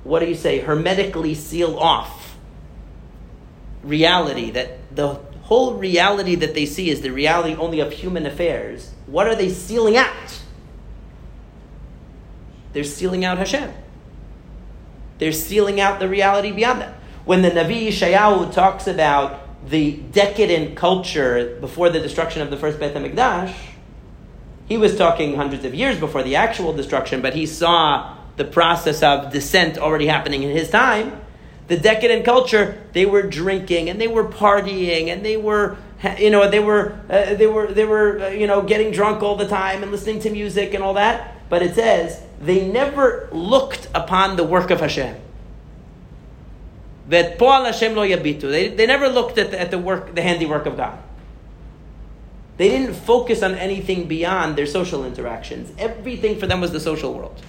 what 0.05 0.21
do 0.21 0.27
you 0.27 0.35
say, 0.35 0.59
hermetically 0.61 1.35
seal 1.35 1.79
off 1.79 2.37
reality, 3.83 4.51
that 4.51 4.79
the 4.95 5.21
whole 5.51 5.75
reality 5.75 6.37
that 6.37 6.55
they 6.55 6.65
see 6.65 6.91
is 6.91 7.01
the 7.01 7.11
reality 7.11 7.57
only 7.57 7.81
of 7.81 7.93
human 7.93 8.25
affairs, 8.25 8.93
what 9.07 9.27
are 9.27 9.35
they 9.35 9.49
sealing 9.49 9.97
out? 9.97 10.41
They're 12.73 12.85
sealing 12.85 13.25
out 13.25 13.37
Hashem. 13.37 13.73
They're 15.19 15.33
sealing 15.33 15.81
out 15.81 15.99
the 15.99 16.09
reality 16.09 16.53
beyond 16.53 16.83
that. 16.83 16.95
When 17.25 17.43
the 17.43 17.51
Navi 17.51 17.89
Yeshayahu 17.89 18.53
talks 18.53 18.87
about 18.87 19.69
the 19.69 19.97
decadent 20.13 20.77
culture 20.77 21.59
before 21.61 21.91
the 21.91 21.99
destruction 21.99 22.43
of 22.43 22.51
the 22.51 22.57
first 22.57 22.79
Beit 22.79 22.95
HaMikdash, 22.95 23.53
he 24.67 24.77
was 24.77 24.97
talking 24.97 25.35
hundreds 25.35 25.65
of 25.65 25.75
years 25.75 25.99
before 25.99 26.23
the 26.23 26.37
actual 26.37 26.73
destruction, 26.73 27.21
but 27.23 27.35
he 27.35 27.45
saw 27.45 28.17
the 28.37 28.45
process 28.45 29.03
of 29.03 29.33
descent 29.33 29.79
already 29.79 30.07
happening 30.07 30.45
in 30.45 30.51
his 30.51 30.71
time. 30.71 31.21
The 31.71 31.77
decadent 31.77 32.25
culture, 32.25 32.83
they 32.95 33.07
were 33.07 33.23
drinking 33.23 33.91
and 33.91 34.01
they 34.01 34.09
were 34.09 34.25
partying 34.25 35.07
and 35.07 35.25
they 35.25 35.37
were, 35.37 35.77
you 36.19 36.29
know, 36.29 36.51
they 36.51 36.59
were, 36.59 36.99
uh, 37.09 37.37
they 37.37 37.47
were, 37.47 37.69
they 37.69 37.85
were, 37.85 38.23
uh, 38.23 38.29
you 38.31 38.49
know, 38.49 38.61
getting 38.63 38.91
drunk 38.91 39.23
all 39.23 39.37
the 39.37 39.47
time 39.47 39.85
and 39.85 39.93
listening 39.93 40.19
to 40.23 40.31
music 40.31 40.75
and 40.75 40.83
all 40.83 40.95
that. 40.95 41.49
But 41.49 41.63
it 41.63 41.77
says 41.77 42.21
they 42.41 42.67
never 42.67 43.29
looked 43.31 43.87
upon 43.95 44.35
the 44.35 44.43
work 44.43 44.73
of 44.73 44.81
Hashem. 44.81 45.15
That 47.09 47.39
Poal 47.39 47.65
Hashem 47.65 47.95
lo 47.95 48.05
yabitu. 48.05 48.51
They, 48.51 48.87
never 48.89 49.09
looked 49.09 49.39
at 49.39 49.53
the, 49.53 49.61
at 49.61 49.71
the 49.71 49.79
work, 49.79 50.17
the 50.17 50.23
handiwork 50.23 50.67
of 50.67 50.77
God. 50.77 50.99
They 52.57 52.69
didn't 52.69 52.95
focus 52.95 53.45
on 53.45 53.55
anything 53.55 54.09
beyond 54.09 54.57
their 54.59 54.67
social 54.67 55.05
interactions. 55.05 55.73
Everything 55.79 56.37
for 56.37 56.49
them 56.49 56.61
was 56.61 56.73
the 56.73 56.81
social 56.81 57.15
world. 57.15 57.41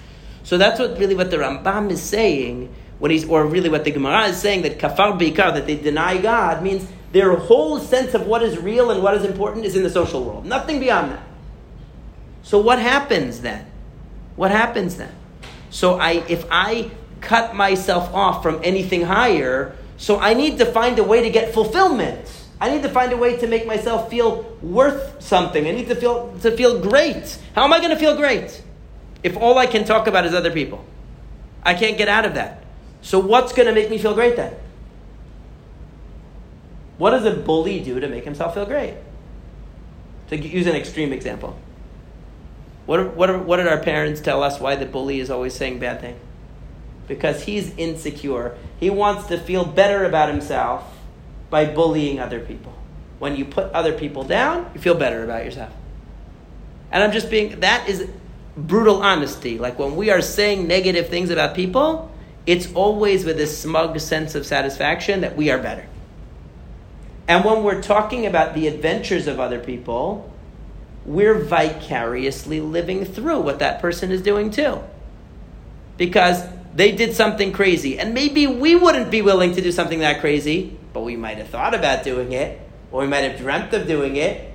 So 0.43 0.60
that's 0.60 0.79
what 0.79 0.99
really 0.99 1.15
what 1.15 1.31
the 1.31 1.38
Rambam 1.38 1.89
is 1.89 2.03
saying 2.03 2.71
he's, 3.10 3.28
or 3.28 3.46
really 3.48 3.70
what 3.70 3.84
the 3.84 3.90
Gemara 3.90 4.26
is 4.26 4.38
saying 4.38 4.62
that 4.62 4.78
kafar 4.78 5.20
beikar 5.20 5.56
that 5.56 5.66
they 5.66 5.76
deny 5.76 6.22
God 6.22 6.62
means 6.62 6.88
their 7.12 7.36
whole 7.36 7.80
sense 7.80 8.14
of 8.14 8.28
what 8.28 8.44
is 8.44 8.60
real 8.60 8.92
and 8.92 9.02
what 9.02 9.16
is 9.16 9.26
important 9.26 9.66
is 9.66 9.76
in 9.76 9.82
the 9.82 9.90
social 9.90 10.24
world. 10.24 10.46
Nothing 10.46 10.80
beyond 10.80 11.12
that. 11.12 11.24
So 12.44 12.60
what 12.60 12.78
happens 12.78 13.42
then? 13.42 13.66
What 14.36 14.52
happens 14.52 14.98
then? 14.98 15.14
So 15.72 16.00
I, 16.00 16.24
if 16.30 16.46
I 16.52 16.92
cut 17.22 17.56
myself 17.56 18.14
off 18.14 18.44
from 18.44 18.60
anything 18.64 19.02
higher, 19.02 19.76
so 19.98 20.20
I 20.20 20.34
need 20.34 20.58
to 20.60 20.66
find 20.66 21.00
a 21.00 21.04
way 21.04 21.24
to 21.24 21.30
get 21.30 21.54
fulfillment. 21.54 22.32
I 22.60 22.70
need 22.70 22.84
to 22.84 22.90
find 22.90 23.12
a 23.12 23.18
way 23.18 23.38
to 23.38 23.48
make 23.48 23.66
myself 23.66 24.10
feel 24.10 24.44
worth 24.62 25.24
something. 25.24 25.66
I 25.66 25.72
need 25.72 25.88
to 25.88 25.96
feel 25.96 26.38
to 26.42 26.52
feel 26.52 26.80
great. 26.80 27.40
How 27.56 27.64
am 27.64 27.74
I 27.74 27.80
going 27.80 27.90
to 27.90 27.98
feel 27.98 28.16
great 28.16 28.62
if 29.24 29.36
all 29.36 29.58
I 29.58 29.66
can 29.66 29.84
talk 29.84 30.06
about 30.06 30.26
is 30.26 30.34
other 30.36 30.52
people? 30.52 30.86
I 31.64 31.74
can't 31.74 31.98
get 31.98 32.08
out 32.08 32.26
of 32.26 32.36
that. 32.36 32.61
So 33.02 33.20
what's 33.20 33.54
going 33.54 33.68
to 33.68 33.74
make 33.74 33.90
me 33.90 33.98
feel 33.98 34.14
great 34.14 34.36
then? 34.36 34.56
What 36.98 37.12
does 37.12 37.26
a 37.26 37.32
bully 37.32 37.80
do 37.80 38.00
to 38.00 38.08
make 38.08 38.24
himself 38.24 38.54
feel 38.54 38.66
great? 38.66 38.96
To 40.30 40.38
use 40.38 40.68
an 40.68 40.76
extreme 40.76 41.12
example. 41.12 41.58
What, 42.86 43.16
what, 43.16 43.46
what 43.46 43.58
did 43.58 43.68
our 43.68 43.80
parents 43.80 44.22
tell 44.22 44.44
us 44.44 44.60
why 44.60 44.76
the 44.76 44.86
bully 44.86 45.20
is 45.20 45.32
always 45.32 45.54
saying 45.54 45.80
bad 45.80 46.02
things? 46.02 46.20
Because 47.08 47.44
he's 47.44 47.76
insecure. 47.76 48.56
He 48.80 48.90
wants 48.90 49.28
to 49.28 49.40
feel 49.40 49.66
better 49.66 50.06
about 50.06 50.30
himself 50.30 50.84
by 51.50 51.66
bullying 51.66 52.20
other 52.20 52.40
people. 52.40 52.74
When 53.20 53.36
you 53.36 53.46
put 53.46 53.72
other 53.72 53.94
people 53.94 54.24
down, 54.24 54.70
you 54.74 54.82
feel 54.82 54.96
better 54.96 55.24
about 55.24 55.44
yourself. 55.44 55.74
And 56.92 57.04
I'm 57.04 57.12
just 57.12 57.30
being, 57.30 57.60
that 57.62 57.88
is 57.88 58.08
brutal 58.56 59.02
honesty. 59.02 59.58
Like 59.58 59.80
when 59.80 59.96
we 59.96 60.10
are 60.10 60.22
saying 60.22 60.68
negative 60.68 61.10
things 61.10 61.30
about 61.30 61.56
people, 61.56 62.11
it's 62.45 62.73
always 62.73 63.25
with 63.25 63.38
this 63.38 63.60
smug 63.60 63.99
sense 63.99 64.36
of 64.36 64.45
satisfaction 64.45 65.21
that 65.21 65.36
we 65.36 65.51
are 65.51 65.60
better. 65.60 65.86
And 67.27 67.45
when 67.45 67.63
we're 67.63 67.82
talking 67.82 68.25
about 68.25 68.56
the 68.56 68.67
adventures 68.67 69.27
of 69.27 69.39
other 69.39 69.60
people, 69.60 70.32
we're 71.06 71.39
vicariously 71.39 72.60
living 72.60 73.06
through 73.06 73.41
what 73.41 73.60
that 73.60 73.82
person 73.82 74.12
is 74.12 74.21
doing 74.21 74.51
too. 74.51 74.80
Because 75.97 76.43
they 76.73 76.91
did 76.91 77.15
something 77.15 77.51
crazy. 77.51 77.99
And 77.99 78.13
maybe 78.13 78.47
we 78.47 78.75
wouldn't 78.75 79.12
be 79.12 79.21
willing 79.21 79.54
to 79.56 79.62
do 79.62 79.71
something 79.71 79.99
that 79.99 80.19
crazy, 80.19 80.77
but 80.93 81.01
we 81.01 81.15
might 81.15 81.38
have 81.38 81.49
thought 81.49 81.75
about 81.75 82.04
doing 82.04 82.32
it, 82.32 82.60
or 82.91 83.01
we 83.01 83.08
might 83.08 83.19
have 83.19 83.38
dreamt 83.38 83.73
of 83.73 83.88
doing 83.88 84.15
it. 84.15 84.51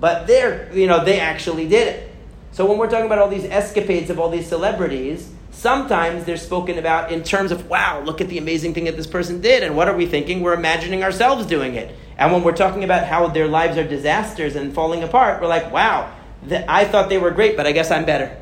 But 0.00 0.26
they're, 0.26 0.72
you 0.72 0.86
know, 0.86 1.04
they 1.04 1.20
actually 1.20 1.68
did 1.68 1.88
it. 1.88 2.10
So 2.52 2.66
when 2.66 2.78
we're 2.78 2.90
talking 2.90 3.06
about 3.06 3.18
all 3.18 3.28
these 3.28 3.44
escapades 3.44 4.10
of 4.10 4.18
all 4.18 4.28
these 4.28 4.46
celebrities, 4.46 5.30
sometimes 5.52 6.24
they're 6.24 6.36
spoken 6.36 6.78
about 6.78 7.12
in 7.12 7.22
terms 7.22 7.52
of, 7.52 7.68
wow, 7.68 8.02
look 8.02 8.20
at 8.20 8.28
the 8.28 8.38
amazing 8.38 8.74
thing 8.74 8.84
that 8.84 8.96
this 8.96 9.06
person 9.06 9.40
did. 9.40 9.62
And 9.62 9.76
what 9.76 9.86
are 9.86 9.96
we 9.96 10.06
thinking? 10.06 10.40
We're 10.40 10.54
imagining 10.54 11.04
ourselves 11.04 11.46
doing 11.46 11.74
it. 11.74 11.94
And 12.18 12.32
when 12.32 12.42
we're 12.42 12.56
talking 12.56 12.84
about 12.84 13.06
how 13.06 13.28
their 13.28 13.46
lives 13.46 13.78
are 13.78 13.86
disasters 13.86 14.56
and 14.56 14.74
falling 14.74 15.02
apart, 15.02 15.40
we're 15.40 15.48
like, 15.48 15.70
wow, 15.70 16.12
th- 16.48 16.64
I 16.68 16.84
thought 16.84 17.08
they 17.08 17.18
were 17.18 17.30
great, 17.30 17.56
but 17.56 17.66
I 17.66 17.72
guess 17.72 17.90
I'm 17.90 18.04
better. 18.04 18.36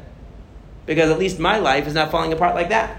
Because 0.86 1.10
at 1.10 1.18
least 1.18 1.38
my 1.38 1.58
life 1.58 1.86
is 1.86 1.94
not 1.94 2.10
falling 2.10 2.32
apart 2.32 2.54
like 2.54 2.70
that. 2.70 2.96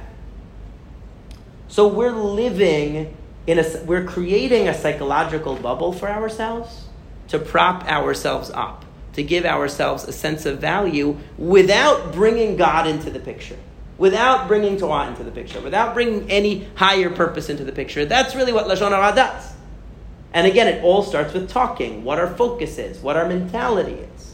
So 1.67 1.87
we're 1.87 2.11
living 2.11 3.15
in 3.47 3.59
a, 3.59 3.83
we're 3.85 4.05
creating 4.05 4.67
a 4.67 4.73
psychological 4.73 5.55
bubble 5.55 5.93
for 5.93 6.09
ourselves 6.09 6.85
to 7.29 7.39
prop 7.39 7.85
ourselves 7.85 8.51
up, 8.51 8.83
to 9.13 9.23
give 9.23 9.45
ourselves 9.45 10.03
a 10.03 10.11
sense 10.11 10.45
of 10.45 10.59
value 10.59 11.17
without 11.37 12.11
bringing 12.11 12.57
God 12.57 12.87
into 12.87 13.09
the 13.09 13.19
picture 13.19 13.57
without 14.01 14.47
bringing 14.47 14.77
Torah 14.77 15.07
into 15.07 15.23
the 15.23 15.29
picture, 15.29 15.61
without 15.61 15.93
bringing 15.93 16.29
any 16.31 16.67
higher 16.73 17.11
purpose 17.11 17.49
into 17.49 17.63
the 17.63 17.71
picture. 17.71 18.03
That's 18.03 18.33
really 18.33 18.51
what 18.51 18.65
Lashon 18.65 18.89
Hara 18.89 19.15
does. 19.15 19.53
And 20.33 20.47
again, 20.47 20.67
it 20.67 20.83
all 20.83 21.03
starts 21.03 21.35
with 21.35 21.47
talking, 21.47 22.03
what 22.03 22.17
our 22.17 22.33
focus 22.35 22.79
is, 22.79 22.97
what 22.97 23.15
our 23.15 23.27
mentality 23.27 23.91
is. 23.91 24.33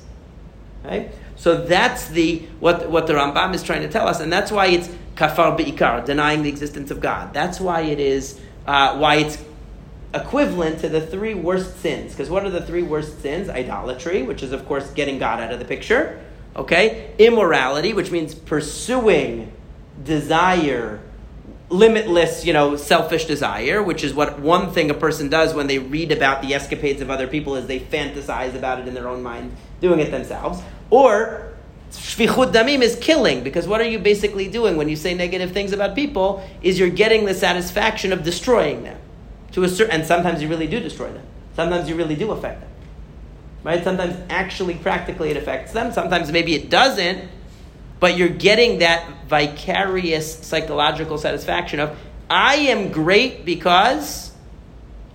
Right? 0.85 1.11
So 1.35 1.65
that's 1.65 2.07
the 2.07 2.47
what, 2.61 2.89
what 2.89 3.07
the 3.07 3.13
Rambam 3.13 3.53
is 3.53 3.61
trying 3.61 3.81
to 3.81 3.89
tell 3.89 4.07
us, 4.07 4.21
and 4.21 4.31
that's 4.31 4.53
why 4.53 4.67
it's 4.67 4.87
kafar 5.15 5.57
be'ikar, 5.57 6.05
denying 6.05 6.43
the 6.43 6.49
existence 6.49 6.89
of 6.89 7.01
God. 7.01 7.33
That's 7.33 7.59
why 7.59 7.81
it 7.81 7.99
is 7.99 8.39
uh, 8.67 8.97
why 8.97 9.15
it's 9.15 9.37
equivalent 10.13 10.79
to 10.79 10.87
the 10.87 11.01
three 11.05 11.33
worst 11.33 11.81
sins. 11.81 12.13
Because 12.13 12.29
what 12.29 12.45
are 12.45 12.49
the 12.49 12.65
three 12.65 12.83
worst 12.83 13.21
sins? 13.21 13.49
Idolatry, 13.49 14.23
which 14.23 14.43
is 14.43 14.53
of 14.53 14.65
course 14.65 14.89
getting 14.91 15.19
God 15.19 15.41
out 15.41 15.51
of 15.51 15.59
the 15.59 15.65
picture. 15.65 16.23
Okay, 16.55 17.13
immorality, 17.19 17.93
which 17.93 18.11
means 18.11 18.33
pursuing 18.33 19.51
desire 20.03 21.01
limitless, 21.69 22.45
you 22.45 22.53
know, 22.53 22.75
selfish 22.77 23.25
desire, 23.25 23.83
which 23.83 24.03
is 24.03 24.13
what 24.13 24.39
one 24.39 24.71
thing 24.71 24.89
a 24.89 24.93
person 24.93 25.29
does 25.29 25.53
when 25.53 25.67
they 25.67 25.79
read 25.79 26.11
about 26.11 26.41
the 26.41 26.53
escapades 26.53 27.01
of 27.01 27.09
other 27.09 27.27
people 27.27 27.55
is 27.55 27.67
they 27.67 27.79
fantasize 27.79 28.55
about 28.55 28.79
it 28.79 28.87
in 28.87 28.93
their 28.93 29.07
own 29.07 29.21
mind, 29.21 29.53
doing 29.81 29.99
it 29.99 30.09
themselves. 30.11 30.61
Or 30.89 31.53
shfichut 31.91 32.53
damim 32.53 32.81
is 32.81 32.95
killing, 33.01 33.43
because 33.43 33.67
what 33.67 33.81
are 33.81 33.87
you 33.87 33.99
basically 33.99 34.47
doing 34.47 34.77
when 34.77 34.87
you 34.87 34.95
say 34.95 35.13
negative 35.13 35.51
things 35.51 35.73
about 35.73 35.95
people? 35.95 36.47
Is 36.61 36.79
you're 36.79 36.89
getting 36.89 37.25
the 37.25 37.33
satisfaction 37.33 38.13
of 38.13 38.23
destroying 38.23 38.83
them. 38.83 38.99
To 39.53 39.63
a 39.63 39.69
certain, 39.69 39.95
and 39.95 40.05
sometimes 40.05 40.41
you 40.41 40.47
really 40.47 40.67
do 40.67 40.79
destroy 40.79 41.11
them. 41.11 41.25
Sometimes 41.55 41.89
you 41.89 41.95
really 41.95 42.15
do 42.15 42.31
affect 42.31 42.61
them. 42.61 42.69
Right? 43.63 43.83
Sometimes 43.83 44.15
actually 44.29 44.75
practically 44.75 45.31
it 45.31 45.37
affects 45.37 45.73
them. 45.73 45.91
Sometimes 45.91 46.31
maybe 46.31 46.53
it 46.55 46.69
doesn't, 46.69 47.29
but 47.99 48.17
you're 48.17 48.29
getting 48.29 48.79
that 48.79 49.07
vicarious 49.27 50.39
psychological 50.39 51.17
satisfaction 51.17 51.79
of, 51.79 51.97
I 52.29 52.55
am 52.55 52.91
great 52.91 53.45
because 53.45 54.31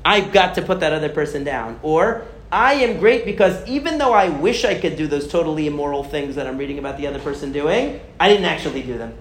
I've 0.05 0.33
got 0.33 0.55
to 0.57 0.63
put 0.63 0.81
that 0.81 0.93
other 0.93 1.09
person 1.09 1.45
down. 1.45 1.79
Or 1.83 2.27
I 2.51 2.75
am 2.75 2.99
great 2.99 3.25
because 3.25 3.67
even 3.69 3.99
though 3.99 4.13
I 4.13 4.29
wish 4.29 4.65
I 4.65 4.75
could 4.75 4.97
do 4.97 5.07
those 5.07 5.29
totally 5.29 5.67
immoral 5.67 6.05
things 6.05 6.35
that 6.35 6.47
I'm 6.47 6.59
reading 6.59 6.79
about 6.79 6.99
the 6.99 7.07
other 7.07 7.19
person 7.19 7.53
doing, 7.53 8.01
I 8.19 8.29
didn't 8.29 8.47
actually 8.47 8.83
do 8.83 8.99
them. 8.99 9.15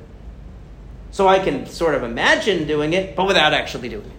So 1.12 1.28
I 1.28 1.40
can 1.40 1.66
sort 1.68 1.94
of 1.94 2.04
imagine 2.04 2.68
doing 2.68 2.94
it, 2.94 3.16
but 3.16 3.28
without 3.28 3.54
actually 3.54 3.90
doing 3.90 4.06
it. 4.06 4.12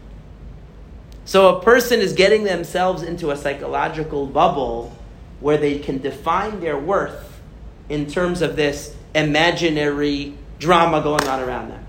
So 1.24 1.57
a 1.57 1.62
person 1.62 2.01
is 2.01 2.12
getting 2.12 2.45
themselves 2.45 3.03
into 3.03 3.30
a 3.30 3.36
psychological 3.36 4.26
bubble 4.26 4.97
where 5.40 5.57
they 5.57 5.78
can 5.78 5.99
define 5.99 6.61
their 6.61 6.78
worth 6.78 7.40
in 7.88 8.07
terms 8.07 8.43
of 8.43 8.57
this 8.57 8.95
imaginary 9.14 10.34
drama 10.58 11.00
going 11.02 11.26
on 11.28 11.40
around 11.40 11.70
them. 11.70 11.84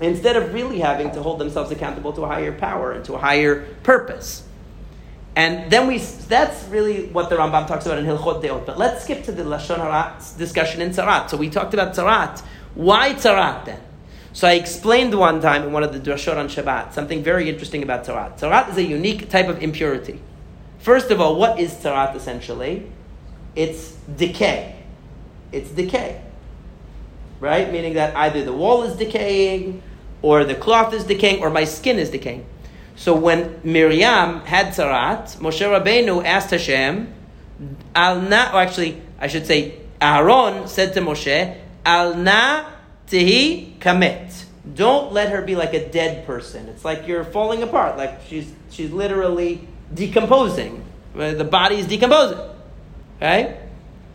Instead 0.00 0.36
of 0.36 0.52
really 0.52 0.80
having 0.80 1.10
to 1.12 1.22
hold 1.22 1.38
themselves 1.38 1.70
accountable 1.70 2.12
to 2.12 2.22
a 2.22 2.26
higher 2.26 2.52
power 2.52 2.92
and 2.92 3.04
to 3.04 3.14
a 3.14 3.18
higher 3.18 3.66
purpose. 3.82 4.42
And 5.34 5.70
then 5.70 5.86
we, 5.86 5.98
that's 5.98 6.64
really 6.68 7.06
what 7.06 7.30
the 7.30 7.36
Rambam 7.36 7.66
talks 7.66 7.86
about 7.86 7.98
in 7.98 8.04
Hilchot 8.04 8.42
Deot. 8.42 8.66
But 8.66 8.78
let's 8.78 9.04
skip 9.04 9.24
to 9.24 9.32
the 9.32 9.44
Lashon 9.44 9.78
Hara 9.78 10.18
discussion 10.36 10.82
in 10.82 10.90
Tzarat. 10.90 11.30
So 11.30 11.36
we 11.36 11.48
talked 11.48 11.72
about 11.72 11.94
Tzarat. 11.94 12.40
Why 12.74 13.14
Tzarat 13.14 13.64
then? 13.64 13.80
So 14.34 14.48
I 14.48 14.52
explained 14.52 15.16
one 15.18 15.40
time 15.40 15.62
in 15.62 15.72
one 15.72 15.82
of 15.82 15.92
the 15.92 16.00
Drashot 16.00 16.36
on 16.36 16.48
Shabbat 16.48 16.92
something 16.92 17.22
very 17.22 17.48
interesting 17.48 17.82
about 17.82 18.04
Tzarat. 18.04 18.38
Tzarat 18.38 18.70
is 18.70 18.78
a 18.78 18.82
unique 18.82 19.28
type 19.28 19.48
of 19.48 19.62
impurity. 19.62 20.20
First 20.78 21.10
of 21.10 21.20
all, 21.20 21.36
what 21.36 21.60
is 21.60 21.72
Tzarat 21.74 22.16
essentially? 22.16 22.90
It's 23.54 23.92
decay. 24.16 24.81
It's 25.52 25.70
decay. 25.70 26.20
Right? 27.40 27.70
Meaning 27.72 27.94
that 27.94 28.16
either 28.16 28.44
the 28.44 28.52
wall 28.52 28.82
is 28.82 28.96
decaying, 28.96 29.82
or 30.22 30.44
the 30.44 30.54
cloth 30.54 30.94
is 30.94 31.04
decaying, 31.04 31.42
or 31.42 31.50
my 31.50 31.64
skin 31.64 31.98
is 31.98 32.10
decaying. 32.10 32.46
So 32.96 33.14
when 33.14 33.60
Miriam 33.64 34.40
had 34.40 34.68
tzarat, 34.68 35.36
Moshe 35.38 35.60
Rabbeinu 35.60 36.24
asked 36.24 36.50
Hashem, 36.50 37.12
Al 37.94 38.20
na, 38.20 38.52
or 38.52 38.60
actually, 38.60 39.00
I 39.18 39.26
should 39.26 39.46
say, 39.46 39.78
Aaron 40.00 40.68
said 40.68 40.94
to 40.94 41.00
Moshe, 41.00 41.56
Al 41.84 42.14
na 42.14 42.64
tehi 43.08 43.78
kamet. 43.78 44.44
Don't 44.74 45.12
let 45.12 45.30
her 45.30 45.42
be 45.42 45.56
like 45.56 45.74
a 45.74 45.88
dead 45.88 46.26
person. 46.26 46.68
It's 46.68 46.84
like 46.84 47.08
you're 47.08 47.24
falling 47.24 47.62
apart, 47.62 47.96
like 47.96 48.20
she's 48.28 48.52
she's 48.70 48.92
literally 48.92 49.66
decomposing. 49.92 50.84
The 51.14 51.44
body 51.44 51.76
is 51.76 51.86
decomposing. 51.86 52.38
Right? 53.20 53.56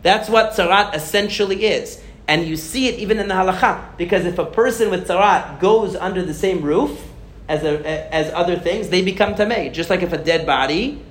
That's 0.02 0.28
what 0.28 0.52
tzarat 0.52 0.94
essentially 0.94 1.66
is. 1.66 2.02
And 2.26 2.46
you 2.46 2.56
see 2.56 2.88
it 2.88 2.98
even 2.98 3.18
in 3.18 3.28
the 3.28 3.34
halacha, 3.34 3.96
because 3.96 4.26
if 4.26 4.38
a 4.38 4.44
person 4.44 4.90
with 4.90 5.08
tzarat 5.08 5.60
goes 5.60 5.96
under 5.96 6.22
the 6.22 6.34
same 6.34 6.62
roof, 6.62 7.04
as, 7.48 7.64
a, 7.64 8.14
as 8.14 8.32
other 8.34 8.58
things, 8.58 8.90
they 8.90 9.02
become 9.02 9.34
tamei. 9.34 9.72
Just 9.72 9.88
like 9.88 10.02
if 10.02 10.12
a 10.12 10.18
dead 10.18 10.44
body 10.46 11.02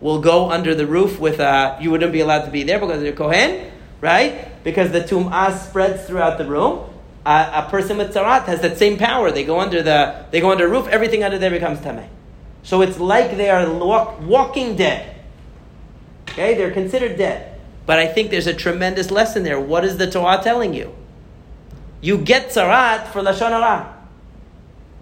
will 0.00 0.20
go 0.20 0.50
under 0.50 0.74
the 0.74 0.86
roof 0.86 1.18
with 1.18 1.40
a, 1.40 1.76
you 1.80 1.90
wouldn't 1.90 2.12
be 2.12 2.20
allowed 2.20 2.44
to 2.44 2.50
be 2.50 2.62
there 2.62 2.78
because 2.78 3.02
you're 3.02 3.12
kohen, 3.12 3.70
right? 4.00 4.62
Because 4.62 4.92
the 4.92 5.00
tum'ah 5.00 5.58
spreads 5.58 6.06
throughout 6.06 6.38
the 6.38 6.46
room. 6.46 6.86
A 7.26 7.66
person 7.68 7.98
with 7.98 8.14
tzarat 8.14 8.44
has 8.44 8.62
that 8.62 8.78
same 8.78 8.96
power. 8.96 9.30
They 9.30 9.44
go 9.44 9.60
under 9.60 9.82
the, 9.82 10.24
they 10.30 10.40
go 10.40 10.52
under 10.52 10.66
a 10.66 10.70
roof. 10.70 10.86
Everything 10.88 11.22
under 11.22 11.38
there 11.38 11.50
becomes 11.50 11.80
tamei. 11.80 12.08
So 12.62 12.82
it's 12.82 12.98
like 12.98 13.36
they 13.36 13.50
are 13.50 13.70
walk, 13.72 14.20
walking 14.22 14.76
dead. 14.76 15.16
Okay, 16.28 16.54
they're 16.54 16.70
considered 16.70 17.18
dead. 17.18 17.49
But 17.90 17.98
I 17.98 18.06
think 18.06 18.30
there's 18.30 18.46
a 18.46 18.54
tremendous 18.54 19.10
lesson 19.10 19.42
there. 19.42 19.58
What 19.58 19.84
is 19.84 19.96
the 19.96 20.08
Torah 20.08 20.40
telling 20.40 20.74
you? 20.74 20.94
You 22.00 22.18
get 22.18 22.50
tzarat 22.50 23.08
for 23.08 23.20
lashon 23.20 23.50
hara. 23.50 23.92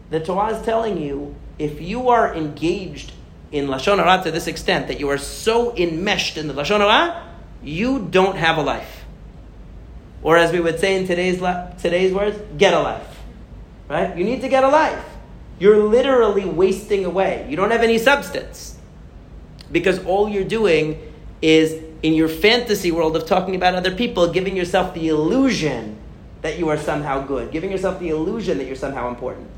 The 0.09 0.21
Torah 0.21 0.57
is 0.57 0.65
telling 0.65 0.97
you 0.97 1.37
if 1.59 1.83
you 1.83 2.09
are 2.09 2.35
engaged 2.35 3.13
in 3.53 3.67
Lashon 3.67 3.99
Hara 4.03 4.25
to 4.25 4.31
this 4.31 4.47
extent 4.47 4.89
that 4.89 4.99
you 4.99 5.11
are 5.11 5.19
so 5.19 5.77
enmeshed 5.77 6.39
in 6.39 6.49
the 6.49 6.55
Lashon 6.55 6.81
Hara, 6.81 7.29
you 7.63 8.09
don't 8.11 8.37
have 8.37 8.57
a 8.57 8.63
life. 8.63 9.05
Or 10.23 10.39
as 10.39 10.51
we 10.51 10.59
would 10.59 10.81
say 10.81 10.97
in 10.97 11.07
today's, 11.07 11.43
today's 11.83 12.15
words, 12.15 12.41
get 12.57 12.73
a 12.73 12.81
life. 12.81 13.19
Right? 13.87 14.17
You 14.17 14.25
need 14.25 14.41
to 14.41 14.49
get 14.49 14.65
a 14.65 14.69
life. 14.69 15.05
You're 15.59 15.85
literally 15.85 16.47
wasting 16.47 17.05
away. 17.05 17.47
You 17.51 17.57
don't 17.57 17.71
have 17.71 17.83
any 17.83 17.99
substance. 17.99 18.79
Because 19.71 20.03
all 20.07 20.27
you're 20.27 20.45
doing 20.45 21.13
is 21.43 21.85
in 22.03 22.15
your 22.15 22.29
fantasy 22.29 22.93
world 22.93 23.17
of 23.17 23.27
talking 23.27 23.55
about 23.55 23.75
other 23.75 23.95
people, 23.95 24.29
giving 24.33 24.57
yourself 24.57 24.95
the 24.95 25.09
illusion 25.09 25.99
that 26.43 26.59
you 26.59 26.69
are 26.69 26.79
somehow 26.79 27.25
good, 27.25 27.51
giving 27.51 27.71
yourself 27.71 27.99
the 27.99 28.11
illusion 28.11 28.59
that 28.59 28.67
you're 28.67 28.77
somehow 28.77 29.09
important. 29.09 29.49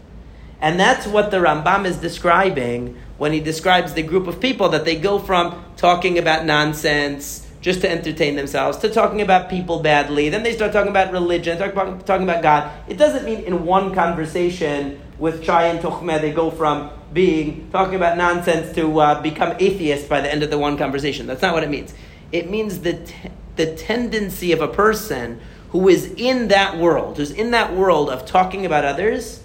And 0.61 0.79
that's 0.79 1.07
what 1.07 1.31
the 1.31 1.39
Rambam 1.39 1.87
is 1.87 1.97
describing 1.97 2.99
when 3.19 3.33
he 3.33 3.41
describes 3.41 3.95
the 3.95 4.03
group 4.03 4.27
of 4.27 4.41
people 4.41 4.71
that 4.71 4.85
they 4.85 4.97
go 4.97 5.19
from 5.19 5.65
talking 5.77 6.19
about 6.19 6.45
nonsense 6.45 7.47
just 7.61 7.83
to 7.83 7.91
entertain 7.91 8.37
themselves 8.37 8.79
to 8.79 8.89
talking 8.89 9.21
about 9.21 9.51
people 9.51 9.81
badly. 9.81 10.31
Then 10.31 10.43
they 10.43 10.55
start 10.55 10.73
talking 10.73 10.91
about 10.91 11.13
religion, 11.13 11.59
talk 11.59 11.73
about, 11.73 12.07
talking 12.07 12.25
about 12.25 12.43
God. 12.43 12.71
It 12.89 12.97
doesn't 12.97 13.25
mean 13.25 13.41
in 13.41 13.67
one 13.67 13.95
conversation 13.95 15.01
with 15.19 15.43
Chai 15.43 15.67
and 15.67 15.81
Tuchmeh 15.81 16.21
they 16.21 16.33
go 16.33 16.51
from 16.51 16.91
being 17.13 17.69
talking 17.71 17.97
about 17.97 18.17
nonsense 18.17 18.75
to 18.77 19.01
uh, 19.01 19.21
become 19.21 19.55
atheist 19.59 20.09
by 20.09 20.21
the 20.21 20.33
end 20.33 20.43
of 20.43 20.51
the 20.51 20.59
one 20.59 20.79
conversation. 20.79 21.27
That's 21.27 21.43
not 21.43 21.53
what 21.53 21.63
it 21.63 21.69
means. 21.69 21.93
It 22.33 22.51
means 22.51 22.81
the, 22.81 22.95
t- 22.95 23.31
the 23.57 23.75
tendency 23.75 24.53
of 24.53 24.61
a 24.61 24.69
person 24.69 25.41
who 25.71 25.89
is 25.89 26.13
in 26.17 26.49
that 26.49 26.77
world, 26.77 27.17
who's 27.17 27.31
in 27.31 27.53
that 27.53 27.75
world 27.75 28.11
of 28.11 28.27
talking 28.27 28.67
about 28.67 28.85
others 28.85 29.43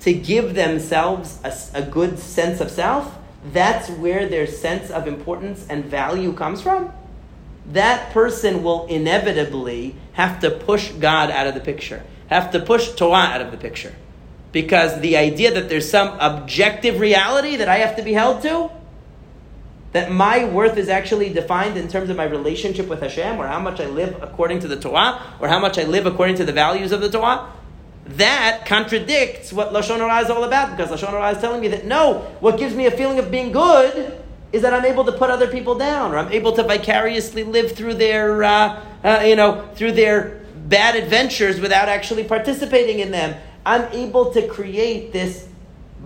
to 0.00 0.12
give 0.12 0.54
themselves 0.54 1.40
a, 1.44 1.54
a 1.78 1.82
good 1.82 2.18
sense 2.18 2.60
of 2.60 2.70
self, 2.70 3.16
that's 3.52 3.88
where 3.90 4.28
their 4.28 4.46
sense 4.46 4.90
of 4.90 5.06
importance 5.06 5.66
and 5.68 5.84
value 5.84 6.32
comes 6.32 6.60
from. 6.60 6.92
That 7.72 8.12
person 8.12 8.62
will 8.62 8.86
inevitably 8.86 9.94
have 10.12 10.40
to 10.40 10.50
push 10.50 10.90
God 10.92 11.30
out 11.30 11.46
of 11.46 11.54
the 11.54 11.60
picture, 11.60 12.04
have 12.28 12.50
to 12.52 12.60
push 12.60 12.90
Torah 12.90 13.16
out 13.16 13.40
of 13.40 13.50
the 13.50 13.56
picture. 13.56 13.94
Because 14.52 15.00
the 15.00 15.16
idea 15.16 15.52
that 15.54 15.68
there's 15.68 15.90
some 15.90 16.16
objective 16.20 17.00
reality 17.00 17.56
that 17.56 17.68
I 17.68 17.78
have 17.78 17.96
to 17.96 18.02
be 18.02 18.12
held 18.12 18.42
to, 18.42 18.70
that 19.96 20.12
my 20.12 20.44
worth 20.44 20.76
is 20.76 20.90
actually 20.90 21.32
defined 21.32 21.78
in 21.78 21.88
terms 21.88 22.10
of 22.10 22.18
my 22.18 22.24
relationship 22.24 22.86
with 22.86 23.00
Hashem, 23.00 23.38
or 23.38 23.46
how 23.46 23.58
much 23.58 23.80
I 23.80 23.86
live 23.86 24.22
according 24.22 24.60
to 24.60 24.68
the 24.68 24.78
Torah, 24.78 25.22
or 25.40 25.48
how 25.48 25.58
much 25.58 25.78
I 25.78 25.84
live 25.84 26.04
according 26.04 26.36
to 26.36 26.44
the 26.44 26.52
values 26.52 26.92
of 26.92 27.00
the 27.00 27.08
Torah, 27.08 27.50
that 28.04 28.64
contradicts 28.66 29.54
what 29.54 29.72
Lashon 29.72 29.96
Hara 29.96 30.22
is 30.22 30.28
all 30.28 30.44
about 30.44 30.76
because 30.76 30.90
Lashon 30.90 31.08
Hara 31.08 31.30
is 31.30 31.38
telling 31.38 31.62
me 31.62 31.68
that 31.68 31.86
no, 31.86 32.18
what 32.40 32.58
gives 32.58 32.74
me 32.74 32.84
a 32.84 32.90
feeling 32.90 33.18
of 33.18 33.30
being 33.30 33.52
good 33.52 34.22
is 34.52 34.60
that 34.60 34.74
I'm 34.74 34.84
able 34.84 35.04
to 35.04 35.12
put 35.12 35.30
other 35.30 35.46
people 35.46 35.74
down 35.76 36.12
or 36.12 36.18
I'm 36.18 36.30
able 36.30 36.52
to 36.52 36.62
vicariously 36.62 37.42
live 37.42 37.72
through 37.72 37.94
their, 37.94 38.44
uh, 38.44 38.84
uh, 39.02 39.22
you 39.24 39.34
know, 39.34 39.66
through 39.76 39.92
their 39.92 40.44
bad 40.68 40.94
adventures 40.94 41.58
without 41.58 41.88
actually 41.88 42.24
participating 42.24 42.98
in 42.98 43.10
them. 43.10 43.34
I'm 43.64 43.90
able 43.92 44.30
to 44.32 44.46
create 44.46 45.12
this 45.12 45.48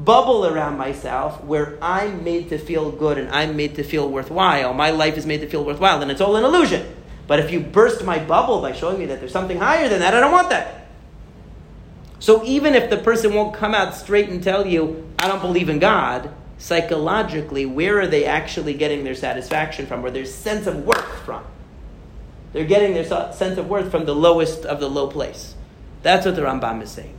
bubble 0.05 0.47
around 0.47 0.79
myself 0.79 1.43
where 1.45 1.79
I'm 1.83 2.25
made 2.25 2.49
to 2.49 2.59
feel 2.59 2.91
good 2.91 3.19
and 3.19 3.29
I'm 3.29 3.57
made 3.57 3.75
to 3.77 3.85
feel 3.85 4.09
worthwhile. 4.09 4.73
My 4.73 4.91
life 4.91 5.17
is 5.17 5.27
made 5.27 5.41
to 5.43 5.49
feel 5.49 5.65
worthwhile, 5.65 6.01
and 6.03 6.11
it's 6.11 6.21
all 6.21 6.37
an 6.37 6.45
illusion. 6.45 6.95
But 7.27 7.39
if 7.39 7.51
you 7.51 7.61
burst 7.61 8.05
my 8.05 8.19
bubble 8.19 8.61
by 8.61 8.73
showing 8.73 8.99
me 8.99 9.07
that 9.07 9.21
there's 9.21 9.33
something 9.33 9.59
higher 9.59 9.89
than 9.89 10.01
that, 10.01 10.15
I 10.15 10.21
don't 10.21 10.33
want 10.33 10.51
that. 10.51 10.89
So 12.19 12.45
even 12.45 12.75
if 12.75 12.91
the 12.91 12.97
person 12.99 13.35
won't 13.35 13.55
come 13.55 13.75
out 13.75 13.95
straight 13.95 14.29
and 14.29 14.43
tell 14.43 14.67
you, 14.67 15.09
I 15.19 15.29
don't 15.29 15.41
believe 15.41 15.69
in 15.69 15.79
God, 15.79 16.35
psychologically, 16.59 17.65
where 17.65 18.01
are 18.01 18.07
they 18.07 18.25
actually 18.25 18.75
getting 18.75 19.05
their 19.05 19.15
satisfaction 19.15 19.87
from, 19.87 20.05
or 20.05 20.11
their 20.11 20.27
sense 20.27 20.67
of 20.67 20.85
worth 20.85 21.25
from? 21.25 21.45
They're 22.53 22.65
getting 22.65 22.95
their 22.95 23.05
sense 23.05 23.59
of 23.59 23.69
worth 23.69 23.91
from 23.91 24.07
the 24.07 24.15
lowest 24.15 24.67
of 24.67 24.81
the 24.81 24.91
low 24.91 25.07
place. 25.07 25.55
That's 26.03 26.27
what 26.27 26.35
the 26.35 26.43
Rambam 26.43 26.83
is 26.83 26.91
saying. 26.91 27.15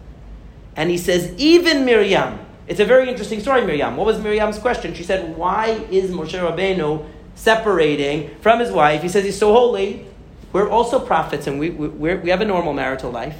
And 0.75 0.89
he 0.89 0.97
says, 0.97 1.33
even 1.37 1.85
Miriam, 1.85 2.39
it's 2.71 2.79
a 2.79 2.85
very 2.85 3.09
interesting 3.09 3.41
story, 3.41 3.65
Miriam. 3.65 3.97
What 3.97 4.05
was 4.05 4.17
Miriam's 4.17 4.57
question? 4.57 4.93
She 4.93 5.03
said, 5.03 5.35
Why 5.35 5.71
is 5.91 6.09
Moshe 6.09 6.39
Rabbeinu 6.39 7.05
separating 7.35 8.33
from 8.39 8.61
his 8.61 8.71
wife? 8.71 9.01
He 9.01 9.09
says 9.09 9.25
he's 9.25 9.37
so 9.37 9.51
holy. 9.51 10.05
We're 10.53 10.69
also 10.69 10.97
prophets 10.97 11.47
and 11.47 11.59
we, 11.59 11.69
we, 11.69 12.15
we 12.15 12.29
have 12.29 12.39
a 12.39 12.45
normal 12.45 12.71
marital 12.71 13.11
life, 13.11 13.35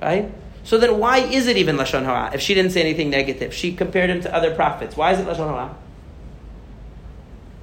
right? 0.00 0.32
So 0.62 0.78
then 0.78 0.98
why 0.98 1.18
is 1.18 1.46
it 1.46 1.58
even 1.58 1.76
Lashon 1.76 2.06
Hara 2.06 2.32
if 2.32 2.40
she 2.40 2.54
didn't 2.54 2.72
say 2.72 2.80
anything 2.80 3.10
negative? 3.10 3.52
She 3.52 3.74
compared 3.74 4.08
him 4.08 4.22
to 4.22 4.34
other 4.34 4.54
prophets. 4.54 4.96
Why 4.96 5.12
is 5.12 5.18
it 5.18 5.26
Lashon 5.26 5.46
Hara? 5.50 5.76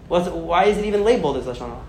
Why 0.07 0.65
is 0.65 0.77
it 0.77 0.85
even 0.85 1.03
labeled 1.03 1.37
as 1.37 1.45
Lashon 1.45 1.69
Hara? 1.69 1.83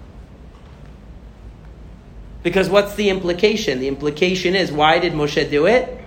Because 2.43 2.71
what's 2.71 2.95
the 2.95 3.11
implication? 3.11 3.79
The 3.79 3.89
implication 3.89 4.55
is 4.55 4.73
why 4.73 5.01
did 5.01 5.13
Moshe 5.13 5.51
do 5.51 5.67
it? 5.67 6.02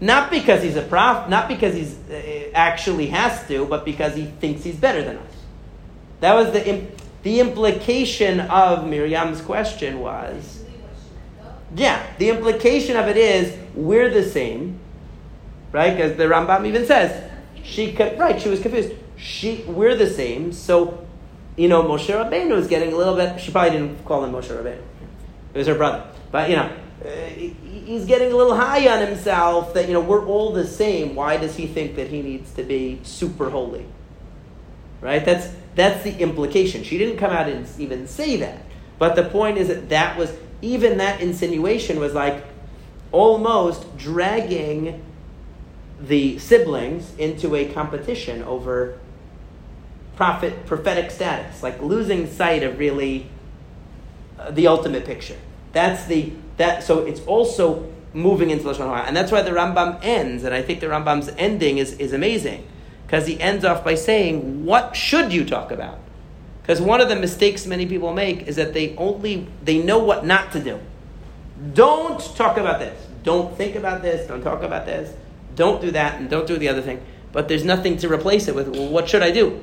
Not 0.00 0.30
because 0.30 0.62
he's 0.62 0.76
a 0.76 0.82
prophet, 0.82 1.28
not 1.28 1.48
because 1.48 1.74
he 1.74 1.84
uh, 1.84 2.50
actually 2.54 3.08
has 3.08 3.46
to, 3.48 3.66
but 3.66 3.84
because 3.84 4.14
he 4.14 4.26
thinks 4.26 4.64
he's 4.64 4.76
better 4.76 5.02
than 5.02 5.18
us. 5.18 5.32
That 6.20 6.34
was 6.34 6.52
the, 6.52 6.86
the 7.22 7.40
implication 7.40 8.40
of 8.40 8.86
Miriam's 8.86 9.40
question 9.42 10.00
was 10.00 10.60
yeah, 11.74 12.04
the 12.18 12.30
implication 12.30 12.96
of 12.96 13.08
it 13.08 13.16
is 13.16 13.56
we're 13.74 14.10
the 14.10 14.24
same, 14.24 14.80
right? 15.72 15.96
Because 15.96 16.16
the 16.16 16.24
Rambam 16.24 16.66
even 16.66 16.84
says 16.86 17.30
she 17.62 17.92
could, 17.92 18.18
right. 18.18 18.40
She 18.40 18.48
was 18.48 18.60
confused. 18.60 18.92
She 19.16 19.64
we're 19.66 19.94
the 19.94 20.10
same. 20.10 20.52
So 20.52 21.06
you 21.56 21.68
know, 21.68 21.82
Moshe 21.82 22.08
Rabbeinu 22.08 22.56
is 22.56 22.66
getting 22.66 22.92
a 22.92 22.96
little 22.96 23.14
bit. 23.14 23.40
She 23.40 23.52
probably 23.52 23.78
didn't 23.78 24.04
call 24.04 24.24
him 24.24 24.32
Moshe 24.32 24.48
Rabbeinu. 24.48 24.82
It 25.54 25.58
was 25.58 25.66
her 25.66 25.74
brother, 25.74 26.08
but 26.32 26.50
you 26.50 26.56
know, 26.56 26.64
uh, 26.64 26.79
he's 27.02 28.04
getting 28.04 28.32
a 28.32 28.36
little 28.36 28.56
high 28.56 28.86
on 28.88 29.06
himself. 29.06 29.74
That 29.74 29.86
you 29.88 29.94
know, 29.94 30.00
we're 30.00 30.26
all 30.26 30.52
the 30.52 30.66
same. 30.66 31.14
Why 31.14 31.36
does 31.36 31.56
he 31.56 31.66
think 31.66 31.96
that 31.96 32.08
he 32.08 32.22
needs 32.22 32.52
to 32.52 32.62
be 32.62 33.00
super 33.02 33.50
holy? 33.50 33.86
Right? 35.00 35.24
That's 35.24 35.48
that's 35.74 36.04
the 36.04 36.18
implication. 36.18 36.84
She 36.84 36.98
didn't 36.98 37.16
come 37.16 37.30
out 37.30 37.48
and 37.48 37.66
even 37.78 38.06
say 38.06 38.36
that, 38.36 38.62
but 38.98 39.16
the 39.16 39.24
point 39.24 39.58
is 39.58 39.68
that 39.68 39.88
that 39.88 40.18
was 40.18 40.32
even 40.62 40.98
that 40.98 41.20
insinuation 41.20 41.98
was 42.00 42.12
like 42.12 42.44
almost 43.12 43.96
dragging 43.96 45.04
the 46.00 46.38
siblings 46.38 47.14
into 47.16 47.54
a 47.54 47.72
competition 47.72 48.42
over 48.42 48.98
prophet 50.16 50.66
prophetic 50.66 51.10
status, 51.10 51.62
like 51.62 51.80
losing 51.80 52.30
sight 52.30 52.62
of 52.62 52.78
really 52.78 53.26
uh, 54.38 54.50
the 54.50 54.66
ultimate 54.66 55.06
picture. 55.06 55.38
That's 55.72 56.04
the 56.04 56.32
that. 56.60 56.84
So 56.84 57.00
it's 57.00 57.20
also 57.26 57.86
moving 58.12 58.50
into 58.50 58.64
lashon 58.64 58.86
hara, 58.86 59.02
and 59.02 59.16
that's 59.16 59.32
why 59.32 59.42
the 59.42 59.50
Rambam 59.50 59.98
ends. 60.02 60.44
And 60.44 60.54
I 60.54 60.62
think 60.62 60.80
the 60.80 60.86
Rambam's 60.86 61.28
ending 61.36 61.78
is 61.78 61.94
is 61.94 62.12
amazing 62.12 62.66
because 63.06 63.26
he 63.26 63.40
ends 63.40 63.64
off 63.64 63.84
by 63.84 63.96
saying, 63.96 64.64
"What 64.64 64.94
should 64.94 65.32
you 65.32 65.44
talk 65.44 65.72
about?" 65.72 65.98
Because 66.62 66.80
one 66.80 67.00
of 67.00 67.08
the 67.08 67.16
mistakes 67.16 67.66
many 67.66 67.86
people 67.86 68.14
make 68.14 68.46
is 68.46 68.56
that 68.56 68.72
they 68.74 68.94
only 68.96 69.48
they 69.64 69.78
know 69.78 69.98
what 69.98 70.24
not 70.24 70.52
to 70.52 70.60
do. 70.60 70.78
Don't 71.74 72.20
talk 72.36 72.56
about 72.56 72.78
this. 72.78 73.06
Don't 73.22 73.56
think 73.56 73.74
about 73.74 74.02
this. 74.02 74.26
Don't 74.28 74.42
talk 74.42 74.62
about 74.62 74.86
this. 74.86 75.12
Don't 75.56 75.80
do 75.82 75.90
that, 75.90 76.20
and 76.20 76.30
don't 76.30 76.46
do 76.46 76.56
the 76.56 76.68
other 76.68 76.80
thing. 76.80 77.00
But 77.32 77.48
there's 77.48 77.64
nothing 77.64 77.96
to 77.98 78.08
replace 78.08 78.48
it 78.48 78.54
with. 78.54 78.68
Well, 78.68 78.88
what 78.88 79.08
should 79.08 79.22
I 79.22 79.30
do? 79.30 79.60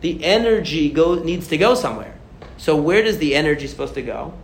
The 0.00 0.22
energy 0.24 0.90
go, 0.90 1.14
needs 1.14 1.48
to 1.48 1.58
go 1.58 1.74
somewhere. 1.74 2.14
So 2.56 2.76
where 2.76 3.02
does 3.02 3.18
the 3.18 3.34
energy 3.34 3.66
supposed 3.66 3.94
to 3.94 4.02
go? 4.02 4.34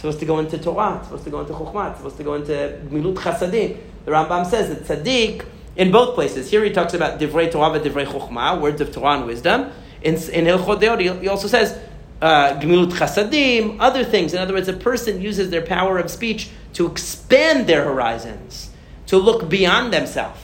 Supposed 0.00 0.20
to 0.20 0.26
go 0.26 0.38
into 0.38 0.58
Torah. 0.58 0.96
It's 0.96 1.08
supposed 1.08 1.24
to 1.24 1.30
go 1.30 1.40
into 1.40 1.52
Chokhmah. 1.52 1.90
It's 1.90 1.98
supposed 1.98 2.16
to 2.16 2.24
go 2.24 2.34
into 2.34 2.80
Milut 2.90 3.14
Chasadim. 3.16 3.78
The 4.06 4.10
Rambam 4.10 4.46
says 4.46 4.68
that 4.70 5.04
tzaddik 5.04 5.44
in 5.76 5.92
both 5.92 6.14
places. 6.14 6.50
Here 6.50 6.64
he 6.64 6.70
talks 6.70 6.94
about 6.94 7.20
divrei 7.20 7.52
Torah 7.52 7.72
and 7.72 7.84
divrei 7.84 8.06
Chokhmah, 8.06 8.60
words 8.60 8.80
of 8.80 8.92
Torah 8.92 9.18
and 9.18 9.26
wisdom. 9.26 9.70
In, 10.00 10.14
in 10.14 10.46
Hilchot 10.46 10.80
Deot, 10.80 11.20
he 11.20 11.28
also 11.28 11.48
says 11.48 11.78
uh, 12.22 12.58
Gemilut 12.58 12.92
Chasadim, 12.92 13.76
other 13.78 14.02
things. 14.02 14.32
In 14.32 14.40
other 14.40 14.54
words, 14.54 14.68
a 14.68 14.72
person 14.72 15.20
uses 15.20 15.50
their 15.50 15.62
power 15.62 15.98
of 15.98 16.10
speech 16.10 16.48
to 16.72 16.86
expand 16.86 17.66
their 17.66 17.84
horizons, 17.84 18.70
to 19.06 19.18
look 19.18 19.50
beyond 19.50 19.92
themselves 19.92 20.40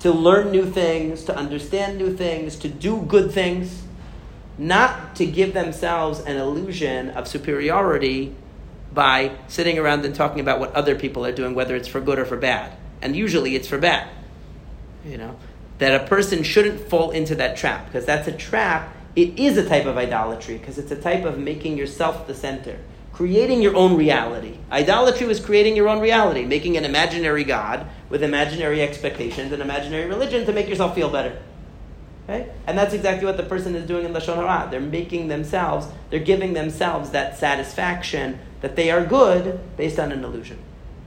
to 0.00 0.10
learn 0.12 0.50
new 0.50 0.64
things, 0.64 1.24
to 1.24 1.36
understand 1.36 1.98
new 1.98 2.14
things, 2.16 2.56
to 2.56 2.68
do 2.68 3.02
good 3.02 3.30
things, 3.30 3.82
not 4.60 5.16
to 5.16 5.26
give 5.26 5.54
themselves 5.54 6.20
an 6.20 6.36
illusion 6.36 7.10
of 7.10 7.26
superiority 7.26 8.34
by 8.92 9.32
sitting 9.48 9.78
around 9.78 10.04
and 10.04 10.14
talking 10.14 10.40
about 10.40 10.60
what 10.60 10.72
other 10.74 10.94
people 10.94 11.24
are 11.24 11.32
doing, 11.32 11.54
whether 11.54 11.74
it's 11.74 11.88
for 11.88 12.00
good 12.00 12.18
or 12.18 12.24
for 12.24 12.36
bad. 12.36 12.76
And 13.00 13.16
usually 13.16 13.56
it's 13.56 13.66
for 13.66 13.78
bad. 13.78 14.08
You 15.04 15.16
know, 15.16 15.36
that 15.78 15.98
a 15.98 16.06
person 16.06 16.42
shouldn't 16.42 16.80
fall 16.88 17.10
into 17.10 17.34
that 17.36 17.56
trap 17.56 17.86
because 17.86 18.04
that's 18.04 18.28
a 18.28 18.32
trap. 18.32 18.94
It 19.16 19.38
is 19.38 19.56
a 19.56 19.66
type 19.66 19.86
of 19.86 19.96
idolatry 19.96 20.58
because 20.58 20.78
it's 20.78 20.90
a 20.90 21.00
type 21.00 21.24
of 21.24 21.38
making 21.38 21.78
yourself 21.78 22.26
the 22.26 22.34
center 22.34 22.78
creating 23.20 23.60
your 23.60 23.76
own 23.76 23.98
reality. 23.98 24.56
Idolatry 24.72 25.26
was 25.26 25.40
creating 25.40 25.76
your 25.76 25.90
own 25.90 26.00
reality, 26.00 26.46
making 26.46 26.78
an 26.78 26.86
imaginary 26.86 27.44
God 27.44 27.86
with 28.08 28.22
imaginary 28.22 28.80
expectations 28.80 29.52
and 29.52 29.60
imaginary 29.60 30.06
religion 30.06 30.46
to 30.46 30.54
make 30.54 30.70
yourself 30.70 30.94
feel 30.94 31.10
better. 31.10 31.38
Okay? 32.30 32.48
And 32.66 32.78
that's 32.78 32.94
exactly 32.94 33.26
what 33.26 33.36
the 33.36 33.42
person 33.42 33.74
is 33.74 33.86
doing 33.86 34.04
in 34.04 34.12
Lashon 34.12 34.36
Hara. 34.36 34.68
They're 34.70 34.80
making 34.80 35.28
themselves, 35.28 35.88
they're 36.10 36.20
giving 36.20 36.52
themselves 36.52 37.10
that 37.10 37.36
satisfaction 37.36 38.38
that 38.60 38.76
they 38.76 38.90
are 38.90 39.04
good 39.04 39.58
based 39.76 39.98
on 39.98 40.12
an 40.12 40.22
illusion. 40.22 40.58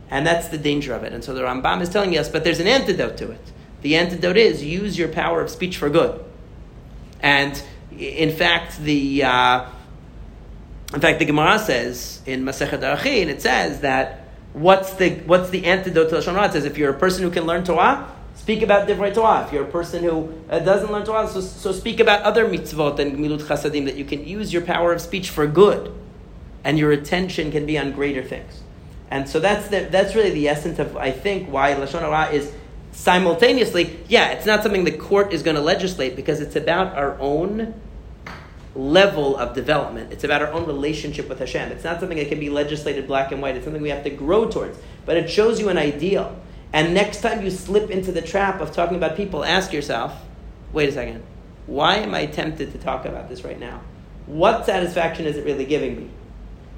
And 0.09 0.27
that's 0.27 0.49
the 0.49 0.57
danger 0.57 0.93
of 0.93 1.03
it. 1.03 1.13
And 1.13 1.23
so 1.23 1.33
the 1.33 1.41
Rambam 1.41 1.81
is 1.81 1.89
telling 1.89 2.17
us, 2.17 2.27
but 2.27 2.43
there's 2.43 2.59
an 2.59 2.67
antidote 2.67 3.15
to 3.17 3.31
it. 3.31 3.39
The 3.81 3.95
antidote 3.95 4.35
is 4.35 4.63
use 4.63 4.97
your 4.97 5.07
power 5.07 5.41
of 5.41 5.49
speech 5.49 5.77
for 5.77 5.89
good. 5.89 6.23
And 7.21 7.61
in 7.97 8.31
fact, 8.31 8.79
the. 8.79 9.23
Uh, 9.23 9.65
in 10.93 10.99
fact, 10.99 11.19
the 11.19 11.25
Gemara 11.25 11.57
says 11.57 12.21
in 12.25 12.43
Masechet 12.43 12.79
Arachin, 12.79 13.27
it 13.27 13.41
says 13.41 13.81
that 13.81 14.27
what's 14.53 14.93
the 14.93 15.15
what's 15.21 15.49
the 15.49 15.65
antidote 15.65 16.09
to 16.09 16.15
Lashon 16.15 16.33
Hara? 16.33 16.49
It 16.49 16.51
says 16.51 16.65
if 16.65 16.77
you're 16.77 16.91
a 16.91 16.99
person 16.99 17.23
who 17.23 17.31
can 17.31 17.45
learn 17.45 17.63
Torah, 17.63 18.13
speak 18.35 18.61
about 18.61 18.87
Divrei 18.87 19.13
Torah. 19.13 19.45
If 19.45 19.53
you're 19.53 19.63
a 19.63 19.71
person 19.71 20.03
who 20.03 20.33
uh, 20.49 20.59
doesn't 20.59 20.91
learn 20.91 21.05
Torah, 21.05 21.27
so, 21.27 21.41
so 21.41 21.71
speak 21.71 21.99
about 21.99 22.21
other 22.23 22.47
mitzvot 22.47 22.99
and 22.99 23.17
milut 23.17 23.41
chasadim 23.41 23.85
that 23.85 23.95
you 23.95 24.05
can 24.05 24.25
use 24.27 24.51
your 24.53 24.61
power 24.61 24.93
of 24.93 25.01
speech 25.01 25.29
for 25.29 25.47
good, 25.47 25.93
and 26.63 26.77
your 26.77 26.91
attention 26.91 27.51
can 27.51 27.65
be 27.65 27.77
on 27.77 27.91
greater 27.91 28.23
things. 28.23 28.61
And 29.09 29.29
so 29.29 29.39
that's 29.39 29.67
the, 29.67 29.81
that's 29.91 30.15
really 30.15 30.31
the 30.31 30.47
essence 30.49 30.79
of 30.79 30.97
I 30.97 31.11
think 31.11 31.49
why 31.49 31.73
Lashon 31.75 31.99
Hara 31.99 32.31
is 32.31 32.51
simultaneously. 32.91 33.99
Yeah, 34.07 34.29
it's 34.29 34.45
not 34.45 34.63
something 34.63 34.83
the 34.83 34.97
court 34.97 35.33
is 35.33 35.43
going 35.43 35.55
to 35.55 35.61
legislate 35.61 36.15
because 36.15 36.39
it's 36.41 36.55
about 36.55 36.95
our 36.95 37.19
own 37.19 37.79
level 38.75 39.37
of 39.37 39.53
development. 39.53 40.11
It's 40.11 40.23
about 40.23 40.41
our 40.41 40.51
own 40.51 40.65
relationship 40.65 41.29
with 41.29 41.39
Hashem. 41.39 41.71
It's 41.71 41.83
not 41.83 41.99
something 41.99 42.17
that 42.17 42.29
can 42.29 42.39
be 42.39 42.49
legislated 42.49 43.07
black 43.07 43.31
and 43.31 43.41
white. 43.41 43.55
It's 43.55 43.65
something 43.65 43.81
we 43.81 43.89
have 43.89 44.03
to 44.03 44.09
grow 44.09 44.49
towards. 44.49 44.79
But 45.05 45.17
it 45.17 45.29
shows 45.29 45.59
you 45.59 45.69
an 45.69 45.77
ideal. 45.77 46.39
And 46.73 46.93
next 46.93 47.21
time 47.21 47.43
you 47.43 47.51
slip 47.51 47.91
into 47.91 48.11
the 48.11 48.21
trap 48.21 48.59
of 48.59 48.71
talking 48.71 48.97
about 48.97 49.15
people, 49.15 49.45
ask 49.45 49.71
yourself, 49.71 50.13
wait 50.73 50.89
a 50.89 50.91
second, 50.91 51.23
why 51.67 51.97
am 51.97 52.13
I 52.13 52.25
tempted 52.25 52.71
to 52.71 52.77
talk 52.79 53.05
about 53.05 53.29
this 53.29 53.43
right 53.43 53.59
now? 53.59 53.81
What 54.25 54.65
satisfaction 54.65 55.25
is 55.25 55.37
it 55.37 55.45
really 55.45 55.65
giving 55.65 55.95
me? 55.95 56.09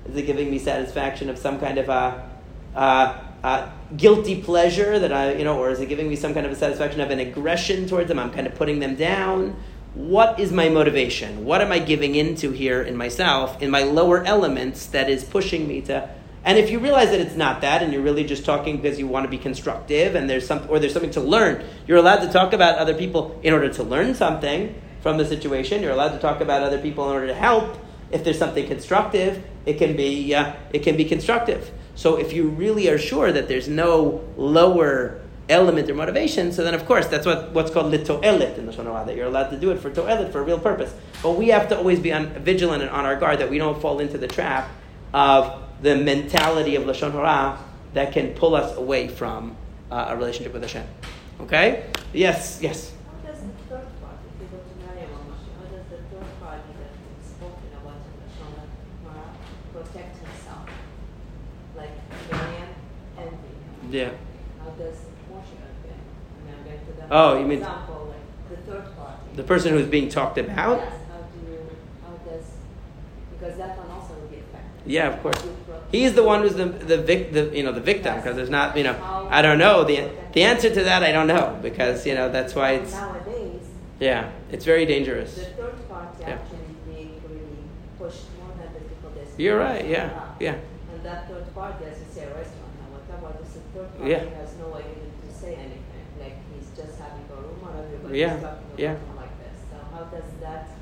Is 0.10 0.18
it 0.18 0.24
giving 0.24 0.52
me 0.52 0.60
satisfaction 0.60 1.30
of 1.30 1.38
some 1.38 1.60
kind 1.60 1.78
of 1.78 1.89
a, 1.89 2.30
a, 2.76 3.22
a 3.43 3.74
guilty 3.96 4.41
pleasure 4.41 5.00
that 5.00 5.14
I, 5.14 5.34
you 5.34 5.46
know, 5.46 5.58
or 5.58 5.70
is 5.70 5.80
it 5.80 5.88
giving 5.88 6.10
me 6.10 6.16
some 6.16 6.34
kind 6.34 6.46
of 6.46 6.52
a 6.52 6.56
satisfaction 6.56 7.02
of 7.02 7.10
an 7.10 7.20
aggression 7.20 7.88
towards 7.88 8.10
them? 8.10 8.20
I'm 8.20 8.32
kind 8.32 8.46
of 8.46 8.56
putting 8.56 8.80
them 8.80 8.96
down 8.96 9.56
what 9.96 10.41
is 10.41 10.52
my 10.52 10.68
motivation? 10.68 11.46
What 11.46 11.62
am 11.62 11.72
I 11.72 11.80
giving 11.80 12.16
into 12.16 12.52
here 12.52 12.82
in 12.82 12.98
myself, 12.98 13.62
in 13.62 13.72
my 13.72 13.84
lower 13.84 14.26
elements 14.26 14.88
that 14.88 15.10
is 15.10 15.24
pushing 15.24 15.70
me 15.70 15.80
to 15.84 16.10
and 16.46 16.60
if 16.60 16.70
you 16.70 16.78
realize 16.78 17.10
that 17.10 17.20
it's 17.20 17.36
not 17.36 17.62
that, 17.62 17.82
and 17.82 17.91
you're 17.91 18.04
really 18.04 18.24
just 18.24 18.46
talking 18.46 18.78
because 18.78 19.00
you 19.00 19.08
want 19.08 19.26
to 19.26 19.30
be 19.30 19.39
constructive, 19.39 20.14
and 20.14 20.30
there's 20.30 20.46
some, 20.46 20.66
or 20.70 20.80
there's 20.80 20.93
something 20.93 21.12
to 21.12 21.22
learn, 21.22 21.66
you're 21.88 21.98
allowed 21.98 22.20
to 22.20 22.32
talk 22.32 22.54
about 22.54 22.78
other 22.78 22.93
people 22.93 23.39
in 23.41 23.52
order 23.52 23.68
to 23.74 23.84
learn 23.84 24.14
something 24.14 24.80
from 25.02 25.18
the 25.18 25.26
situation. 25.26 25.82
You're 25.82 25.91
allowed 25.91 26.14
to 26.14 26.20
talk 26.20 26.41
about 26.41 26.62
other 26.62 26.80
people 26.80 27.10
in 27.10 27.16
order 27.16 27.28
to 27.28 27.34
help. 27.34 27.78
If 28.12 28.24
there's 28.24 28.38
something 28.38 28.68
constructive, 28.68 29.43
it 29.66 29.80
can 29.80 29.98
be, 29.98 30.36
uh, 30.36 30.54
it 30.72 30.84
can 30.84 30.96
be 30.96 31.06
constructive. 31.06 31.72
So 31.96 32.18
if 32.18 32.32
you 32.32 32.50
really 32.50 32.89
are 32.89 33.00
sure 33.00 33.32
that 33.32 33.48
there's 33.48 33.68
no 33.68 34.24
lower 34.38 35.22
element 35.50 35.89
or 35.89 35.96
motivation, 35.96 36.52
so 36.52 36.64
then 36.64 36.76
of 36.76 36.86
course 36.86 37.08
that's 37.08 37.26
what, 37.26 37.52
what's 37.54 37.72
called 37.72 37.91
lito'elit 37.91 38.58
in 38.58 38.68
the 38.68 38.72
Shonah 38.72 39.06
that 39.06 39.16
you're 39.16 39.28
allowed 39.28 39.50
to 39.50 39.60
do 39.60 39.72
it 39.72 39.80
for 39.80 39.89
to'elit, 39.89 40.32
for 40.32 40.41
a 40.41 40.43
real 40.43 40.60
purpose. 40.60 40.93
But 41.24 41.32
we 41.32 41.48
have 41.48 41.70
to 41.70 41.78
always 41.78 42.00
be 42.00 42.14
on, 42.14 42.28
vigilant 42.43 42.84
and 42.84 42.91
on 42.91 43.06
our 43.06 43.16
guard 43.16 43.39
that 43.39 43.50
we 43.50 43.58
don't 43.58 43.82
fall 43.82 44.00
into 44.00 44.20
the 44.20 44.28
trap 44.28 44.70
of 45.14 45.64
the 45.82 45.96
mentality 45.96 46.76
of 46.76 46.84
Lashon 46.84 47.12
Hara 47.12 47.60
that 47.94 48.12
can 48.14 48.34
pull 48.34 48.56
us 48.56 48.76
away 48.78 49.08
from 49.08 49.56
uh, 49.92 50.08
a 50.10 50.16
relationship 50.16 50.54
with 50.54 50.62
Hashem. 50.62 50.86
Okay? 51.42 51.86
Yes, 52.14 52.60
yes. 52.62 52.94
How 53.06 53.32
does 53.32 53.42
the 53.42 53.48
third 53.70 53.88
part, 54.02 54.16
if 54.26 54.42
you 54.42 54.48
go 54.48 54.64
to 54.64 54.86
Maryam 54.88 55.10
how 55.12 55.76
does 55.76 55.86
the 55.90 55.98
third 55.98 56.40
party 56.42 56.70
that 56.80 56.92
is 57.20 57.28
spoken 57.30 57.70
about 57.82 58.00
in 58.08 58.14
Lashon 58.24 58.54
Hara 59.04 59.28
protect 59.74 60.18
himself? 60.18 60.70
Like 61.76 61.92
Miriam 62.32 62.70
envy. 63.18 63.98
Yeah. 63.98 64.12
How 64.64 64.70
does 64.72 64.96
Oh, 67.12 67.38
you 67.40 67.46
mean 67.46 67.60
example, 67.60 68.14
like 68.16 68.66
the 68.66 68.72
third 68.72 68.98
party. 68.98 69.18
The 69.36 69.44
person 69.44 69.74
who's 69.74 69.88
being 69.88 70.10
talked 70.10 70.38
about. 70.38 70.78
Yes. 70.78 70.94
How 71.12 71.18
do 71.20 71.52
you? 71.52 71.60
How 72.04 72.14
does? 72.30 72.44
Because 73.32 73.58
that 73.58 73.78
one 73.78 73.90
also 73.92 74.14
will 74.16 74.28
be 74.28 74.38
affected. 74.38 74.92
Yeah, 74.92 75.14
of 75.14 75.22
course. 75.22 75.46
He's 75.96 76.14
the 76.14 76.24
one 76.32 76.41
who's 76.41 76.56
the 76.56 76.66
the, 76.91 76.98
vic, 77.10 77.32
the 77.32 77.43
you 77.58 77.64
know 77.64 77.72
the 77.72 77.86
victim 77.93 78.14
because 78.18 78.36
there's 78.36 78.50
not 78.60 78.76
you 78.80 78.84
know 78.88 78.96
I 79.38 79.39
don't 79.46 79.58
know 79.66 79.76
the 79.91 79.98
the 80.36 80.43
answer 80.52 80.70
to 80.78 80.82
that 80.89 81.02
I 81.10 81.12
don't 81.18 81.28
know 81.36 81.58
because 81.68 82.06
you 82.06 82.16
know 82.18 82.28
that's 82.38 82.54
why 82.54 82.70
it's 82.80 82.91
nowadays. 82.91 83.64
Yeah, 84.00 84.30
it's 84.52 84.66
very 84.66 84.86
dangerous. 84.86 85.32
The 85.36 85.46
third 85.62 85.80
party 85.89 86.18
Yeah. 86.22 86.34
actually 86.36 86.76
being 86.89 87.14
really 87.32 87.64
pushed 87.98 88.26
more 88.39 88.52
than 88.60 88.70
the 88.76 88.82
people 88.91 89.10
that. 89.16 89.28
You're 89.43 89.58
right. 89.68 89.86
Yeah, 89.88 90.10
yeah. 90.48 90.58
And 90.91 91.02
that 91.08 91.30
third 91.30 91.48
party, 91.56 91.86
as 91.91 91.98
you 92.04 92.10
say, 92.16 92.24
a 92.28 92.34
restaurant 92.41 92.74
now, 92.82 92.88
whatever, 92.98 93.28
this 93.41 93.54
third 93.74 93.89
party 93.98 94.12
Yeah. 94.12 94.24
has 94.41 94.52
no 94.60 94.68
way 94.76 94.84
to 95.24 95.30
say 95.41 95.52
anything. 95.66 96.04
Like 96.20 96.36
he's 96.52 96.68
just 96.76 97.00
having 97.00 97.24
a 97.32 97.38
room 97.39 97.60
or 97.64 97.72
everybody's 97.84 98.20
Yeah, 98.20 98.34
talking 98.36 98.68
about 98.68 98.80
yeah. 98.86 98.96
him 99.00 99.16
like 99.24 99.36
this. 99.43 99.58
So 99.72 99.76
how 99.96 100.04
does 100.12 100.30
that? 100.43 100.75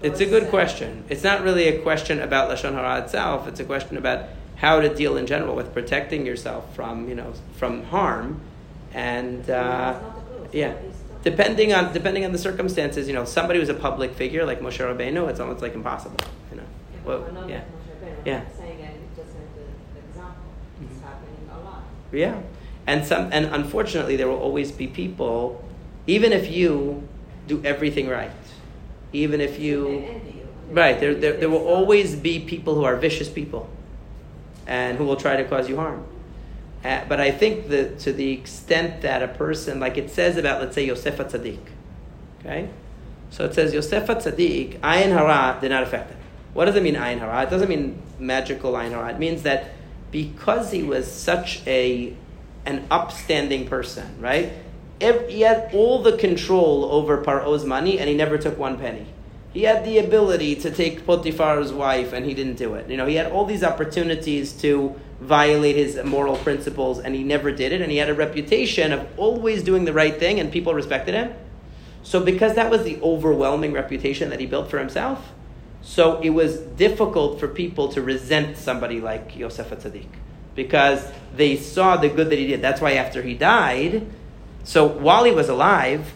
It's 0.00 0.20
a 0.20 0.26
good 0.26 0.48
question. 0.48 1.04
It's 1.08 1.24
not 1.24 1.42
really 1.42 1.66
a 1.68 1.80
question 1.82 2.20
about 2.20 2.50
lashon 2.50 2.72
hara 2.74 3.02
itself. 3.02 3.48
It's 3.48 3.58
a 3.60 3.64
question 3.64 3.96
about 3.96 4.26
how 4.56 4.80
to 4.80 4.92
deal 4.94 5.16
in 5.16 5.26
general 5.26 5.54
with 5.56 5.72
protecting 5.72 6.24
yourself 6.26 6.74
from 6.74 7.08
you 7.08 7.14
know 7.16 7.32
from 7.56 7.82
harm, 7.84 8.40
and 8.94 9.48
uh, 9.50 9.94
has 9.94 10.02
not 10.02 10.18
a 10.18 10.20
clue, 10.20 10.44
so 10.44 10.48
yeah. 10.52 10.74
depending 11.24 11.72
on 11.72 11.92
depending 11.92 12.24
on 12.24 12.30
the 12.32 12.38
circumstances, 12.38 13.08
you 13.08 13.14
know, 13.14 13.24
somebody 13.24 13.58
who's 13.58 13.68
a 13.68 13.74
public 13.74 14.12
figure 14.14 14.44
like 14.44 14.60
Moshe 14.60 14.78
Rabbeinu, 14.78 15.28
it's 15.28 15.40
almost 15.40 15.62
like 15.62 15.74
impossible. 15.74 16.16
You 16.52 16.58
know, 16.58 16.66
well, 17.04 17.48
yeah, 17.48 17.62
Yeah. 18.24 18.36
I'm 18.40 18.46
saying, 18.56 18.78
and 18.82 18.98
just 19.16 19.30
as 19.30 19.48
the 19.56 19.98
example, 20.08 20.44
it's 20.80 20.94
Mhm. 20.98 21.02
happening 21.02 21.50
a 21.50 21.64
lot. 21.64 21.82
yeah, 22.12 22.34
and 22.86 23.04
some 23.04 23.30
and 23.32 23.46
unfortunately 23.46 24.14
there 24.16 24.28
will 24.28 24.38
always 24.38 24.70
be 24.70 24.86
people, 24.86 25.60
even 26.06 26.32
if 26.32 26.48
you 26.50 27.02
do 27.48 27.60
everything 27.64 28.08
right, 28.08 28.30
even 29.12 29.40
if 29.40 29.58
you 29.58 29.88
envy 29.88 30.38
you. 30.38 30.48
and 30.68 30.70
they 30.70 30.74
right 30.74 31.00
there 31.00 31.14
there, 31.14 31.32
there 31.34 31.50
will 31.50 31.66
always 31.66 32.16
be 32.16 32.40
people 32.40 32.74
who 32.74 32.84
are 32.84 32.96
vicious 32.96 33.28
people, 33.28 33.68
and 34.66 34.98
who 34.98 35.04
will 35.04 35.16
try 35.16 35.36
to 35.36 35.44
cause 35.44 35.68
you 35.68 35.76
harm. 35.76 36.04
Uh, 36.84 37.04
but 37.08 37.20
I 37.20 37.30
think 37.32 37.68
that 37.68 37.98
to 38.00 38.12
the 38.12 38.30
extent 38.30 39.02
that 39.02 39.22
a 39.22 39.28
person, 39.28 39.80
like 39.80 39.98
it 39.98 40.10
says 40.10 40.36
about, 40.36 40.60
let's 40.60 40.74
say, 40.74 40.86
Yosef 40.86 41.16
Tzaddik, 41.16 41.58
okay? 42.40 42.68
So 43.30 43.44
it 43.44 43.54
says 43.54 43.74
Yosef 43.74 44.06
Tzaddik, 44.06 44.78
Ayin 44.80 45.12
Hara 45.12 45.58
did 45.60 45.70
not 45.70 45.82
affect 45.82 46.10
him. 46.10 46.18
What 46.54 46.66
does 46.66 46.76
it 46.76 46.82
mean, 46.82 46.94
Ayin 46.94 47.18
Hara? 47.18 47.42
It 47.42 47.50
doesn't 47.50 47.68
mean 47.68 48.00
magical 48.20 48.74
Ayin 48.74 48.90
Hara. 48.90 49.10
It 49.10 49.18
means 49.18 49.42
that 49.42 49.72
because 50.12 50.70
he 50.70 50.82
was 50.82 51.10
such 51.10 51.66
a 51.66 52.14
an 52.64 52.86
upstanding 52.90 53.66
person, 53.66 54.20
right? 54.20 54.52
Ev- 55.00 55.28
He 55.28 55.42
had 55.42 55.70
all 55.72 56.02
the 56.02 56.16
control 56.16 56.86
over 56.90 57.18
Paro's 57.18 57.64
money, 57.64 57.98
and 57.98 58.08
he 58.08 58.14
never 58.16 58.38
took 58.38 58.58
one 58.58 58.78
penny. 58.78 59.06
He 59.52 59.62
had 59.62 59.84
the 59.84 59.98
ability 59.98 60.56
to 60.56 60.70
take 60.70 61.06
Potiphar's 61.06 61.72
wife, 61.72 62.12
and 62.12 62.26
he 62.26 62.34
didn't 62.34 62.56
do 62.56 62.74
it. 62.74 62.88
You 62.90 62.96
know, 62.96 63.06
he 63.06 63.14
had 63.16 63.32
all 63.32 63.44
these 63.46 63.64
opportunities 63.64 64.52
to 64.60 64.94
violate 65.20 65.76
his 65.76 65.98
moral 66.04 66.36
principles, 66.36 66.98
and 66.98 67.14
he 67.14 67.24
never 67.24 67.50
did 67.50 67.72
it. 67.72 67.80
And 67.80 67.90
he 67.90 67.98
had 67.98 68.08
a 68.08 68.14
reputation 68.14 68.92
of 68.92 69.06
always 69.16 69.62
doing 69.62 69.84
the 69.84 69.92
right 69.92 70.16
thing, 70.16 70.38
and 70.38 70.52
people 70.52 70.74
respected 70.74 71.14
him. 71.14 71.32
So, 72.02 72.22
because 72.22 72.54
that 72.54 72.70
was 72.70 72.84
the 72.84 73.00
overwhelming 73.02 73.72
reputation 73.72 74.30
that 74.30 74.40
he 74.40 74.46
built 74.46 74.70
for 74.70 74.78
himself, 74.78 75.32
so 75.82 76.20
it 76.20 76.30
was 76.30 76.58
difficult 76.58 77.40
for 77.40 77.48
people 77.48 77.88
to 77.88 78.02
resent 78.02 78.56
somebody 78.56 79.00
like 79.00 79.36
Yosef 79.36 79.70
Tzaddik 79.70 80.08
because 80.54 81.12
they 81.36 81.56
saw 81.56 81.96
the 81.96 82.08
good 82.08 82.30
that 82.30 82.38
he 82.38 82.46
did. 82.46 82.60
That's 82.60 82.80
why 82.80 82.94
after 82.94 83.22
he 83.22 83.34
died, 83.34 84.06
so 84.64 84.86
while 84.86 85.24
he 85.24 85.32
was 85.32 85.48
alive, 85.48 86.12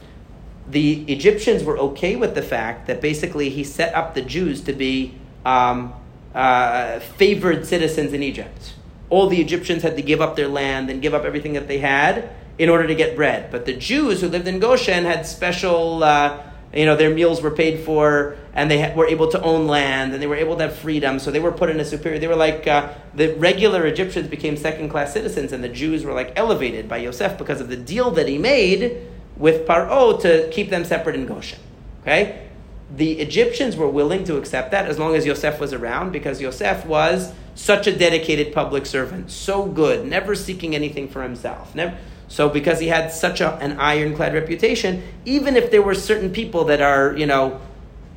the 0.68 1.04
Egyptians 1.12 1.64
were 1.64 1.78
okay 1.78 2.16
with 2.16 2.34
the 2.34 2.42
fact 2.42 2.86
that 2.86 3.00
basically 3.00 3.50
he 3.50 3.64
set 3.64 3.94
up 3.94 4.14
the 4.14 4.22
Jews 4.22 4.60
to 4.62 4.72
be 4.72 5.14
um, 5.44 5.92
uh, 6.34 7.00
favored 7.00 7.66
citizens 7.66 8.12
in 8.12 8.22
Egypt. 8.22 8.74
All 9.10 9.28
the 9.28 9.40
Egyptians 9.40 9.82
had 9.82 9.96
to 9.96 10.02
give 10.02 10.20
up 10.20 10.36
their 10.36 10.48
land 10.48 10.88
and 10.88 11.02
give 11.02 11.14
up 11.14 11.24
everything 11.24 11.52
that 11.54 11.68
they 11.68 11.78
had 11.78 12.30
in 12.58 12.68
order 12.68 12.86
to 12.86 12.94
get 12.94 13.16
bread. 13.16 13.50
But 13.50 13.66
the 13.66 13.74
Jews 13.74 14.20
who 14.20 14.28
lived 14.28 14.46
in 14.46 14.58
Goshen 14.58 15.04
had 15.04 15.26
special, 15.26 16.04
uh, 16.04 16.42
you 16.74 16.86
know, 16.86 16.96
their 16.96 17.12
meals 17.12 17.42
were 17.42 17.50
paid 17.50 17.80
for 17.80 18.36
and 18.54 18.70
they 18.70 18.92
were 18.94 19.06
able 19.06 19.28
to 19.28 19.40
own 19.42 19.66
land 19.66 20.14
and 20.14 20.22
they 20.22 20.26
were 20.26 20.36
able 20.36 20.56
to 20.56 20.64
have 20.64 20.76
freedom. 20.76 21.18
So 21.18 21.30
they 21.30 21.40
were 21.40 21.52
put 21.52 21.68
in 21.68 21.78
a 21.80 21.84
superior, 21.84 22.18
they 22.18 22.28
were 22.28 22.36
like, 22.36 22.66
uh, 22.66 22.92
the 23.14 23.34
regular 23.34 23.86
Egyptians 23.86 24.28
became 24.28 24.56
second 24.56 24.88
class 24.88 25.12
citizens 25.12 25.52
and 25.52 25.62
the 25.62 25.68
Jews 25.68 26.04
were 26.04 26.14
like 26.14 26.32
elevated 26.36 26.88
by 26.88 26.98
Yosef 26.98 27.36
because 27.36 27.60
of 27.60 27.68
the 27.68 27.76
deal 27.76 28.10
that 28.12 28.28
he 28.28 28.38
made 28.38 29.06
with 29.36 29.66
Paro 29.66 30.20
to 30.22 30.48
keep 30.50 30.70
them 30.70 30.84
separate 30.84 31.14
in 31.14 31.26
Goshen. 31.26 31.58
Okay? 32.02 32.48
The 32.94 33.20
Egyptians 33.20 33.76
were 33.76 33.88
willing 33.88 34.24
to 34.24 34.36
accept 34.36 34.70
that 34.70 34.86
as 34.86 34.98
long 34.98 35.14
as 35.14 35.26
Yosef 35.26 35.60
was 35.60 35.72
around 35.72 36.12
because 36.12 36.40
Yosef 36.40 36.86
was 36.86 37.32
such 37.54 37.86
a 37.86 37.96
dedicated 37.96 38.52
public 38.54 38.86
servant, 38.86 39.30
so 39.30 39.66
good, 39.66 40.06
never 40.06 40.34
seeking 40.34 40.74
anything 40.74 41.08
for 41.08 41.22
himself. 41.22 41.74
Never, 41.74 41.96
so 42.32 42.48
because 42.48 42.80
he 42.80 42.88
had 42.88 43.12
such 43.12 43.42
a, 43.42 43.56
an 43.56 43.78
ironclad 43.78 44.32
reputation, 44.32 45.02
even 45.26 45.54
if 45.54 45.70
there 45.70 45.82
were 45.82 45.94
certain 45.94 46.32
people 46.32 46.64
that 46.64 46.80
are, 46.80 47.14
you 47.14 47.26
know, 47.26 47.60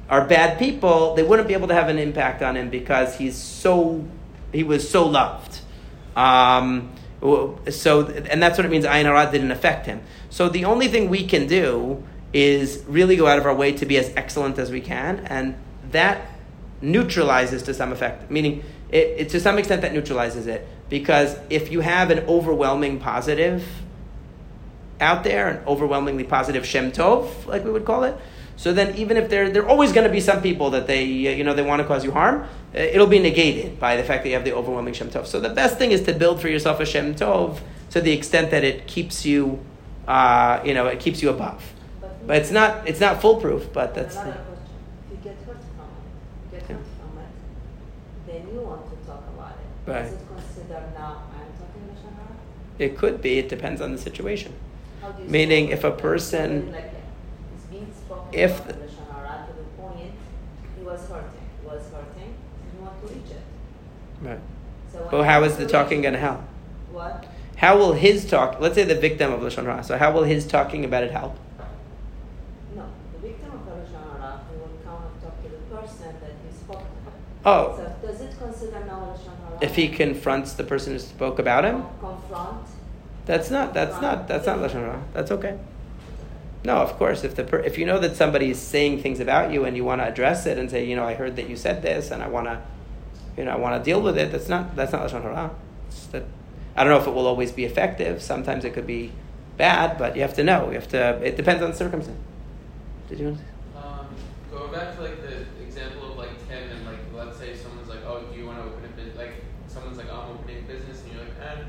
are 0.10 0.26
bad 0.26 0.58
people, 0.58 1.16
they 1.16 1.24
wouldn't 1.24 1.50
be 1.50 1.54
able 1.54 1.68
to 1.68 1.74
have 1.74 1.90
an 1.90 2.00
impact 2.00 2.42
on 2.42 2.56
him 2.56 2.70
because 2.70 3.18
he's 3.18 3.36
so 3.36 4.06
he 4.54 4.64
was 4.64 4.90
so 4.90 5.06
loved. 5.06 5.60
Um, 6.16 6.94
so 7.70 8.08
and 8.08 8.42
that's 8.42 8.58
what 8.58 8.66
it 8.66 8.70
means. 8.70 8.86
Ayin 8.86 9.32
didn't 9.34 9.52
affect 9.52 9.86
him. 9.86 10.02
So 10.30 10.48
the 10.48 10.64
only 10.64 10.88
thing 10.88 11.10
we 11.10 11.28
can 11.28 11.46
do 11.46 12.02
is 12.32 12.86
really 12.88 13.18
go 13.18 13.28
out 13.28 13.38
of 13.38 13.46
our 13.46 13.54
way 13.54 13.74
to 13.74 13.86
be 13.86 13.98
as 13.98 14.14
excellent 14.16 14.58
as 14.58 14.72
we 14.72 14.80
can, 14.80 15.26
and 15.26 15.56
that 15.92 16.26
neutralizes 16.82 17.64
to 17.64 17.74
some 17.74 17.92
effect. 17.92 18.32
Meaning, 18.32 18.64
it, 18.90 19.08
it 19.18 19.30
to 19.32 19.42
some 19.42 19.58
extent 19.58 19.82
that 19.82 19.92
neutralizes 19.92 20.48
it 20.48 20.66
because 20.88 21.38
if 21.50 21.70
you 21.70 21.82
have 21.82 22.12
an 22.12 22.20
overwhelming 22.30 22.98
positive 22.98 23.66
out 25.00 25.24
there, 25.24 25.48
an 25.48 25.68
overwhelmingly 25.68 26.24
positive 26.24 26.66
Shem 26.66 26.92
Tov, 26.92 27.46
like 27.46 27.64
we 27.64 27.72
would 27.72 27.86
call 27.86 28.04
it. 28.04 28.18
So 28.58 28.72
then, 28.72 28.96
even 28.96 29.18
if 29.18 29.30
there, 29.30 29.50
there 29.50 29.64
are 29.64 29.70
always 29.70 29.92
going 29.92 30.08
to 30.08 30.12
be 30.12 30.22
some 30.22 30.42
people 30.42 30.70
that 30.70 30.88
they, 30.88 31.04
uh, 31.04 31.32
you 31.32 31.44
know, 31.44 31.54
they 31.54 31.62
want 31.62 31.82
to 31.82 31.88
cause 31.88 32.06
you 32.06 32.12
harm, 32.12 32.44
uh, 32.44 32.80
it'll 32.80 33.08
be 33.08 33.20
negated 33.20 33.80
by 33.80 33.98
the 33.98 34.04
fact 34.04 34.24
that 34.24 34.30
you 34.30 34.36
have 34.36 34.46
the 34.46 34.54
overwhelming 34.54 34.94
Shem 34.94 35.10
Tov. 35.10 35.26
So 35.26 35.40
the 35.40 35.50
best 35.50 35.78
thing 35.78 35.92
is 35.92 36.04
to 36.04 36.14
build 36.14 36.40
for 36.40 36.48
yourself 36.48 36.80
a 36.80 36.86
Shem 36.86 37.16
Tov 37.16 37.60
to 37.92 38.00
the 38.00 38.14
extent 38.14 38.52
that 38.52 38.64
it 38.64 38.88
keeps 38.88 39.26
you, 39.26 39.60
uh, 40.08 40.62
you 40.64 40.74
know, 40.74 40.88
it 40.88 41.00
keeps 41.00 41.22
you 41.22 41.30
above. 41.30 41.74
But 42.26 42.38
it's 42.38 42.52
not, 42.52 42.88
it's 42.88 43.00
not 43.00 43.22
foolproof. 43.22 43.72
But 43.74 43.94
that's 43.94 44.16
the, 44.16 44.22
question. 44.22 44.42
If 45.06 45.12
you 45.12 45.18
get 45.18 45.36
hurt 45.46 45.58
from 45.58 45.90
it, 46.52 46.54
you 46.54 46.60
get 46.60 46.70
hurt 46.70 46.86
from 46.98 47.18
it, 47.20 48.26
then 48.26 48.54
you 48.54 48.62
want 48.62 48.90
to 48.90 49.06
talk 49.06 49.24
about 49.36 49.52
it. 49.52 49.92
Right. 49.92 50.06
Is 50.06 50.14
it 50.14 50.20
considered 50.34 50.94
now 50.96 51.24
I'm 51.34 51.52
talking 51.60 51.82
Lashon 51.90 52.16
Hara? 52.16 52.36
it 52.80 52.98
could 52.98 53.22
be. 53.22 53.38
It 53.38 53.50
depends 53.50 53.82
on 53.82 53.92
the 53.92 53.98
situation. 53.98 54.54
How 55.06 55.12
do 55.12 55.24
you 55.24 55.30
Meaning, 55.30 55.70
if 55.70 55.84
a 55.84 55.92
person- 55.92 56.72
Like, 56.72 56.92
it's 57.56 57.66
being 57.66 57.92
spoken 57.94 58.28
if 58.34 58.60
about 58.60 58.76
in 58.76 58.82
Lashon 58.82 59.14
Hara 59.14 59.46
to 59.48 59.54
the 59.54 59.64
point 59.80 60.12
he 60.78 60.84
was 60.84 61.00
hurting, 61.02 61.46
he 61.62 61.68
was 61.68 61.82
hurting, 61.94 62.34
you 62.74 62.82
want 62.84 63.08
to 63.08 63.14
reach 63.14 63.30
it. 63.30 63.42
Right. 64.28 64.40
So 64.92 65.18
you 65.18 65.24
how 65.24 65.44
is 65.44 65.58
the 65.58 65.68
talking 65.68 66.02
going 66.02 66.16
to 66.16 66.20
help? 66.20 66.42
What? 66.92 67.26
How 67.58 67.78
will 67.78 67.94
his 67.94 68.26
talk? 68.28 68.60
Let's 68.60 68.74
say 68.74 68.84
the 68.84 68.96
victim 68.96 69.32
of 69.32 69.42
lashon 69.42 69.66
hara. 69.66 69.84
So 69.84 69.96
how 69.98 70.12
will 70.12 70.24
his 70.24 70.48
talking 70.48 70.84
about 70.86 71.04
it 71.04 71.12
help? 71.12 71.38
No, 72.76 72.86
the 73.14 73.28
victim 73.28 73.52
of 73.52 73.64
the 73.66 73.72
Lashon 73.74 74.20
Hara, 74.20 74.40
will 74.52 74.70
come 74.84 75.04
and 75.06 75.22
talk 75.22 75.36
to 75.44 75.50
the 75.50 75.76
person 75.76 76.16
that 76.20 76.34
he 76.44 76.52
spoke 76.58 76.80
to. 76.80 77.12
Oh, 77.46 77.76
So 77.78 78.08
does 78.08 78.22
it 78.22 78.34
consider 78.40 78.84
now 78.86 79.14
Lashon 79.14 79.38
Hara? 79.46 79.60
if 79.62 79.76
he 79.76 79.88
confronts 79.88 80.54
the 80.54 80.64
person 80.64 80.94
who 80.94 81.00
spoke 81.00 81.38
about 81.38 81.64
him, 81.64 81.84
Con- 82.02 82.18
Confront? 82.18 82.68
That's 83.26 83.50
not 83.50 83.74
that's 83.74 84.00
not 84.02 84.28
that's 84.28 84.46
not 84.46 84.60
lashon 84.60 84.82
hara. 84.82 85.04
That's 85.14 85.32
okay. 85.32 85.58
No, 86.64 86.78
of 86.78 86.94
course. 86.98 87.24
If 87.24 87.36
the 87.36 87.44
per, 87.44 87.60
if 87.60 87.78
you 87.78 87.86
know 87.86 88.00
that 88.00 88.16
somebody 88.16 88.50
is 88.50 88.60
saying 88.60 89.02
things 89.02 89.20
about 89.20 89.52
you 89.52 89.66
and 89.66 89.78
you 89.78 89.84
want 89.84 90.02
to 90.02 90.08
address 90.08 90.46
it 90.46 90.58
and 90.58 90.70
say, 90.70 90.86
you 90.86 90.96
know, 90.96 91.04
I 91.04 91.14
heard 91.14 91.36
that 91.36 91.48
you 91.48 91.56
said 91.56 91.82
this 91.82 92.10
and 92.12 92.24
I 92.24 92.28
want 92.28 92.48
to, 92.48 92.62
you 93.38 93.46
know, 93.46 93.52
I 93.52 93.58
want 93.58 93.80
to 93.80 93.84
deal 93.84 94.02
with 94.02 94.18
it. 94.18 94.32
That's 94.32 94.50
not 94.50 94.76
that's 94.76 94.92
not 94.92 95.08
lashon 95.08 95.22
hara. 95.22 95.52
That 96.12 96.24
I 96.76 96.84
don't 96.84 96.92
know 96.92 97.00
if 97.00 97.08
it 97.08 97.14
will 97.14 97.28
always 97.28 97.52
be 97.52 97.66
effective. 97.66 98.22
Sometimes 98.22 98.66
it 98.66 98.74
could 98.74 98.88
be 98.88 99.12
bad, 99.58 99.98
but 99.98 100.16
you 100.16 100.22
have 100.22 100.34
to 100.36 100.44
know. 100.44 100.68
You 100.68 100.76
have 100.76 100.90
to. 100.90 101.22
It 101.24 101.38
depends 101.38 101.64
on 101.64 101.72
the 101.72 101.78
circumstance. 101.78 102.20
Did 103.10 103.20
you 103.20 103.26
want 103.28 103.40
to? 103.40 103.80
Um, 103.80 104.72
back 104.72 104.96
to 104.96 105.02
like 105.04 105.22
the 105.22 105.46
example 105.64 106.12
of 106.12 106.18
like 106.18 106.48
Tim 106.48 106.70
and 106.70 106.86
like 106.86 107.00
let's 107.14 107.38
say 107.38 107.56
someone's 107.56 107.90
like, 107.90 108.00
oh, 108.06 108.24
do 108.24 108.40
you 108.40 108.46
want 108.46 108.58
to 108.60 108.66
open 108.66 108.84
a 108.86 108.88
business? 108.90 109.18
Like 109.18 109.34
someone's 109.68 109.98
like, 109.98 110.08
oh, 110.12 110.22
I'm 110.22 110.32
opening 110.32 110.60
a 110.60 110.68
business, 110.68 111.04
and 111.04 111.14
you're 111.14 111.22
like, 111.22 111.34
eh. 111.42 111.64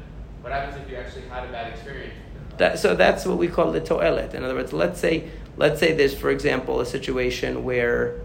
What 0.47 0.53
happens 0.53 0.81
if 0.81 0.89
you 0.89 0.97
actually 0.97 1.23
had 1.23 1.43
a 1.43 1.51
bad 1.51 1.73
experience? 1.73 2.15
That, 2.59 2.79
so 2.79 2.95
that's 2.95 3.27
what 3.27 3.37
we 3.37 3.49
call 3.49 3.73
the 3.73 3.81
to'elet. 3.81 4.33
In 4.33 4.45
other 4.45 4.55
words, 4.55 4.73
let's 4.73 5.01
say 5.01 5.29
let's 5.57 5.81
say 5.81 5.93
there's, 5.93 6.15
for 6.15 6.31
example, 6.31 6.81
a 6.81 6.87
situation 6.87 7.65
where 7.65 8.21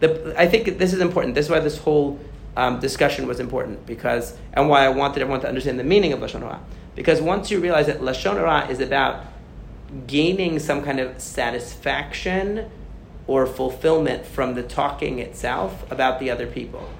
the 0.00 0.34
I 0.36 0.48
think 0.48 0.78
this 0.78 0.92
is 0.92 1.00
important. 1.00 1.36
This 1.36 1.44
is 1.44 1.50
why 1.52 1.60
this 1.60 1.78
whole 1.78 2.18
um, 2.56 2.80
discussion 2.80 3.28
was 3.28 3.38
important 3.38 3.86
because 3.86 4.36
and 4.52 4.68
why 4.68 4.84
I 4.84 4.88
wanted 4.88 5.22
everyone 5.22 5.42
to 5.42 5.48
understand 5.48 5.78
the 5.78 5.84
meaning 5.84 6.12
of 6.12 6.18
lashon 6.18 6.40
hara. 6.40 6.58
Because 6.96 7.20
once 7.20 7.52
you 7.52 7.60
realize 7.60 7.86
that 7.86 8.00
lashon 8.00 8.34
hara 8.34 8.66
is 8.68 8.80
about 8.80 9.26
gaining 10.08 10.58
some 10.58 10.82
kind 10.82 10.98
of 10.98 11.20
satisfaction 11.20 12.68
or 13.28 13.46
fulfillment 13.46 14.26
from 14.26 14.56
the 14.56 14.64
talking 14.64 15.20
itself 15.20 15.88
about 15.88 16.18
the 16.18 16.30
other 16.30 16.48
people, 16.48 16.90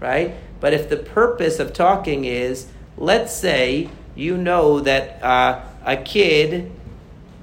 right? 0.00 0.34
But 0.58 0.74
if 0.74 0.88
the 0.88 0.96
purpose 0.96 1.60
of 1.60 1.72
talking 1.72 2.24
is, 2.24 2.66
let's 2.96 3.32
say 3.32 3.88
you 4.16 4.36
know 4.36 4.80
that 4.80 5.22
uh, 5.22 5.62
a 5.84 5.96
kid, 5.96 6.72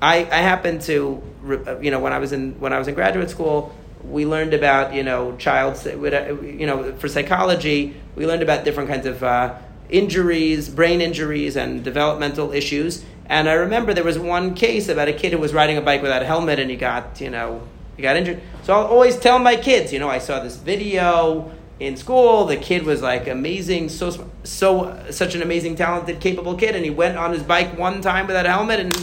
I, 0.01 0.17
I 0.17 0.41
happen 0.41 0.80
to, 0.80 1.24
uh, 1.47 1.80
you 1.80 1.91
know, 1.91 1.99
when 1.99 2.11
I 2.11 2.19
was 2.19 2.34
in 2.34 2.59
when 2.59 2.74
I 2.74 2.80
was 2.80 2.88
in 2.88 2.95
graduate 2.95 3.30
school, 3.30 3.74
we 4.03 4.26
learned 4.26 4.53
about 4.53 4.93
you 4.93 5.03
know 5.03 5.38
child, 5.38 5.82
you 5.86 6.65
know, 6.65 6.93
for 6.97 7.07
psychology, 7.07 7.95
we 8.15 8.26
learned 8.26 8.41
about 8.41 8.65
different 8.65 8.89
kinds 8.89 9.05
of 9.05 9.24
uh, 9.24 9.55
injuries, 9.89 10.67
brain 10.67 10.99
injuries, 10.99 11.55
and 11.55 11.84
developmental 11.84 12.51
issues. 12.51 13.05
And 13.28 13.47
I 13.47 13.53
remember 13.53 13.93
there 13.93 14.03
was 14.03 14.19
one 14.19 14.53
case 14.53 14.89
about 14.89 15.07
a 15.07 15.13
kid 15.13 15.32
who 15.32 15.39
was 15.39 15.53
riding 15.53 15.78
a 15.78 15.82
bike 15.82 16.01
without 16.01 16.21
a 16.21 16.26
helmet 16.26 16.59
and 16.59 16.69
he 16.69 16.76
got, 16.76 17.21
you 17.21 17.30
know, 17.30 17.65
he 17.95 18.01
got 18.01 18.17
injured. 18.17 18.41
So 18.63 18.74
I'll 18.74 18.88
always 18.88 19.17
tell 19.17 19.39
my 19.39 19.55
kids, 19.55 19.93
you 19.93 19.99
know, 19.99 20.09
I 20.09 20.17
saw 20.17 20.41
this 20.41 20.57
video 20.57 21.51
in 21.80 21.97
school. 21.97 22.45
The 22.45 22.57
kid 22.57 22.84
was 22.84 23.01
like 23.01 23.28
amazing, 23.28 23.89
so 23.89 24.30
so 24.43 25.03
such 25.09 25.36
an 25.36 25.41
amazing, 25.41 25.76
talented, 25.76 26.19
capable 26.19 26.55
kid, 26.55 26.76
and 26.76 26.84
he 26.84 26.91
went 26.91 27.17
on 27.17 27.32
his 27.34 27.43
bike 27.43 27.78
one 27.78 28.01
time 28.01 28.28
without 28.28 28.45
a 28.45 28.49
helmet 28.49 28.80
and 28.80 28.93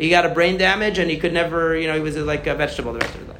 He 0.00 0.08
got 0.08 0.24
a 0.24 0.30
brain 0.30 0.56
damage 0.56 0.98
and 0.98 1.10
he 1.10 1.18
could 1.18 1.34
never, 1.34 1.76
you 1.76 1.86
know, 1.86 1.94
he 1.94 2.00
was 2.00 2.16
like 2.16 2.46
a 2.46 2.54
vegetable 2.54 2.94
the 2.94 3.00
rest 3.00 3.14
of 3.14 3.20
his 3.20 3.28
life. 3.28 3.36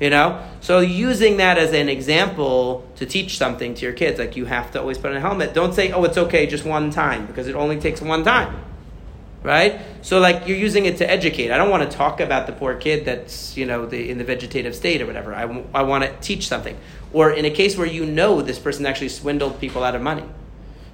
You 0.00 0.10
know? 0.10 0.44
So 0.60 0.80
using 0.80 1.36
that 1.36 1.56
as 1.56 1.72
an 1.72 1.88
example 1.88 2.84
to 2.96 3.06
teach 3.06 3.38
something 3.38 3.74
to 3.74 3.82
your 3.82 3.92
kids, 3.92 4.18
like 4.18 4.34
you 4.34 4.46
have 4.46 4.72
to 4.72 4.80
always 4.80 4.98
put 4.98 5.12
on 5.12 5.16
a 5.16 5.20
helmet. 5.20 5.54
Don't 5.54 5.72
say, 5.72 5.92
oh, 5.92 6.02
it's 6.02 6.18
okay 6.18 6.48
just 6.48 6.64
one 6.64 6.90
time, 6.90 7.26
because 7.26 7.46
it 7.46 7.54
only 7.54 7.78
takes 7.78 8.00
one 8.00 8.24
time. 8.24 8.56
Right? 9.44 9.82
So 10.00 10.20
like 10.20 10.48
you're 10.48 10.56
using 10.56 10.86
it 10.86 10.96
to 10.96 11.08
educate. 11.08 11.52
I 11.52 11.58
don't 11.58 11.70
want 11.70 11.88
to 11.88 11.96
talk 11.96 12.20
about 12.20 12.46
the 12.46 12.52
poor 12.52 12.74
kid 12.74 13.04
that's, 13.04 13.56
you 13.56 13.66
know, 13.66 13.84
the, 13.84 14.10
in 14.10 14.16
the 14.16 14.24
vegetative 14.24 14.74
state 14.74 15.02
or 15.02 15.06
whatever. 15.06 15.34
I, 15.34 15.44
want 15.82 16.02
to 16.02 16.16
teach 16.20 16.48
something. 16.48 16.76
Or 17.12 17.30
in 17.30 17.44
a 17.44 17.50
case 17.50 17.76
where 17.76 17.86
you 17.86 18.06
know 18.06 18.40
this 18.40 18.58
person 18.58 18.86
actually 18.86 19.10
swindled 19.10 19.60
people 19.60 19.84
out 19.84 19.94
of 19.94 20.00
money. 20.00 20.24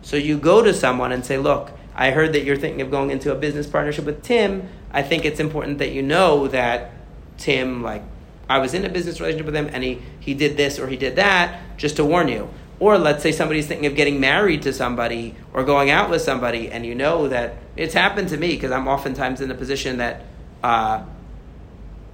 So 0.03 0.17
you 0.17 0.37
go 0.37 0.63
to 0.63 0.75
someone 0.75 1.13
and 1.13 1.25
say, 1.25 1.39
look, 1.39 1.71
I 1.95 2.11
heard 2.11 2.33
that 2.33 2.45
you're 2.45 2.57
thinking 2.57 2.81
of 2.81 2.91
going 2.91 3.11
into 3.11 3.31
a 3.31 3.37
business 3.37 3.69
partnership 3.69 4.05
with 4.05 4.23
Tim. 4.23 4.69
I 4.91 5.03
think 5.03 5.25
it's 5.25 5.39
important 5.39 5.79
that 5.79 5.93
you 5.93 6.03
know 6.03 6.49
that 6.49 6.91
Tim, 7.39 7.83
like, 7.83 8.03
I 8.49 8.59
was 8.59 8.75
in 8.75 8.85
a 8.85 8.89
business 8.89 9.21
relationship 9.21 9.47
with 9.47 9.55
him 9.55 9.71
and 9.73 9.85
he, 9.85 10.03
he 10.19 10.35
did 10.35 10.57
this 10.57 10.81
or 10.81 10.89
he 10.89 10.97
did 10.97 11.15
that, 11.17 11.77
just 11.77 11.97
to 11.97 12.05
warn 12.05 12.27
you. 12.27 12.51
Or 12.81 12.97
let's 12.97 13.23
say 13.23 13.31
somebody's 13.31 13.67
thinking 13.67 13.87
of 13.87 13.95
getting 13.95 14.19
married 14.19 14.63
to 14.63 14.73
somebody 14.73 15.37
or 15.53 15.63
going 15.65 15.91
out 15.91 16.09
with 16.09 16.23
somebody, 16.23 16.71
and 16.71 16.87
you 16.87 16.95
know 16.95 17.29
that 17.29 17.57
it's 17.81 17.95
happened 17.95 18.28
to 18.28 18.37
me 18.37 18.49
because 18.49 18.72
I'm 18.72 18.87
oftentimes 18.87 19.41
in 19.41 19.51
a 19.51 19.55
position 19.55 19.97
that 19.97 20.24
uh, 20.62 21.03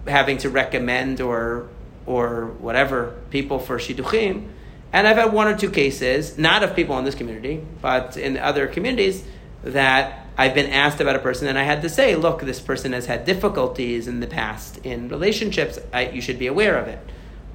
having 0.07 0.39
to 0.39 0.49
recommend 0.49 1.21
or 1.21 1.69
or 2.07 2.47
whatever 2.61 3.17
people 3.31 3.59
for 3.59 3.77
shidduchim. 3.77 4.49
And 4.93 5.09
I've 5.09 5.17
had 5.17 5.33
one 5.33 5.49
or 5.49 5.59
two 5.59 5.71
cases, 5.71 6.39
not 6.39 6.63
of 6.63 6.77
people 6.77 6.97
in 6.99 7.05
this 7.05 7.17
community, 7.17 7.67
but 7.83 8.17
in 8.17 8.39
other 8.39 8.69
communities, 8.69 9.25
that 9.65 10.29
I've 10.39 10.55
been 10.55 10.71
asked 10.71 11.01
about 11.01 11.17
a 11.17 11.19
person 11.19 11.49
and 11.49 11.59
I 11.59 11.65
had 11.65 11.83
to 11.83 11.89
say, 11.89 12.15
look, 12.15 12.43
this 12.43 12.61
person 12.61 12.93
has 12.93 13.07
had 13.07 13.25
difficulties 13.25 14.07
in 14.07 14.21
the 14.21 14.29
past 14.29 14.79
in 14.87 15.09
relationships. 15.09 15.81
I, 15.93 16.11
you 16.11 16.21
should 16.21 16.39
be 16.39 16.47
aware 16.47 16.79
of 16.79 16.87
it. 16.87 17.01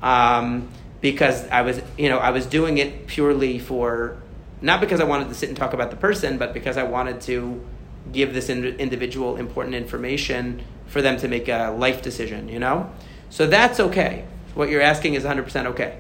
Um, 0.04 0.68
because 1.00 1.48
I 1.48 1.62
was, 1.62 1.82
you 1.98 2.10
know, 2.10 2.18
I 2.18 2.32
was 2.32 2.46
doing 2.46 2.78
it 2.78 3.08
purely 3.08 3.58
for, 3.58 4.18
not 4.62 4.82
because 4.82 5.00
I 5.00 5.06
wanted 5.06 5.30
to 5.30 5.34
sit 5.34 5.48
and 5.48 5.58
talk 5.58 5.74
about 5.74 5.92
the 5.92 5.98
person, 5.98 6.38
but 6.38 6.54
because 6.54 6.76
I 6.76 6.84
wanted 6.84 7.22
to 7.22 7.66
give 8.12 8.34
this 8.34 8.50
in, 8.50 8.66
individual 8.80 9.38
important 9.38 9.76
information 9.76 10.62
for 10.88 11.02
them 11.02 11.18
to 11.18 11.28
make 11.28 11.48
a 11.48 11.76
life 11.78 12.02
decision, 12.02 12.50
you 12.50 12.60
know? 12.60 12.90
So 13.30 13.48
that's 13.48 13.80
okay. 13.80 14.26
What 14.54 14.70
you're 14.70 14.82
asking 14.82 15.14
is 15.14 15.24
100% 15.24 15.66
okay. 15.68 16.00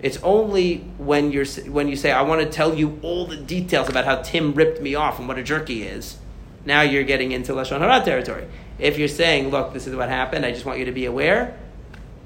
It's 0.00 0.18
only 0.22 0.78
when 0.98 1.32
you're 1.32 1.46
when 1.66 1.88
you 1.88 1.96
say, 1.96 2.12
"I 2.12 2.22
want 2.22 2.40
to 2.40 2.46
tell 2.48 2.72
you 2.74 3.00
all 3.02 3.26
the 3.26 3.36
details 3.36 3.88
about 3.88 4.04
how 4.04 4.22
Tim 4.22 4.54
ripped 4.54 4.80
me 4.80 4.94
off 4.94 5.18
and 5.18 5.26
what 5.26 5.38
a 5.38 5.42
jerk 5.42 5.66
he 5.66 5.82
is." 5.82 6.18
Now 6.64 6.82
you're 6.82 7.02
getting 7.02 7.32
into 7.32 7.52
lashon 7.52 7.80
hara 7.80 8.04
territory. 8.04 8.44
If 8.78 8.96
you're 8.96 9.08
saying, 9.08 9.50
"Look, 9.50 9.72
this 9.72 9.88
is 9.88 9.96
what 9.96 10.08
happened. 10.08 10.46
I 10.46 10.52
just 10.52 10.64
want 10.64 10.78
you 10.78 10.84
to 10.84 10.92
be 10.92 11.04
aware," 11.04 11.54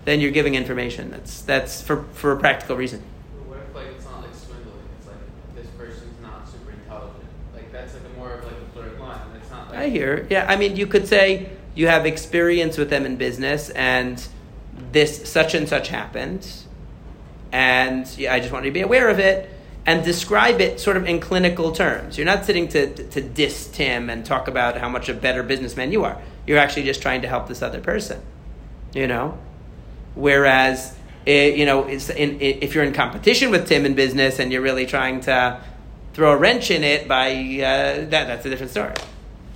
then 0.05 0.21
you're 0.21 0.33
giving 0.33 0.55
information. 0.55 1.11
That's 1.11 1.41
that's 1.41 1.81
for 1.81 2.05
for 2.13 2.33
a 2.33 2.37
practical 2.37 2.77
reason. 2.77 3.01
What 3.47 3.61
if 3.67 3.75
like 3.75 3.87
it's 3.97 4.05
not 4.05 4.21
like 4.21 4.35
swindling? 4.35 4.85
It's 4.99 5.07
like 5.09 5.17
this 5.57 5.69
person's 5.79 6.21
not 6.21 6.47
super 6.47 6.73
intelligent. 6.73 7.25
Like 7.55 7.73
that's 7.73 7.95
like 7.95 8.03
a 8.05 8.19
more 8.19 8.33
of 8.35 8.45
like 8.45 8.53
a 8.53 8.69
blurred 8.77 9.01
line. 9.01 9.21
It's 9.41 9.51
not 9.51 9.61
like 9.61 9.62
I 9.73 9.89
hear. 9.89 10.27
Yeah, 10.31 10.47
I 10.49 10.57
mean, 10.57 10.77
you 10.77 10.87
could 10.87 11.07
say 11.09 11.51
you 11.75 11.87
have 11.89 12.07
experience 12.07 12.77
with 12.77 12.91
them 12.91 13.07
in 13.07 13.17
business, 13.17 13.71
and 13.71 14.25
this 14.93 15.31
such 15.31 15.55
and 15.55 15.69
such 15.69 15.89
happened, 15.89 16.47
and 17.51 18.07
yeah, 18.19 18.35
I 18.35 18.41
just 18.41 18.53
want 18.53 18.65
you 18.65 18.71
to 18.71 18.75
be 18.75 18.83
aware 18.83 19.09
of 19.09 19.19
it 19.19 19.51
and 19.85 20.05
describe 20.05 20.61
it 20.61 20.79
sort 20.79 20.97
of 20.97 21.07
in 21.07 21.21
clinical 21.21 21.73
terms. 21.73 22.17
You're 22.17 22.27
not 22.27 22.45
sitting 22.45 22.69
to, 22.69 22.95
to 23.09 23.21
diss 23.21 23.67
Tim 23.69 24.09
and 24.11 24.25
talk 24.25 24.47
about 24.47 24.79
how 24.79 24.89
much 24.89 25.09
a 25.09 25.15
better 25.15 25.43
businessman 25.43 25.91
you 25.91 26.05
are. 26.05 26.21
You're 26.47 26.59
actually 26.59 26.85
just 26.85 27.03
trying 27.03 27.23
to 27.23 27.29
help 27.29 27.49
this 27.49 27.63
other 27.63 27.81
person, 27.81 28.21
you 28.95 29.07
know. 29.07 29.39
Whereas, 30.15 30.97
it, 31.27 31.57
you 31.57 31.67
know, 31.67 31.87
in, 31.87 32.41
if 32.41 32.75
you're 32.75 32.85
in 32.85 32.93
competition 32.93 33.51
with 33.51 33.67
Tim 33.67 33.85
in 33.85 33.95
business 33.95 34.39
and 34.39 34.53
you're 34.53 34.63
really 34.63 34.87
trying 34.87 35.21
to 35.23 35.61
throw 36.15 36.33
a 36.33 36.37
wrench 36.37 36.71
in 36.71 36.85
it 36.85 37.09
by 37.09 37.33
uh, 37.33 38.07
that, 38.07 38.09
that's 38.11 38.47
a 38.47 38.51
different 38.51 38.71
story. 38.71 38.95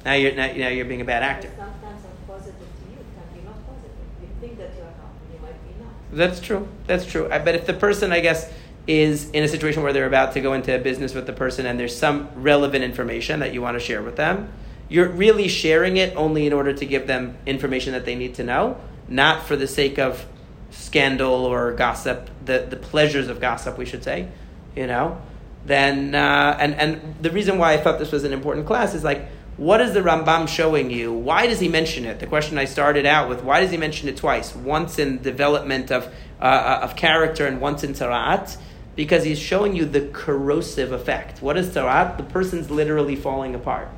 Now 0.06 0.12
you're 0.12 0.36
now, 0.36 0.46
know, 0.52 0.68
you're 0.68 0.84
being 0.84 1.00
a 1.00 1.04
bad 1.04 1.24
actor. 1.24 1.50
Sometimes 1.56 2.04
I'm 2.04 2.26
positive 2.28 2.54
to 2.54 2.90
you, 2.92 2.96
can 2.96 3.40
be 3.40 3.44
not 3.44 3.56
positive. 3.66 3.90
You 4.22 4.28
think 4.40 4.56
that 4.56 4.70
you 4.76 4.82
are 4.82 4.94
helping, 5.00 5.34
you 5.34 5.40
might 5.42 5.60
be 5.66 5.82
not. 5.82 6.16
That's 6.16 6.38
true. 6.38 6.68
That's 6.86 7.04
true. 7.04 7.28
I 7.28 7.40
bet 7.40 7.56
if 7.56 7.66
the 7.66 7.74
person, 7.74 8.12
I 8.12 8.20
guess, 8.20 8.48
is 8.86 9.28
in 9.30 9.42
a 9.42 9.48
situation 9.48 9.82
where 9.82 9.92
they're 9.92 10.06
about 10.06 10.34
to 10.34 10.40
go 10.40 10.52
into 10.52 10.72
a 10.72 10.78
business 10.78 11.12
with 11.12 11.26
the 11.26 11.32
person 11.32 11.66
and 11.66 11.80
there's 11.80 11.96
some 11.96 12.28
relevant 12.36 12.84
information 12.84 13.40
that 13.40 13.52
you 13.52 13.60
want 13.60 13.74
to 13.74 13.80
share 13.80 14.00
with 14.00 14.14
them, 14.14 14.52
you're 14.88 15.08
really 15.08 15.48
sharing 15.48 15.96
it 15.96 16.14
only 16.14 16.46
in 16.46 16.52
order 16.52 16.72
to 16.72 16.86
give 16.86 17.08
them 17.08 17.36
information 17.44 17.92
that 17.92 18.04
they 18.04 18.14
need 18.14 18.36
to 18.36 18.44
know, 18.44 18.80
not 19.08 19.42
for 19.42 19.56
the 19.56 19.66
sake 19.66 19.98
of 19.98 20.24
scandal 20.70 21.44
or 21.44 21.72
gossip, 21.72 22.30
the, 22.44 22.64
the 22.70 22.76
pleasures 22.76 23.26
of 23.26 23.40
gossip, 23.40 23.76
we 23.76 23.84
should 23.84 24.04
say, 24.04 24.28
you 24.76 24.86
know. 24.86 25.20
Then, 25.64 26.14
uh, 26.14 26.56
and, 26.60 26.76
and 26.76 27.16
the 27.20 27.30
reason 27.32 27.58
why 27.58 27.72
I 27.72 27.78
thought 27.78 27.98
this 27.98 28.12
was 28.12 28.22
an 28.22 28.32
important 28.32 28.68
class 28.68 28.94
is 28.94 29.02
like, 29.02 29.26
what 29.56 29.80
is 29.80 29.94
the 29.94 30.00
Rambam 30.00 30.48
showing 30.48 30.90
you? 30.90 31.12
Why 31.12 31.46
does 31.46 31.60
he 31.60 31.68
mention 31.68 32.04
it? 32.04 32.20
The 32.20 32.26
question 32.26 32.58
I 32.58 32.66
started 32.66 33.06
out 33.06 33.28
with: 33.28 33.42
Why 33.42 33.60
does 33.60 33.70
he 33.70 33.76
mention 33.76 34.08
it 34.08 34.16
twice? 34.16 34.54
Once 34.54 34.98
in 34.98 35.22
development 35.22 35.90
of 35.90 36.12
uh, 36.40 36.80
of 36.82 36.96
character 36.96 37.46
and 37.46 37.60
once 37.60 37.82
in 37.82 37.92
Tzarat? 37.94 38.58
because 38.96 39.24
he's 39.24 39.38
showing 39.38 39.76
you 39.76 39.84
the 39.84 40.08
corrosive 40.12 40.90
effect. 40.90 41.42
What 41.42 41.56
is 41.56 41.68
Tzarat? 41.68 42.16
The 42.16 42.24
person's 42.24 42.70
literally 42.70 43.14
falling 43.14 43.54
apart. 43.54 43.88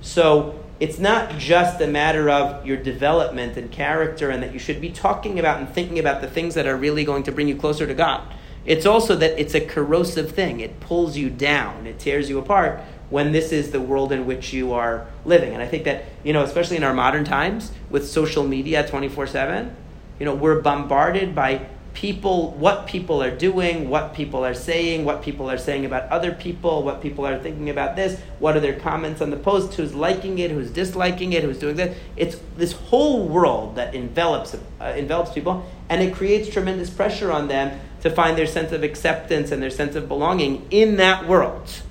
So 0.00 0.64
it's 0.80 0.98
not 0.98 1.38
just 1.38 1.80
a 1.80 1.86
matter 1.86 2.30
of 2.30 2.64
your 2.64 2.76
development 2.76 3.56
and 3.56 3.70
character, 3.70 4.30
and 4.30 4.42
that 4.42 4.52
you 4.52 4.58
should 4.60 4.80
be 4.80 4.90
talking 4.90 5.38
about 5.38 5.58
and 5.58 5.68
thinking 5.68 5.98
about 5.98 6.20
the 6.20 6.28
things 6.28 6.54
that 6.54 6.66
are 6.66 6.76
really 6.76 7.04
going 7.04 7.24
to 7.24 7.32
bring 7.32 7.48
you 7.48 7.56
closer 7.56 7.86
to 7.86 7.94
God. 7.94 8.22
It's 8.64 8.86
also 8.86 9.16
that 9.16 9.38
it's 9.40 9.54
a 9.54 9.60
corrosive 9.60 10.30
thing. 10.30 10.60
It 10.60 10.78
pulls 10.78 11.16
you 11.16 11.28
down. 11.28 11.86
It 11.88 11.98
tears 11.98 12.30
you 12.30 12.38
apart 12.38 12.80
when 13.12 13.30
this 13.30 13.52
is 13.52 13.70
the 13.72 13.80
world 13.80 14.10
in 14.10 14.24
which 14.24 14.54
you 14.54 14.72
are 14.72 15.06
living. 15.26 15.52
And 15.52 15.62
I 15.62 15.66
think 15.66 15.84
that, 15.84 16.06
you 16.24 16.32
know, 16.32 16.42
especially 16.42 16.78
in 16.78 16.82
our 16.82 16.94
modern 16.94 17.24
times 17.24 17.70
with 17.90 18.08
social 18.08 18.42
media 18.42 18.88
24 18.88 19.26
7, 19.26 19.76
you 20.18 20.24
know, 20.24 20.34
we're 20.34 20.62
bombarded 20.62 21.34
by 21.34 21.66
people, 21.92 22.52
what 22.52 22.86
people 22.86 23.22
are 23.22 23.30
doing, 23.30 23.90
what 23.90 24.14
people 24.14 24.46
are 24.46 24.54
saying, 24.54 25.04
what 25.04 25.22
people 25.22 25.50
are 25.50 25.58
saying 25.58 25.84
about 25.84 26.08
other 26.10 26.32
people, 26.32 26.82
what 26.82 27.02
people 27.02 27.26
are 27.26 27.38
thinking 27.38 27.68
about 27.68 27.96
this, 27.96 28.18
what 28.38 28.56
are 28.56 28.60
their 28.60 28.80
comments 28.80 29.20
on 29.20 29.28
the 29.28 29.36
post, 29.36 29.74
who's 29.74 29.94
liking 29.94 30.38
it, 30.38 30.50
who's 30.50 30.70
disliking 30.70 31.34
it, 31.34 31.42
who's 31.42 31.58
doing 31.58 31.76
this. 31.76 31.94
It's 32.16 32.38
this 32.56 32.72
whole 32.72 33.28
world 33.28 33.76
that 33.76 33.94
envelops, 33.94 34.54
uh, 34.54 34.84
envelops 34.96 35.32
people, 35.32 35.70
and 35.90 36.02
it 36.02 36.14
creates 36.14 36.48
tremendous 36.48 36.88
pressure 36.88 37.30
on 37.30 37.48
them 37.48 37.78
to 38.00 38.08
find 38.08 38.38
their 38.38 38.46
sense 38.46 38.72
of 38.72 38.82
acceptance 38.82 39.50
and 39.50 39.62
their 39.62 39.70
sense 39.70 39.94
of 39.96 40.08
belonging 40.08 40.66
in 40.70 40.96
that 40.96 41.28
world. 41.28 41.82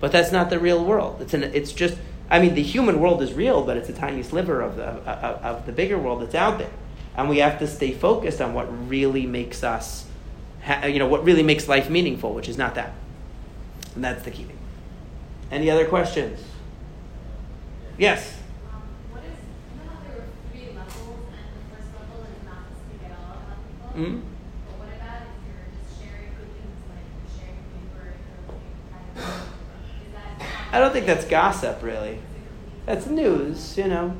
But 0.00 0.12
that's 0.12 0.30
not 0.32 0.50
the 0.50 0.58
real 0.58 0.84
world. 0.84 1.20
It's, 1.20 1.34
an, 1.34 1.42
it's 1.42 1.72
just, 1.72 1.96
I 2.30 2.38
mean, 2.38 2.54
the 2.54 2.62
human 2.62 3.00
world 3.00 3.20
is 3.22 3.32
real, 3.32 3.64
but 3.64 3.76
it's 3.76 3.88
a 3.88 3.92
tiny 3.92 4.22
sliver 4.22 4.60
of 4.60 4.76
the, 4.76 4.84
of, 4.86 5.44
of 5.44 5.66
the 5.66 5.72
bigger 5.72 5.98
world 5.98 6.22
that's 6.22 6.34
out 6.34 6.58
there. 6.58 6.70
And 7.16 7.28
we 7.28 7.38
have 7.38 7.58
to 7.58 7.66
stay 7.66 7.90
focused 7.92 8.40
on 8.40 8.54
what 8.54 8.66
really 8.88 9.26
makes 9.26 9.64
us, 9.64 10.06
ha- 10.62 10.86
you 10.86 11.00
know, 11.00 11.08
what 11.08 11.24
really 11.24 11.42
makes 11.42 11.66
life 11.66 11.90
meaningful, 11.90 12.32
which 12.32 12.48
is 12.48 12.56
not 12.56 12.76
that. 12.76 12.92
And 13.96 14.04
that's 14.04 14.22
the 14.24 14.30
key 14.30 14.44
thing. 14.44 14.58
Any 15.50 15.68
other 15.70 15.86
questions? 15.86 16.38
Yes. 17.96 18.36
Um, 18.72 18.82
what 19.10 19.24
is, 19.24 19.34
you 19.74 19.82
know 19.82 19.90
how 19.90 19.98
there 20.06 20.14
were 20.22 20.28
three 20.52 20.68
levels, 20.76 21.26
and 21.34 21.50
the 21.58 21.74
first 21.74 21.90
level 21.98 22.22
is 22.22 22.38
not 22.46 22.70
to 22.70 22.74
speak 22.86 23.02
at 23.10 23.18
all 23.18 23.42
about 23.42 23.58
people? 23.66 23.98
Mhm. 23.98 24.22
But 24.22 24.74
what 24.78 24.90
about 24.94 25.26
if 25.26 25.42
you're 25.42 25.66
just 25.74 25.98
sharing 25.98 26.30
good 26.38 26.52
news, 26.54 26.78
like 26.86 27.02
you're 27.10 27.34
sharing 27.34 27.58
paper, 27.74 28.14
you're 28.14 28.86
kind 28.94 29.08
of, 29.18 29.26
is 29.26 30.12
that? 30.14 30.38
I 30.72 30.78
don't 30.78 30.92
think 30.92 31.06
that's 31.06 31.24
gossip, 31.24 31.82
really. 31.82 32.18
That's 32.86 33.06
news, 33.06 33.76
you 33.76 33.86
know. 33.86 34.16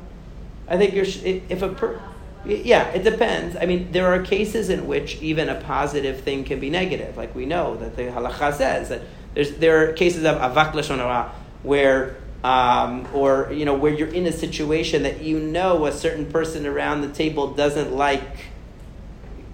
I 0.67 0.77
think 0.77 0.93
you're 0.93 1.05
if 1.05 1.61
a 1.61 1.69
per- 1.69 2.01
yeah, 2.45 2.87
it 2.89 3.03
depends. 3.03 3.55
I 3.55 3.65
mean, 3.65 3.91
there 3.91 4.07
are 4.07 4.21
cases 4.21 4.69
in 4.69 4.87
which 4.87 5.21
even 5.21 5.49
a 5.49 5.59
positive 5.61 6.21
thing 6.21 6.43
can 6.43 6.59
be 6.59 6.69
negative. 6.69 7.17
Like 7.17 7.35
we 7.35 7.45
know 7.45 7.75
that 7.77 7.95
the 7.95 8.03
halacha 8.03 8.53
says 8.53 8.89
that 8.89 9.01
there's 9.33 9.55
there 9.55 9.89
are 9.89 9.93
cases 9.93 10.23
of 10.25 10.37
avak 10.37 10.73
lashon 10.73 11.29
where 11.63 12.17
um, 12.43 13.07
or 13.13 13.51
you 13.51 13.65
know 13.65 13.73
where 13.73 13.93
you're 13.93 14.13
in 14.13 14.25
a 14.25 14.31
situation 14.31 15.03
that 15.03 15.21
you 15.21 15.39
know 15.39 15.85
a 15.85 15.91
certain 15.91 16.31
person 16.31 16.65
around 16.65 17.01
the 17.01 17.09
table 17.09 17.53
doesn't 17.53 17.93
like 17.93 18.21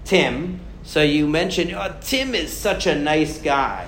Tim, 0.04 0.60
so 0.84 1.02
you 1.02 1.28
mention, 1.28 1.74
oh, 1.74 1.96
Tim 2.02 2.36
is 2.36 2.56
such 2.56 2.86
a 2.86 2.94
nice 2.94 3.42
guy. 3.42 3.88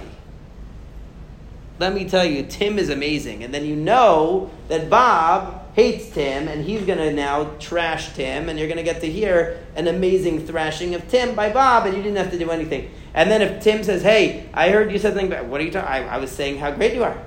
Let 1.80 1.94
me 1.94 2.10
tell 2.10 2.26
you, 2.26 2.44
Tim 2.44 2.80
is 2.80 2.90
amazing. 2.90 3.44
And 3.44 3.54
then 3.54 3.66
you 3.66 3.76
know 3.76 4.50
that 4.68 4.90
Bob 4.90 5.76
hates 5.76 6.10
Tim 6.10 6.48
and 6.48 6.66
he's 6.66 6.84
going 6.86 6.98
to 6.98 7.14
now 7.14 7.52
trash 7.60 8.14
Tim, 8.14 8.50
and 8.50 8.58
you're 8.58 8.68
going 8.68 8.78
to 8.78 8.84
get 8.84 9.02
to 9.02 9.12
hear 9.12 9.64
an 9.76 9.88
amazing 9.88 10.48
thrashing 10.48 10.96
of 10.96 11.08
Tim 11.08 11.36
by 11.36 11.52
Bob, 11.52 11.86
and 11.86 11.96
you 11.96 12.02
didn't 12.02 12.18
have 12.18 12.32
to 12.32 12.40
do 12.40 12.50
anything. 12.50 12.90
And 13.14 13.30
then 13.30 13.44
if 13.44 13.62
Tim 13.62 13.84
says, 13.84 14.02
Hey, 14.02 14.50
I 14.54 14.70
heard 14.70 14.92
you 14.92 14.98
said 14.98 15.14
something 15.14 15.28
about 15.28 15.46
what 15.46 15.62
are 15.62 15.64
you 15.64 15.72
talking 15.72 15.90
I, 15.90 16.16
I 16.16 16.18
was 16.18 16.32
saying 16.32 16.58
how 16.58 16.72
great 16.72 16.96
you 16.96 17.04
are. 17.04 17.18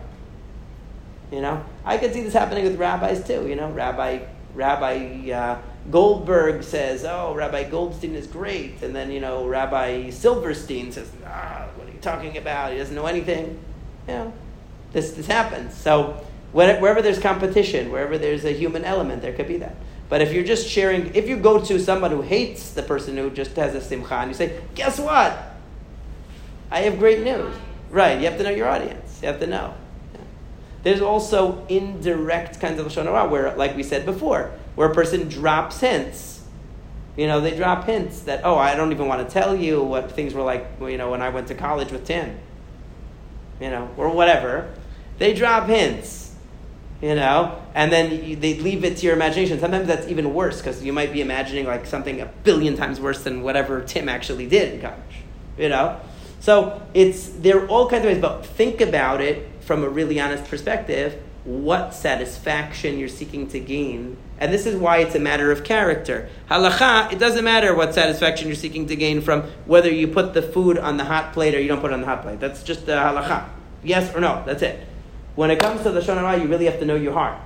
You 1.31 1.41
know, 1.41 1.65
I 1.85 1.97
could 1.97 2.13
see 2.13 2.23
this 2.23 2.33
happening 2.33 2.65
with 2.65 2.77
rabbis 2.77 3.25
too. 3.25 3.47
You 3.47 3.55
know, 3.55 3.71
Rabbi 3.71 4.25
Rabbi 4.55 5.31
uh, 5.31 5.59
Goldberg 5.93 6.65
says, 6.65 7.05
"Oh, 7.05 7.35
Rabbi 7.37 7.71
Goldstein 7.71 8.17
is 8.17 8.27
great," 8.27 8.83
and 8.83 8.95
then 8.95 9.13
you 9.13 9.21
know 9.21 9.47
Rabbi 9.47 10.11
Silverstein 10.11 10.91
says, 10.91 11.09
"Ah, 11.25 11.69
what 11.77 11.89
are 11.89 11.93
you 11.93 12.01
talking 12.01 12.37
about? 12.37 12.73
He 12.73 12.79
doesn't 12.79 12.97
know 12.97 13.07
anything." 13.07 13.61
You 14.11 14.17
know, 14.17 14.33
this 14.93 15.13
this 15.13 15.27
happens. 15.27 15.75
So 15.75 16.25
wherever 16.53 17.01
there's 17.01 17.21
competition, 17.21 17.93
wherever 17.93 18.19
there's 18.19 18.45
a 18.45 18.53
human 18.53 18.85
element, 18.85 19.23
there 19.23 19.33
could 19.33 19.49
be 19.49 19.59
that. 19.59 19.77
But 20.09 20.21
if 20.21 20.33
you're 20.33 20.45
just 20.45 20.69
sharing, 20.69 21.15
if 21.15 21.29
you 21.29 21.37
go 21.37 21.65
to 21.65 21.79
someone 21.79 22.11
who 22.11 22.23
hates 22.23 22.73
the 22.73 22.83
person 22.83 23.17
who 23.17 23.31
just 23.31 23.55
has 23.55 23.75
a 23.77 23.81
simcha, 23.81 24.15
and 24.15 24.31
you 24.31 24.35
say, 24.35 24.61
"Guess 24.75 24.99
what? 24.99 25.39
I 26.71 26.81
have 26.81 26.99
great 26.99 27.23
news." 27.23 27.55
Right? 27.91 28.19
You 28.19 28.27
have 28.27 28.37
to 28.39 28.45
know 28.45 28.51
your 28.51 28.69
audience. 28.69 29.21
You 29.23 29.29
have 29.29 29.41
to 29.41 29.47
know. 29.47 29.75
There's 30.83 31.03
also 31.03 31.65
indirect 31.69 32.61
kinds 32.61 32.81
of 32.81 32.87
lashon 32.87 33.05
hara 33.05 33.29
where, 33.29 33.55
like 33.57 33.77
we 33.77 33.83
said 33.83 34.07
before, 34.07 34.51
where 34.75 34.91
a 34.91 34.95
person 34.95 35.29
drops 35.29 35.81
hints. 35.81 36.41
You 37.17 37.27
know, 37.27 37.41
they 37.41 37.55
drop 37.57 37.85
hints 37.85 38.21
that, 38.21 38.43
oh, 38.45 38.57
I 38.57 38.75
don't 38.75 38.93
even 38.93 39.07
want 39.07 39.27
to 39.27 39.33
tell 39.33 39.55
you 39.55 39.83
what 39.83 40.13
things 40.13 40.33
were 40.33 40.43
like, 40.43 40.67
you 40.81 40.97
know, 40.97 41.11
when 41.11 41.21
I 41.21 41.29
went 41.29 41.49
to 41.49 41.55
college 41.55 41.91
with 41.91 42.07
Tim. 42.07 42.39
You 43.61 43.71
know, 43.71 43.91
or 43.97 44.09
whatever. 44.11 44.73
They 45.19 45.35
drop 45.35 45.69
hints. 45.69 46.35
You 47.03 47.15
know, 47.15 47.59
and 47.75 47.91
then 47.91 48.25
you, 48.25 48.37
they 48.37 48.59
leave 48.59 48.85
it 48.85 48.99
to 48.99 49.07
your 49.07 49.15
imagination. 49.15 49.59
Sometimes 49.59 49.87
that's 49.87 50.07
even 50.09 50.35
worse 50.35 50.59
because 50.59 50.85
you 50.85 50.93
might 50.93 51.15
be 51.15 51.23
imagining 51.23 51.65
like 51.65 51.87
something 51.87 52.21
a 52.21 52.27
billion 52.45 52.77
times 52.77 53.01
worse 53.01 53.25
than 53.25 53.43
whatever 53.43 53.81
Tim 53.81 54.07
actually 54.07 54.47
did 54.47 54.75
in 54.75 54.81
college. 54.83 55.23
You 55.57 55.71
know, 55.71 55.99
so 56.41 56.83
it's 56.93 57.29
there 57.29 57.63
are 57.63 57.69
all 57.69 57.89
kinds 57.89 58.05
of 58.05 58.13
ways, 58.13 58.21
but 58.21 58.45
think 58.45 58.83
about 58.83 59.23
it 59.23 59.49
from 59.61 59.83
a 59.83 59.89
really 59.89 60.21
honest 60.21 60.45
perspective, 60.51 61.23
what 61.45 61.95
satisfaction 61.95 62.99
you're 62.99 63.09
seeking 63.09 63.49
to 63.49 63.61
gain. 63.61 64.17
And 64.39 64.53
this 64.53 64.67
is 64.67 64.77
why 64.77 64.99
it's 64.99 65.15
a 65.15 65.21
matter 65.21 65.51
of 65.51 65.65
character. 65.65 66.29
Halacha, 66.51 67.13
it 67.13 67.19
doesn't 67.19 67.45
matter 67.45 67.75
what 67.75 67.95
satisfaction 67.95 68.49
you're 68.49 68.57
seeking 68.57 68.87
to 68.89 68.97
gain 68.97 69.21
from 69.21 69.43
whether 69.67 69.91
you 69.91 70.09
put 70.09 70.35
the 70.35 70.43
food 70.43 70.79
on 70.79 70.97
the 70.97 71.05
hot 71.05 71.33
plate 71.33 71.55
or 71.55 71.61
you 71.61 71.69
don't 71.69 71.81
put 71.81 71.91
it 71.91 71.95
on 71.95 72.01
the 72.01 72.07
hot 72.07 72.23
plate. 72.23 72.41
That's 72.41 72.63
just 72.63 72.87
the 72.87 72.93
halacha. 72.93 73.49
Yes 73.83 74.15
or 74.15 74.21
no, 74.21 74.43
that's 74.47 74.63
it. 74.63 74.87
When 75.35 75.51
it 75.51 75.59
comes 75.59 75.83
to 75.83 75.91
Lashon 75.91 76.19
Hara, 76.19 76.39
you 76.39 76.49
really 76.49 76.67
have 76.67 76.79
to 76.81 76.85
know 76.85 76.97
your 76.97 77.13
heart. 77.13 77.39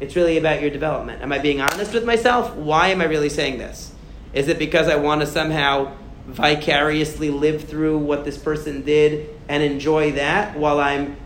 It's 0.00 0.16
really 0.16 0.36
about 0.36 0.60
your 0.60 0.70
development. 0.70 1.22
Am 1.22 1.32
I 1.32 1.38
being 1.38 1.60
honest 1.60 1.94
with 1.94 2.04
myself? 2.04 2.54
Why 2.54 2.88
am 2.88 3.00
I 3.00 3.04
really 3.04 3.28
saying 3.28 3.58
this? 3.58 3.92
Is 4.32 4.48
it 4.48 4.58
because 4.58 4.88
I 4.88 4.96
want 4.96 5.20
to 5.20 5.26
somehow 5.26 5.96
vicariously 6.26 7.30
live 7.30 7.64
through 7.64 7.98
what 7.98 8.24
this 8.24 8.38
person 8.38 8.82
did 8.82 9.28
and 9.48 9.62
enjoy 9.62 10.12
that 10.12 10.56
while 10.56 10.80
I'm 10.80 11.16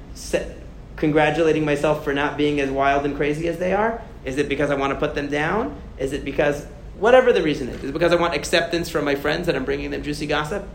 congratulating 1.04 1.66
myself 1.66 2.02
for 2.02 2.14
not 2.14 2.38
being 2.38 2.60
as 2.60 2.70
wild 2.70 3.04
and 3.04 3.14
crazy 3.14 3.46
as 3.46 3.58
they 3.58 3.74
are? 3.74 4.02
Is 4.24 4.38
it 4.38 4.48
because 4.48 4.70
I 4.70 4.74
want 4.74 4.94
to 4.94 4.98
put 4.98 5.14
them 5.14 5.28
down? 5.28 5.76
Is 5.98 6.14
it 6.14 6.24
because, 6.24 6.64
whatever 6.98 7.30
the 7.32 7.42
reason 7.42 7.68
is, 7.68 7.84
is 7.84 7.90
it 7.90 7.92
because 7.92 8.12
I 8.12 8.16
want 8.16 8.34
acceptance 8.34 8.88
from 8.88 9.04
my 9.04 9.14
friends 9.14 9.46
that 9.46 9.54
I'm 9.54 9.66
bringing 9.66 9.90
them 9.90 10.02
juicy 10.02 10.26
gossip? 10.26 10.66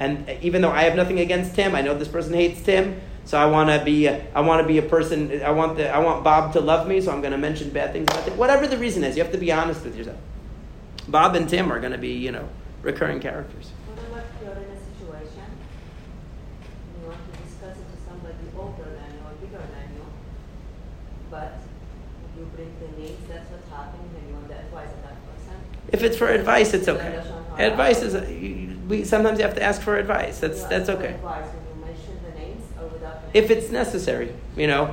And 0.00 0.28
even 0.42 0.62
though 0.62 0.72
I 0.72 0.82
have 0.82 0.96
nothing 0.96 1.20
against 1.20 1.54
Tim, 1.54 1.76
I 1.76 1.82
know 1.82 1.96
this 1.96 2.08
person 2.08 2.34
hates 2.34 2.60
Tim, 2.62 3.00
so 3.24 3.38
I 3.38 3.46
want 3.46 3.70
to 3.70 3.84
be, 3.84 4.08
I 4.08 4.40
want 4.40 4.62
to 4.62 4.66
be 4.66 4.78
a 4.78 4.82
person. 4.82 5.40
I 5.42 5.52
want 5.52 5.76
the, 5.76 5.88
I 5.88 5.98
want 5.98 6.24
Bob 6.24 6.52
to 6.54 6.60
love 6.60 6.88
me, 6.88 7.00
so 7.00 7.12
I'm 7.12 7.20
going 7.20 7.32
to 7.32 7.38
mention 7.38 7.70
bad 7.70 7.92
things 7.92 8.08
about 8.10 8.24
Tim. 8.24 8.36
Whatever 8.36 8.66
the 8.66 8.76
reason 8.76 9.04
is, 9.04 9.16
you 9.16 9.22
have 9.22 9.32
to 9.32 9.38
be 9.38 9.52
honest 9.52 9.84
with 9.84 9.96
yourself. 9.96 10.18
Bob 11.06 11.36
and 11.36 11.48
Tim 11.48 11.70
are 11.70 11.78
going 11.78 11.92
to 11.92 11.98
be, 11.98 12.14
you 12.14 12.32
know, 12.32 12.48
recurring 12.82 13.20
characters. 13.20 13.70
If 25.94 26.02
it's 26.02 26.16
for 26.16 26.26
advice, 26.26 26.74
it's 26.74 26.88
okay. 26.88 27.22
Advice 27.56 28.02
is 28.02 28.14
we 28.88 29.04
sometimes 29.04 29.38
you 29.38 29.44
have 29.44 29.54
to 29.54 29.62
ask 29.62 29.80
for 29.80 29.96
advice. 29.96 30.40
That's 30.40 30.64
that's 30.64 30.88
okay. 30.88 31.14
If 33.32 33.48
it's 33.48 33.70
necessary, 33.70 34.34
you 34.56 34.66
know. 34.66 34.92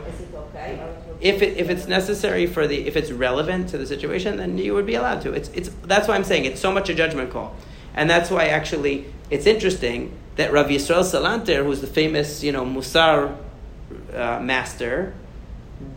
If 1.20 1.42
it, 1.42 1.58
if 1.58 1.70
it's 1.72 1.88
necessary 1.88 2.46
for 2.46 2.68
the 2.68 2.86
if 2.86 2.96
it's 2.96 3.12
relevant 3.12 3.70
to 3.70 3.80
the 3.80 3.88
situation, 3.88 4.38
then 4.38 4.60
you 4.60 4.76
would 4.76 4.86
be 4.86 4.94
allowed 4.94 5.22
to. 5.24 5.34
It's 5.34 5.50
it's 5.50 5.70
that's 5.94 6.08
why 6.08 6.14
I'm 6.14 6.24
saying 6.24 6.46
it's 6.46 6.62
so 6.62 6.72
much 6.72 6.88
a 6.88 6.94
judgment 6.94 7.32
call, 7.32 7.56
and 7.96 8.08
that's 8.08 8.30
why 8.30 8.46
actually 8.46 9.06
it's 9.32 9.48
interesting 9.48 10.12
that 10.36 10.54
Rav 10.54 10.68
Yisrael 10.68 11.04
Salanter, 11.04 11.64
who's 11.66 11.82
the 11.82 11.94
famous 12.02 12.44
you 12.44 12.52
know 12.52 12.64
Musar 12.64 13.36
uh, 14.14 14.40
master, 14.40 15.16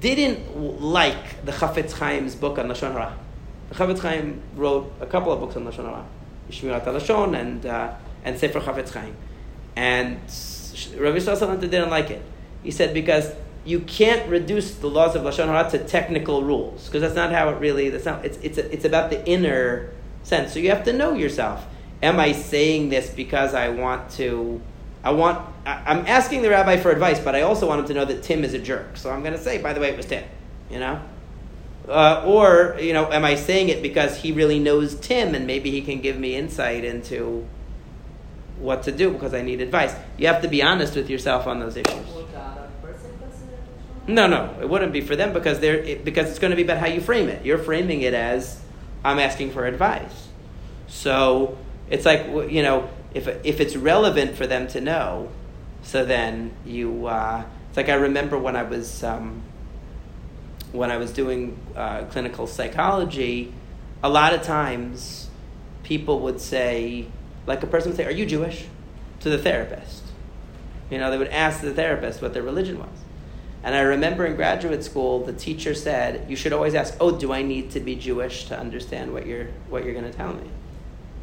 didn't 0.01 0.41
like 0.81 1.45
the 1.45 1.53
Chafetz 1.53 1.99
Chaim's 1.99 2.35
book 2.35 2.59
on 2.59 2.69
lashon 2.69 2.93
hara. 2.93 3.19
Chafetz 3.75 3.99
Chaim 4.01 4.41
wrote 4.55 4.93
a 5.01 5.07
couple 5.07 5.33
of 5.33 5.41
books 5.41 5.57
on 5.57 5.65
Lashon 5.65 5.85
Hara, 5.85 6.05
Shmirat 6.51 6.85
HaLashon 6.85 7.39
and, 7.39 7.67
uh, 7.67 7.95
and 8.25 8.39
Sefer 8.39 8.61
Chafetz 8.61 8.93
Chaim. 8.93 9.17
And 9.77 10.17
Rabbi 10.97 11.19
Yisrael 11.19 11.61
didn't 11.61 11.91
like 11.91 12.11
it. 12.11 12.23
He 12.63 12.71
said 12.71 12.95
because 12.95 13.33
you 13.65 13.81
can't 13.81 14.29
reduce 14.29 14.77
the 14.77 14.87
laws 14.89 15.17
of 15.17 15.23
Lashon 15.23 15.47
Hara 15.47 15.69
to 15.71 15.79
technical 15.79 16.45
rules, 16.45 16.87
because 16.87 17.01
that's 17.03 17.15
not 17.15 17.33
how 17.33 17.49
it 17.49 17.59
really, 17.59 17.89
that's 17.89 18.05
not, 18.05 18.25
it's, 18.25 18.39
it's, 18.39 18.59
it's 18.59 18.85
about 18.85 19.11
the 19.11 19.27
inner 19.27 19.91
sense. 20.23 20.53
So 20.53 20.59
you 20.61 20.71
have 20.71 20.85
to 20.85 20.93
know 20.93 21.15
yourself. 21.15 21.67
Am 22.03 22.21
I 22.21 22.33
saying 22.33 22.91
this 22.91 23.11
because 23.11 23.55
I 23.55 23.71
want 23.71 24.11
to, 24.13 24.61
I 25.03 25.11
want, 25.11 25.39
I, 25.67 25.83
I'm 25.87 26.07
asking 26.07 26.43
the 26.43 26.51
rabbi 26.51 26.77
for 26.77 26.91
advice, 26.91 27.19
but 27.19 27.35
I 27.35 27.43
also 27.43 27.67
want 27.67 27.81
him 27.81 27.87
to 27.89 27.95
know 27.95 28.05
that 28.05 28.23
Tim 28.23 28.45
is 28.45 28.55
a 28.55 28.59
jerk. 28.59 28.97
So 28.97 29.11
I'm 29.11 29.21
going 29.23 29.33
to 29.33 29.41
say, 29.41 29.61
by 29.61 29.73
the 29.73 29.81
way, 29.81 29.89
it 29.89 29.97
was 29.97 30.07
Tim, 30.07 30.25
you 30.71 30.79
know? 30.79 31.01
Uh, 31.89 32.23
or, 32.25 32.77
you 32.81 32.95
know, 32.95 33.13
am 33.13 33.25
I 33.25 33.35
saying 33.35 33.69
it 33.69 33.83
because 33.83 34.17
he 34.17 34.33
really 34.33 34.59
knows 34.59 34.95
Tim 34.95 35.35
and 35.35 35.47
maybe 35.47 35.71
he 35.71 35.83
can 35.83 36.01
give 36.01 36.19
me 36.19 36.35
insight 36.35 36.83
into 36.83 37.47
what 38.59 38.85
to 38.85 38.93
do 38.93 39.11
because 39.11 39.35
I 39.35 39.43
need 39.43 39.61
advice? 39.61 39.95
You 40.17 40.29
have 40.29 40.41
to 40.43 40.49
be 40.49 40.63
honest 40.63 40.97
with 40.97 41.11
yourself 41.11 41.47
on 41.47 41.61
those 41.61 41.77
issues. 41.77 42.07
No, 44.07 44.27
no, 44.27 44.55
it 44.61 44.69
wouldn't 44.69 44.93
be 44.93 45.01
for 45.01 45.17
them 45.17 45.33
because 45.33 45.61
they're 45.61 45.77
it, 45.77 46.05
because 46.05 46.29
it's 46.29 46.39
going 46.39 46.51
to 46.51 46.57
be 46.57 46.63
about 46.63 46.79
how 46.79 46.87
you 46.87 47.01
frame 47.01 47.29
it. 47.29 47.45
You're 47.45 47.59
framing 47.59 48.03
it 48.03 48.13
as 48.13 48.61
I'm 49.03 49.19
asking 49.19 49.53
for 49.53 49.65
advice. 49.65 50.29
So 50.89 51.57
it's 51.89 52.05
like 52.05 52.27
you 52.51 52.63
know 52.63 52.91
if 53.15 53.29
if 53.45 53.61
it's 53.61 53.77
relevant 53.77 54.37
for 54.37 54.47
them 54.47 54.69
to 54.69 54.81
know, 54.81 55.31
so 55.83 56.05
then 56.05 56.53
you 56.67 57.07
uh, 57.07 57.45
it's 57.69 57.79
like 57.79 57.89
I 57.89 57.95
remember 57.95 58.39
when 58.39 58.57
I 58.57 58.63
was. 58.63 59.03
Um, 59.03 59.43
when 60.75 60.91
I 60.91 60.97
was 60.97 61.13
doing 61.13 61.57
uh, 61.77 62.05
clinical 62.07 62.47
psychology, 62.49 63.55
a 64.03 64.09
lot 64.09 64.35
of 64.35 64.43
times 64.43 65.31
people 65.85 66.21
would 66.21 66.41
say, 66.41 67.07
like 67.47 67.63
a 67.63 67.67
person 67.67 67.91
would 67.91 67.97
say, 67.97 68.05
Are 68.05 68.11
you 68.11 68.27
Jewish? 68.27 68.67
to 69.21 69.31
the 69.31 69.39
therapist. 69.39 70.03
You 70.91 70.99
know, 70.99 71.11
they 71.11 71.17
would 71.17 71.29
ask 71.29 71.63
the 71.63 71.73
therapist 71.73 72.21
what 72.21 72.35
their 72.35 72.43
religion 72.43 72.79
was. 72.79 72.99
And 73.63 73.75
I 73.75 73.81
remember 73.81 74.27
in 74.27 74.37
graduate 74.37 74.85
school, 74.85 75.25
the 75.25 75.33
teacher 75.33 75.73
said, 75.75 76.29
You 76.29 76.37
should 76.37 76.53
always 76.53 76.75
ask, 76.75 76.95
Oh, 77.01 77.17
do 77.17 77.33
I 77.33 77.43
need 77.43 77.71
to 77.71 77.81
be 77.81 77.95
Jewish 77.95 78.47
to 78.47 78.59
understand 78.59 79.13
what 79.13 79.27
you're, 79.27 79.47
what 79.71 79.85
you're 79.85 79.95
going 79.95 80.11
to 80.11 80.17
tell 80.17 80.35
me? 80.35 80.51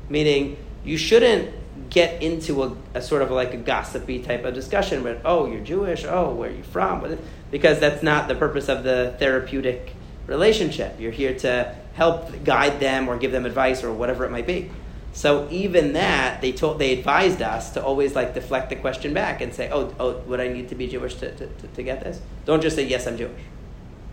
Meaning, 0.10 0.58
you 0.84 0.98
shouldn't 0.98 1.54
get 1.92 2.24
into 2.24 2.64
a, 2.64 2.76
a, 2.96 3.02
sort 3.02 3.22
of 3.22 3.30
like 3.30 3.54
a 3.54 3.58
gossipy 3.58 4.20
type 4.20 4.46
of 4.46 4.56
discussion 4.56 5.04
where, 5.04 5.22
oh, 5.24 5.46
you're 5.46 5.60
Jewish, 5.60 6.06
oh, 6.06 6.34
where 6.34 6.50
are 6.50 6.54
you 6.54 6.64
from? 6.64 7.18
Because 7.52 7.80
that's 7.80 8.02
not 8.02 8.30
the 8.30 8.36
purpose 8.36 8.70
of 8.70 8.84
the 8.84 9.14
therapeutic 9.20 9.94
relationship. 10.26 11.00
You're 11.00 11.12
here 11.12 11.38
to 11.40 11.76
help 11.94 12.46
guide 12.46 12.80
them 12.80 13.10
or 13.10 13.18
give 13.18 13.34
them 13.34 13.46
advice 13.46 13.84
or 13.84 13.94
whatever 13.94 14.26
it 14.26 14.32
might 14.32 14.48
be. 14.48 14.72
So 15.14 15.50
even 15.52 15.92
that, 15.94 16.40
they 16.40 16.54
told, 16.54 16.80
they 16.80 16.98
advised 16.98 17.42
us 17.42 17.74
to 17.74 17.84
always 17.84 18.16
like 18.16 18.34
deflect 18.34 18.70
the 18.70 18.78
question 18.78 19.14
back 19.14 19.42
and 19.42 19.54
say, 19.54 19.70
oh, 19.70 19.94
oh, 20.00 20.20
would 20.20 20.40
I 20.40 20.48
need 20.48 20.70
to 20.70 20.76
be 20.76 20.88
Jewish 20.88 21.16
to, 21.16 21.36
to, 21.36 21.48
to, 21.48 21.68
to 21.68 21.84
get 21.84 22.02
this? 22.02 22.22
Don't 22.46 22.62
just 22.62 22.78
say, 22.78 22.88
yes, 22.88 23.06
I'm 23.06 23.18
Jewish. 23.18 23.42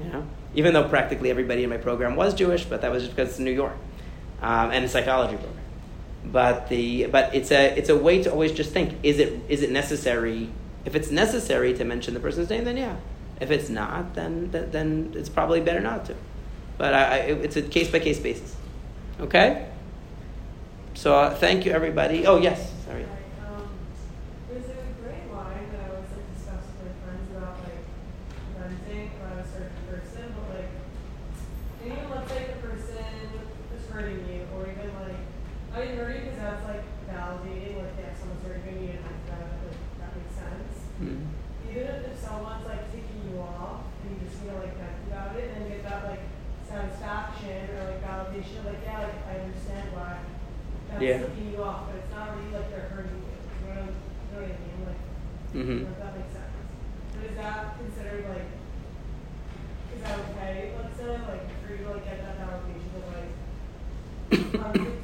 You 0.02 0.10
know? 0.10 0.26
Even 0.56 0.74
though 0.74 0.88
practically 0.88 1.30
everybody 1.30 1.62
in 1.62 1.70
my 1.70 1.76
program 1.76 2.16
was 2.16 2.34
Jewish, 2.34 2.64
but 2.64 2.80
that 2.80 2.90
was 2.90 3.04
just 3.04 3.14
because 3.14 3.30
it's 3.30 3.38
New 3.38 3.52
York 3.52 3.76
um, 4.42 4.72
and 4.72 4.84
a 4.84 4.88
psychology 4.88 5.36
program. 5.36 5.57
But 6.30 6.68
the 6.68 7.06
but 7.06 7.34
it's 7.34 7.50
a 7.50 7.76
it's 7.78 7.88
a 7.88 7.96
way 7.96 8.22
to 8.22 8.30
always 8.30 8.52
just 8.52 8.72
think: 8.72 8.98
is 9.02 9.18
it 9.18 9.40
is 9.48 9.62
it 9.62 9.70
necessary? 9.70 10.50
If 10.84 10.94
it's 10.94 11.10
necessary 11.10 11.74
to 11.74 11.84
mention 11.84 12.14
the 12.14 12.20
person's 12.20 12.50
name, 12.50 12.64
then 12.64 12.76
yeah. 12.76 12.96
If 13.40 13.50
it's 13.50 13.68
not, 13.68 14.14
then 14.14 14.50
then, 14.50 15.12
it's 15.16 15.28
probably 15.28 15.60
better 15.60 15.80
not 15.80 16.04
to. 16.06 16.14
But 16.76 16.94
I, 16.94 17.02
I, 17.02 17.16
it's 17.44 17.56
a 17.56 17.62
case 17.62 17.90
by 17.90 18.00
case 18.00 18.18
basis. 18.18 18.54
Okay. 19.20 19.68
So 20.94 21.14
uh, 21.14 21.34
thank 21.34 21.64
you, 21.64 21.72
everybody. 21.72 22.26
Oh 22.26 22.38
yes, 22.38 22.72
sorry. 22.84 23.06
I 35.78 35.94
agree 35.94 36.26
because 36.26 36.42
that's 36.42 36.66
like 36.66 36.82
validating, 37.06 37.78
like 37.78 37.94
yeah, 38.02 38.10
someone's 38.10 38.42
hurting 38.42 38.66
giving 38.66 38.98
and 38.98 38.98
an 38.98 39.14
extra, 39.14 39.38
like 39.38 39.78
that 40.02 40.10
makes 40.10 40.34
sense. 40.34 40.74
Mm-hmm. 40.98 41.70
Even 41.70 41.82
if, 41.86 42.02
if 42.02 42.18
someone's 42.18 42.66
like 42.66 42.90
taking 42.90 43.30
you 43.30 43.38
off 43.38 43.86
and 44.02 44.10
you 44.10 44.18
just 44.26 44.42
feel 44.42 44.58
like 44.58 44.74
that 44.74 44.98
about 45.06 45.38
it 45.38 45.54
and 45.54 45.70
get 45.70 45.86
that 45.86 46.02
like 46.02 46.26
satisfaction 46.66 47.70
or 47.78 47.94
like 47.94 48.02
validation, 48.02 48.66
like 48.66 48.82
yeah, 48.82 49.06
like 49.06 49.22
I 49.22 49.34
understand 49.38 49.86
why 49.94 50.18
that's 50.90 50.98
yeah. 50.98 51.22
taking 51.22 51.54
you 51.54 51.62
off, 51.62 51.86
but 51.86 52.02
it's 52.02 52.10
not 52.10 52.34
really 52.34 52.50
like 52.58 52.74
they're 52.74 52.90
hurting 52.90 53.14
you. 53.14 53.30
You 53.30 53.70
know, 53.70 53.86
what 54.34 54.50
I 54.50 54.58
mean? 54.58 54.82
Like, 54.82 55.02
mm-hmm. 55.54 55.94
if 55.94 55.98
that 56.02 56.10
makes 56.18 56.34
sense. 56.34 56.58
But 57.14 57.22
is 57.22 57.36
that 57.38 57.78
considered 57.78 58.26
like? 58.26 58.50
Is 59.94 60.02
that 60.02 60.18
okay? 60.26 60.74
Let's 60.74 60.98
say 60.98 61.22
like 61.22 61.46
for 61.62 61.70
you 61.70 61.86
to 61.86 61.90
like 61.94 62.02
get 62.02 62.18
that 62.18 62.34
validation 62.42 62.98
of 62.98 63.06
like. 63.14 63.30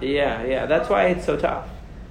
Yeah, 0.00 0.44
yeah. 0.44 0.66
That's 0.66 0.88
why 0.88 1.06
it's 1.06 1.24
so 1.24 1.36
tough. 1.36 1.68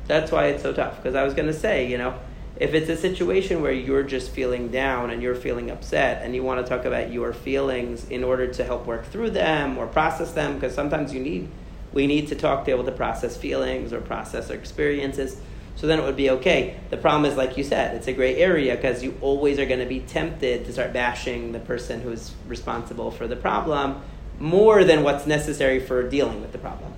That's 0.08 0.32
why 0.32 0.48
it's 0.48 0.64
so 0.64 0.74
tough. 0.74 0.98
Because 0.98 1.16
I 1.16 1.24
was 1.24 1.34
going 1.34 1.48
to 1.48 1.54
say, 1.54 1.88
you 1.90 1.98
know, 1.98 2.18
if 2.58 2.74
it's 2.74 2.90
a 2.90 2.98
situation 2.98 3.62
where 3.62 3.72
you're 3.72 4.04
just 4.04 4.32
feeling 4.32 4.70
down 4.70 5.10
and 5.10 5.22
you're 5.22 5.36
feeling 5.36 5.72
upset 5.72 6.22
and 6.24 6.36
you 6.36 6.44
want 6.44 6.64
to 6.64 6.70
talk 6.70 6.86
about 6.86 7.12
your 7.12 7.34
feelings 7.34 8.08
in 8.10 8.24
order 8.24 8.48
to 8.54 8.64
help 8.64 8.86
work 8.86 9.06
through 9.06 9.32
them 9.32 9.78
or 9.78 9.88
process 9.88 10.32
them, 10.34 10.56
because 10.56 10.76
sometimes 10.76 11.14
you 11.14 11.20
need, 11.20 11.50
we 11.94 12.08
need 12.08 12.28
to 12.28 12.36
talk 12.36 12.60
to 12.60 12.66
be 12.66 12.72
able 12.72 12.84
to 12.84 12.92
process 12.92 13.36
feelings 13.36 13.94
or 13.94 14.02
process 14.02 14.50
our 14.50 14.56
experiences. 14.56 15.38
So 15.76 15.88
then 15.88 16.00
it 16.00 16.04
would 16.04 16.18
be 16.18 16.30
okay. 16.30 16.80
The 16.90 16.98
problem 16.98 17.26
is, 17.26 17.38
like 17.38 17.58
you 17.58 17.64
said, 17.64 17.96
it's 17.96 18.08
a 18.08 18.14
gray 18.14 18.36
area 18.36 18.76
because 18.76 19.02
you 19.02 19.18
always 19.22 19.58
are 19.58 19.66
going 19.66 19.80
to 19.80 19.86
be 19.86 20.02
tempted 20.02 20.66
to 20.66 20.74
start 20.74 20.94
bashing 20.94 21.54
the 21.54 21.60
person 21.60 22.02
who's 22.02 22.34
responsible 22.48 23.10
for 23.10 23.28
the 23.28 23.36
problem 23.36 24.02
more 24.40 24.84
than 24.84 25.04
what's 25.04 25.26
necessary 25.26 25.80
for 25.80 26.08
dealing 26.08 26.42
with 26.42 26.52
the 26.52 26.58
problem. 26.58 26.94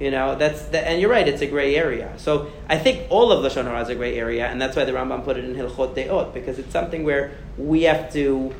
You 0.00 0.10
know, 0.10 0.34
that's 0.34 0.62
the, 0.62 0.80
and 0.80 0.98
you're 0.98 1.10
right. 1.10 1.28
It's 1.28 1.42
a 1.42 1.46
gray 1.46 1.76
area. 1.76 2.14
So 2.16 2.50
I 2.70 2.78
think 2.78 3.06
all 3.10 3.30
of 3.30 3.44
lashon 3.44 3.64
hara 3.64 3.82
is 3.82 3.90
a 3.90 3.94
gray 3.94 4.18
area, 4.18 4.46
and 4.46 4.60
that's 4.60 4.74
why 4.74 4.86
the 4.86 4.92
Rambam 4.92 5.24
put 5.24 5.36
it 5.36 5.44
in 5.44 5.54
Hilchot 5.54 5.94
Deot 5.94 6.32
because 6.32 6.58
it's 6.58 6.72
something 6.72 7.04
where 7.04 7.32
we 7.58 7.82
have 7.82 8.10
to 8.14 8.54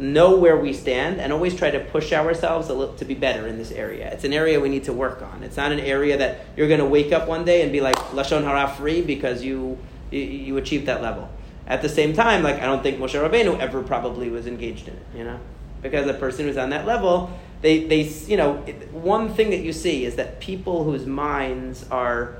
know 0.00 0.36
where 0.36 0.56
we 0.56 0.72
stand 0.72 1.20
and 1.20 1.32
always 1.32 1.54
try 1.54 1.70
to 1.70 1.78
push 1.78 2.12
ourselves 2.12 2.68
a 2.70 2.74
little 2.74 2.94
to 2.94 3.04
be 3.04 3.14
better 3.14 3.46
in 3.46 3.56
this 3.56 3.70
area. 3.70 4.10
It's 4.10 4.24
an 4.24 4.32
area 4.32 4.58
we 4.58 4.68
need 4.68 4.84
to 4.84 4.92
work 4.92 5.22
on. 5.22 5.44
It's 5.44 5.56
not 5.56 5.70
an 5.70 5.78
area 5.78 6.16
that 6.16 6.40
you're 6.56 6.68
going 6.68 6.80
to 6.80 6.86
wake 6.86 7.12
up 7.12 7.28
one 7.28 7.44
day 7.44 7.62
and 7.62 7.70
be 7.70 7.80
like 7.80 7.96
lashon 8.12 8.42
hara 8.42 8.68
free 8.68 9.02
because 9.02 9.44
you 9.44 9.78
you, 10.10 10.20
you 10.22 10.56
achieved 10.56 10.86
that 10.86 11.02
level. 11.02 11.30
At 11.68 11.82
the 11.82 11.88
same 11.88 12.14
time, 12.14 12.42
like 12.42 12.56
I 12.56 12.66
don't 12.66 12.82
think 12.82 12.98
Moshe 12.98 13.14
Rabbeinu 13.14 13.60
ever 13.60 13.82
probably 13.84 14.28
was 14.28 14.48
engaged 14.48 14.88
in 14.88 14.94
it. 14.94 15.06
You 15.14 15.22
know, 15.22 15.38
because 15.82 16.08
a 16.08 16.14
person 16.14 16.46
who's 16.46 16.56
on 16.56 16.70
that 16.70 16.84
level 16.84 17.30
they, 17.62 17.84
they, 17.84 18.02
you 18.02 18.36
know, 18.36 18.54
one 18.92 19.34
thing 19.34 19.50
that 19.50 19.60
you 19.60 19.72
see 19.72 20.04
is 20.04 20.16
that 20.16 20.40
people 20.40 20.84
whose 20.84 21.06
minds 21.06 21.86
are 21.90 22.36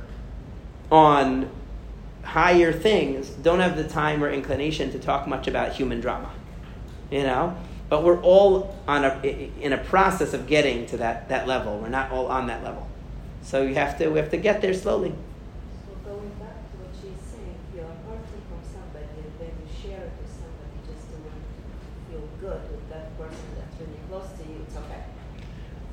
on 0.91 1.51
higher 2.23 2.73
things 2.73 3.29
don't 3.31 3.61
have 3.61 3.77
the 3.77 3.85
time 3.85 4.23
or 4.23 4.31
inclination 4.31 4.91
to 4.93 4.99
talk 4.99 5.27
much 5.27 5.47
about 5.47 5.73
human 5.73 6.01
drama, 6.01 6.31
you 7.11 7.23
know. 7.23 7.57
But 7.89 8.05
we're 8.05 8.21
all 8.23 8.77
on 8.87 9.05
a 9.05 9.51
in 9.61 9.73
a 9.73 9.79
process 9.79 10.33
of 10.33 10.47
getting 10.47 10.87
to 10.87 10.97
that, 10.99 11.29
that 11.29 11.49
level. 11.49 11.79
We're 11.79 11.89
not 11.89 12.13
all 12.13 12.27
on 12.27 12.47
that 12.47 12.63
level, 12.63 12.89
so 13.43 13.63
you 13.63 13.75
have 13.75 13.99
to 13.99 14.09
we 14.09 14.19
have 14.19 14.31
to 14.31 14.37
get 14.37 14.63
there 14.63 14.75
slowly. 14.75 15.15
Good 22.41 22.71
with 22.71 22.89
that 22.89 23.19
person 23.19 23.37
that's 23.55 23.70
close 24.09 24.29
to 24.39 24.45
you, 24.45 24.65
it's 24.67 24.77
okay. 24.77 25.03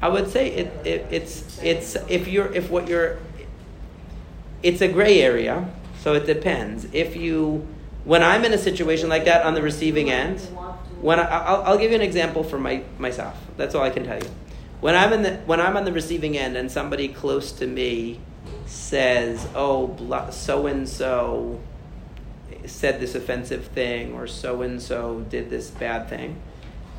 I 0.02 0.10
would 0.10 0.30
say 0.30 0.50
it, 0.50 0.86
it 0.86 1.06
it's 1.12 1.60
it's 1.62 1.96
if 2.08 2.28
you're 2.28 2.52
if 2.54 2.70
what 2.70 2.88
you're 2.88 3.20
it's 4.64 4.82
a 4.82 4.88
gray 4.88 5.22
area, 5.22 5.70
so 6.02 6.14
it 6.14 6.26
depends. 6.26 6.88
If 6.94 7.16
you 7.16 7.68
when 8.04 8.24
I'm 8.24 8.46
in 8.46 8.54
a 8.54 8.58
situation 8.58 9.10
like 9.10 9.26
that 9.26 9.46
on 9.46 9.54
the 9.54 9.62
receiving 9.62 10.10
end, 10.10 10.40
when 11.02 11.20
I, 11.20 11.24
I'll, 11.24 11.64
I'll 11.64 11.78
give 11.78 11.92
you 11.92 11.98
an 11.98 12.02
example 12.02 12.44
for 12.44 12.58
my, 12.58 12.84
myself. 12.98 13.38
That's 13.58 13.76
all 13.76 13.84
I 13.84 13.90
can 13.90 14.06
tell 14.06 14.18
you. 14.18 14.30
When 14.80 14.96
I'm 14.96 15.12
in 15.12 15.24
the 15.24 15.36
when 15.46 15.60
I'm 15.60 15.76
on 15.76 15.86
the 15.86 15.92
receiving 15.92 16.38
end 16.38 16.56
and 16.56 16.72
somebody 16.72 17.08
close 17.08 17.52
to 17.54 17.68
me 17.68 18.20
says, 18.66 19.48
"Oh, 19.56 20.30
so 20.32 20.68
and 20.68 20.88
so 20.88 21.60
said 22.66 23.00
this 23.00 23.16
offensive 23.16 23.66
thing," 23.68 24.14
or 24.14 24.28
"So 24.28 24.62
and 24.62 24.82
so 24.82 25.26
did 25.30 25.50
this 25.50 25.72
bad 25.72 26.08
thing," 26.10 26.40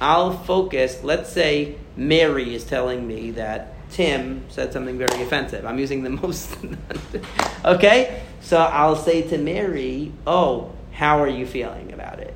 I'll 0.00 0.32
focus. 0.32 1.02
Let's 1.02 1.30
say 1.30 1.76
Mary 1.96 2.54
is 2.54 2.64
telling 2.64 3.06
me 3.06 3.32
that 3.32 3.74
Tim 3.90 4.44
said 4.50 4.72
something 4.72 4.98
very 4.98 5.22
offensive. 5.22 5.64
I'm 5.64 5.78
using 5.78 6.02
the 6.02 6.10
most. 6.22 6.56
okay? 7.64 8.22
So 8.40 8.58
I'll 8.58 8.96
say 8.96 9.22
to 9.28 9.38
Mary, 9.38 10.12
Oh, 10.26 10.72
how 10.92 11.20
are 11.20 11.28
you 11.28 11.46
feeling 11.46 11.92
about 11.92 12.20
it? 12.20 12.34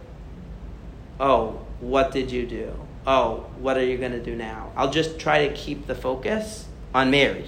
Oh, 1.21 1.61
what 1.81 2.13
did 2.13 2.31
you 2.31 2.47
do? 2.47 2.73
Oh, 3.07 3.47
what 3.59 3.77
are 3.77 3.85
you 3.85 3.99
going 3.99 4.13
to 4.13 4.23
do 4.23 4.35
now? 4.37 4.73
I'll 4.77 4.91
just 4.91 5.19
try 5.19 5.49
to 5.49 5.55
keep 5.55 5.87
the 5.87 5.95
focus 5.95 6.67
on 6.95 7.11
Mary, 7.11 7.47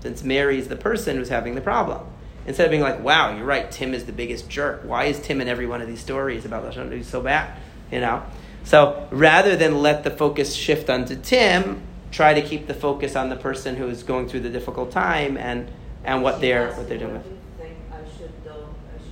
since 0.00 0.22
Mary's 0.22 0.68
the 0.68 0.76
person 0.76 1.16
who's 1.16 1.28
having 1.28 1.54
the 1.54 1.60
problem. 1.60 2.04
Instead 2.46 2.66
of 2.66 2.70
being 2.70 2.82
like, 2.82 3.02
wow, 3.02 3.36
you're 3.36 3.44
right, 3.44 3.70
Tim 3.70 3.94
is 3.94 4.04
the 4.04 4.12
biggest 4.12 4.48
jerk. 4.48 4.82
Why 4.84 5.04
is 5.04 5.20
Tim 5.20 5.40
in 5.40 5.48
every 5.48 5.66
one 5.66 5.80
of 5.80 5.88
these 5.88 6.00
stories 6.00 6.44
about 6.44 6.64
Lashon 6.64 6.88
Hara 6.90 7.02
so 7.04 7.20
bad? 7.20 7.56
You 7.90 8.00
know? 8.00 8.22
So 8.66 9.06
rather 9.12 9.54
than 9.54 9.80
let 9.80 10.02
the 10.02 10.10
focus 10.10 10.52
shift 10.52 10.90
onto 10.90 11.14
Tim, 11.14 11.82
try 12.10 12.34
to 12.34 12.42
keep 12.42 12.66
the 12.66 12.74
focus 12.74 13.14
on 13.14 13.28
the 13.28 13.36
person 13.36 13.76
who 13.76 13.86
is 13.88 14.02
going 14.02 14.28
through 14.28 14.40
the 14.40 14.50
difficult 14.50 14.90
time 14.90 15.36
and, 15.36 15.70
and 16.04 16.20
what 16.20 16.40
they're 16.40 16.74
what 16.74 16.88
they're 16.88 16.98
doing 16.98 17.14
with. 17.14 17.26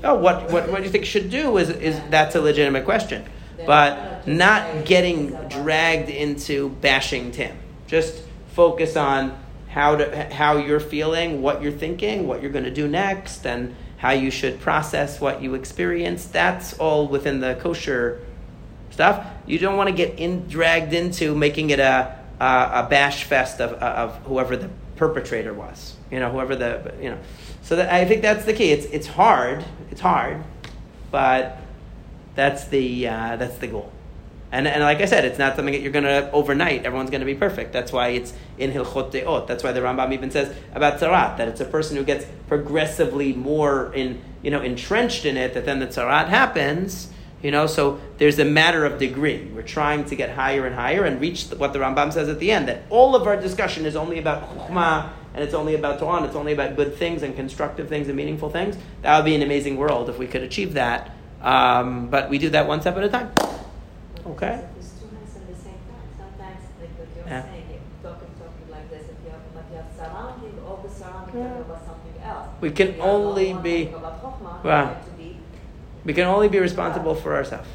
Oh, 0.02 0.16
what, 0.16 0.50
what, 0.50 0.68
what 0.70 0.82
you 0.82 0.90
think 0.90 1.06
should 1.06 1.30
do 1.30 1.56
is, 1.56 1.70
is 1.70 1.98
that's 2.10 2.34
a 2.34 2.40
legitimate 2.40 2.84
question. 2.84 3.24
But 3.64 4.26
not 4.26 4.84
getting 4.84 5.30
dragged 5.48 6.10
into 6.10 6.70
bashing 6.70 7.30
Tim. 7.30 7.56
Just 7.86 8.22
focus 8.48 8.96
on 8.96 9.38
how 9.68 9.96
to 9.96 10.34
how 10.34 10.56
you're 10.56 10.80
feeling, 10.80 11.42
what 11.42 11.62
you're 11.62 11.72
thinking, 11.72 12.26
what 12.26 12.42
you're 12.42 12.50
going 12.50 12.64
to 12.64 12.74
do 12.74 12.88
next, 12.88 13.46
and 13.46 13.76
how 13.98 14.10
you 14.10 14.32
should 14.32 14.60
process 14.60 15.20
what 15.20 15.40
you 15.40 15.54
experienced. 15.54 16.32
That's 16.32 16.76
all 16.78 17.06
within 17.06 17.38
the 17.38 17.54
kosher 17.54 18.20
stuff. 18.94 19.26
You 19.46 19.58
don't 19.58 19.76
want 19.76 19.90
to 19.90 19.94
get 19.94 20.18
in, 20.18 20.48
dragged 20.48 20.94
into 20.94 21.34
making 21.34 21.70
it 21.70 21.80
a, 21.80 22.16
a, 22.40 22.44
a 22.44 22.86
bash 22.88 23.24
fest 23.24 23.60
of, 23.60 23.72
of 23.72 24.16
whoever 24.24 24.56
the 24.56 24.70
perpetrator 24.96 25.52
was. 25.52 25.96
You 26.10 26.20
know, 26.20 26.30
whoever 26.30 26.56
the, 26.56 26.94
you 27.02 27.10
know. 27.10 27.18
So 27.62 27.76
that, 27.76 27.92
I 27.92 28.04
think 28.04 28.22
that's 28.22 28.44
the 28.44 28.52
key. 28.52 28.70
It's, 28.70 28.86
it's 28.86 29.08
hard. 29.08 29.64
It's 29.90 30.00
hard. 30.00 30.42
But 31.10 31.58
that's 32.34 32.66
the, 32.68 33.08
uh, 33.08 33.36
that's 33.36 33.58
the 33.58 33.66
goal. 33.66 33.90
And, 34.52 34.68
and 34.68 34.84
like 34.84 35.00
I 35.00 35.06
said, 35.06 35.24
it's 35.24 35.38
not 35.38 35.56
something 35.56 35.74
that 35.74 35.80
you're 35.80 35.90
going 35.90 36.04
to 36.04 36.30
overnight. 36.30 36.84
Everyone's 36.84 37.10
going 37.10 37.22
to 37.22 37.26
be 37.26 37.34
perfect. 37.34 37.72
That's 37.72 37.90
why 37.90 38.10
it's 38.10 38.32
in 38.56 38.70
Hilchot 38.70 39.10
Deot. 39.10 39.48
That's 39.48 39.64
why 39.64 39.72
the 39.72 39.80
Rambam 39.80 40.12
even 40.12 40.30
says 40.30 40.56
about 40.72 41.00
Tzarat, 41.00 41.38
that 41.38 41.48
it's 41.48 41.60
a 41.60 41.64
person 41.64 41.96
who 41.96 42.04
gets 42.04 42.24
progressively 42.46 43.32
more 43.32 43.92
in, 43.94 44.22
you 44.42 44.52
know, 44.52 44.60
entrenched 44.60 45.24
in 45.24 45.36
it, 45.36 45.54
that 45.54 45.64
then 45.64 45.80
the 45.80 45.88
Tzarat 45.88 46.28
happens. 46.28 47.08
You 47.44 47.50
know, 47.50 47.66
so 47.66 48.00
there's 48.16 48.38
a 48.38 48.44
matter 48.46 48.86
of 48.86 48.98
degree. 48.98 49.50
We're 49.54 49.60
trying 49.60 50.06
to 50.06 50.16
get 50.16 50.30
higher 50.30 50.64
and 50.64 50.74
higher 50.74 51.04
and 51.04 51.20
reach 51.20 51.44
what 51.48 51.74
the 51.74 51.78
Rambam 51.78 52.10
says 52.10 52.30
at 52.30 52.38
the 52.38 52.50
end 52.50 52.68
that 52.68 52.84
all 52.88 53.14
of 53.14 53.26
our 53.26 53.36
discussion 53.38 53.84
is 53.84 53.96
only 53.96 54.18
about 54.18 54.48
Chochmah 54.56 55.10
and 55.34 55.44
it's 55.44 55.52
only 55.52 55.74
about 55.74 55.98
Torah 55.98 56.16
and 56.16 56.24
it's 56.26 56.36
only 56.36 56.54
about 56.54 56.74
good 56.74 56.96
things 56.96 57.22
and 57.22 57.36
constructive 57.36 57.86
things 57.86 58.08
and 58.08 58.16
meaningful 58.16 58.48
things. 58.48 58.78
That 59.02 59.18
would 59.18 59.26
be 59.26 59.34
an 59.34 59.42
amazing 59.42 59.76
world 59.76 60.08
if 60.08 60.16
we 60.16 60.26
could 60.26 60.42
achieve 60.42 60.72
that. 60.72 61.10
Um, 61.42 62.08
but 62.08 62.30
we 62.30 62.38
do 62.38 62.48
that 62.48 62.66
one 62.66 62.80
step 62.80 62.96
at 62.96 63.04
a 63.04 63.10
time. 63.10 63.30
Okay? 64.26 64.64
It's 64.80 64.92
two 64.96 65.12
hands 65.12 65.36
at 65.36 65.46
the 65.46 65.54
same 65.54 65.76
time. 65.84 66.08
Sometimes, 66.16 66.64
like 66.80 66.96
what 66.96 67.08
you're 67.14 67.28
Yeah. 67.28 67.42
saying, 67.42 67.64
you're 67.68 68.10
talking, 68.10 68.28
talking 68.40 68.70
like 68.72 68.88
this, 68.88 69.02
if 69.02 69.20
you're, 69.20 69.36
but 69.52 69.64
you're 69.70 69.84
surrounding, 69.92 70.56
all 70.66 70.80
the 70.82 70.88
surrounding 70.88 71.36
Yeah. 71.36 71.48
talking 71.48 71.60
about 71.68 71.84
something 71.84 72.22
else. 72.24 72.46
We 72.62 72.70
can 72.70 72.94
only 73.02 73.52
be- 73.52 73.92
talking 73.92 74.04
We 76.04 76.12
can 76.12 76.26
only 76.26 76.48
be 76.48 76.58
responsible 76.58 77.14
for 77.14 77.34
ourselves. 77.34 77.68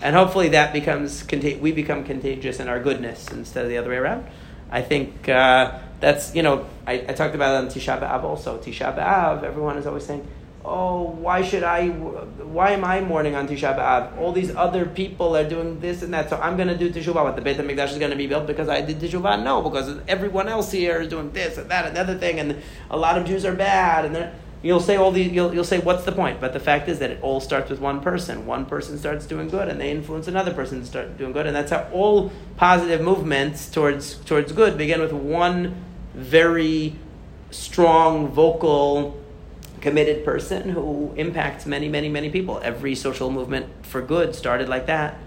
And 0.00 0.14
hopefully 0.14 0.48
that 0.50 0.72
becomes, 0.72 1.24
we 1.32 1.72
become 1.72 2.04
contagious 2.04 2.60
in 2.60 2.68
our 2.68 2.80
goodness 2.80 3.28
instead 3.32 3.64
of 3.64 3.70
the 3.70 3.78
other 3.78 3.90
way 3.90 3.96
around. 3.96 4.26
I 4.70 4.82
think 4.82 5.28
uh, 5.28 5.78
that's, 6.00 6.34
you 6.34 6.42
know, 6.42 6.66
I, 6.86 6.94
I 6.94 7.12
talked 7.14 7.34
about 7.34 7.54
it 7.54 7.58
on 7.64 7.68
Tisha 7.68 8.00
B'Av 8.00 8.22
also. 8.22 8.58
Tisha 8.58 8.96
B'Av, 8.96 9.42
everyone 9.42 9.76
is 9.76 9.86
always 9.86 10.04
saying, 10.04 10.26
oh, 10.64 11.02
why 11.02 11.42
should 11.42 11.62
I, 11.62 11.88
why 11.88 12.72
am 12.72 12.84
I 12.84 13.00
mourning 13.00 13.34
on 13.34 13.48
Tisha 13.48 13.76
B'Av? 13.76 14.18
All 14.18 14.32
these 14.32 14.54
other 14.54 14.84
people 14.84 15.36
are 15.36 15.48
doing 15.48 15.80
this 15.80 16.02
and 16.02 16.12
that, 16.14 16.28
so 16.30 16.36
I'm 16.36 16.56
going 16.56 16.68
to 16.68 16.76
do 16.76 16.90
Teshuvah. 16.90 17.24
What, 17.24 17.36
the 17.36 17.42
Beit 17.42 17.56
HaMikdash 17.56 17.92
is 17.92 17.98
going 17.98 18.10
to 18.10 18.16
be 18.16 18.26
built 18.26 18.46
because 18.46 18.68
I 18.68 18.82
did 18.82 19.00
Teshuvah? 19.00 19.42
No, 19.42 19.62
because 19.62 19.98
everyone 20.06 20.48
else 20.48 20.70
here 20.70 21.00
is 21.00 21.08
doing 21.08 21.32
this 21.32 21.56
and 21.56 21.70
that 21.70 21.86
and 21.86 21.96
the 21.96 22.00
other 22.00 22.18
thing, 22.18 22.38
and 22.38 22.62
a 22.90 22.96
lot 22.96 23.16
of 23.18 23.26
Jews 23.26 23.44
are 23.44 23.54
bad, 23.54 24.04
and 24.04 24.14
they're... 24.14 24.34
You'll 24.62 24.80
say 24.80 24.96
all 24.96 25.12
these. 25.12 25.30
You'll, 25.30 25.54
you'll 25.54 25.64
say, 25.64 25.78
"What's 25.78 26.04
the 26.04 26.12
point?" 26.12 26.40
But 26.40 26.52
the 26.52 26.60
fact 26.60 26.88
is 26.88 26.98
that 26.98 27.10
it 27.10 27.22
all 27.22 27.40
starts 27.40 27.70
with 27.70 27.80
one 27.80 28.00
person. 28.00 28.44
One 28.44 28.66
person 28.66 28.98
starts 28.98 29.24
doing 29.24 29.48
good, 29.48 29.68
and 29.68 29.80
they 29.80 29.90
influence 29.90 30.26
another 30.26 30.52
person 30.52 30.80
to 30.80 30.86
start 30.86 31.16
doing 31.16 31.32
good, 31.32 31.46
and 31.46 31.54
that's 31.54 31.70
how 31.70 31.88
all 31.92 32.32
positive 32.56 33.00
movements 33.00 33.70
towards 33.70 34.16
towards 34.16 34.52
good 34.52 34.76
begin 34.76 35.00
with 35.00 35.12
one 35.12 35.84
very 36.14 36.96
strong, 37.50 38.28
vocal, 38.28 39.22
committed 39.80 40.24
person 40.24 40.70
who 40.70 41.12
impacts 41.16 41.64
many, 41.64 41.88
many, 41.88 42.08
many 42.08 42.28
people. 42.28 42.60
Every 42.62 42.94
social 42.94 43.30
movement 43.30 43.86
for 43.86 44.02
good 44.02 44.34
started 44.34 44.68
like 44.68 44.86
that. 44.86 45.18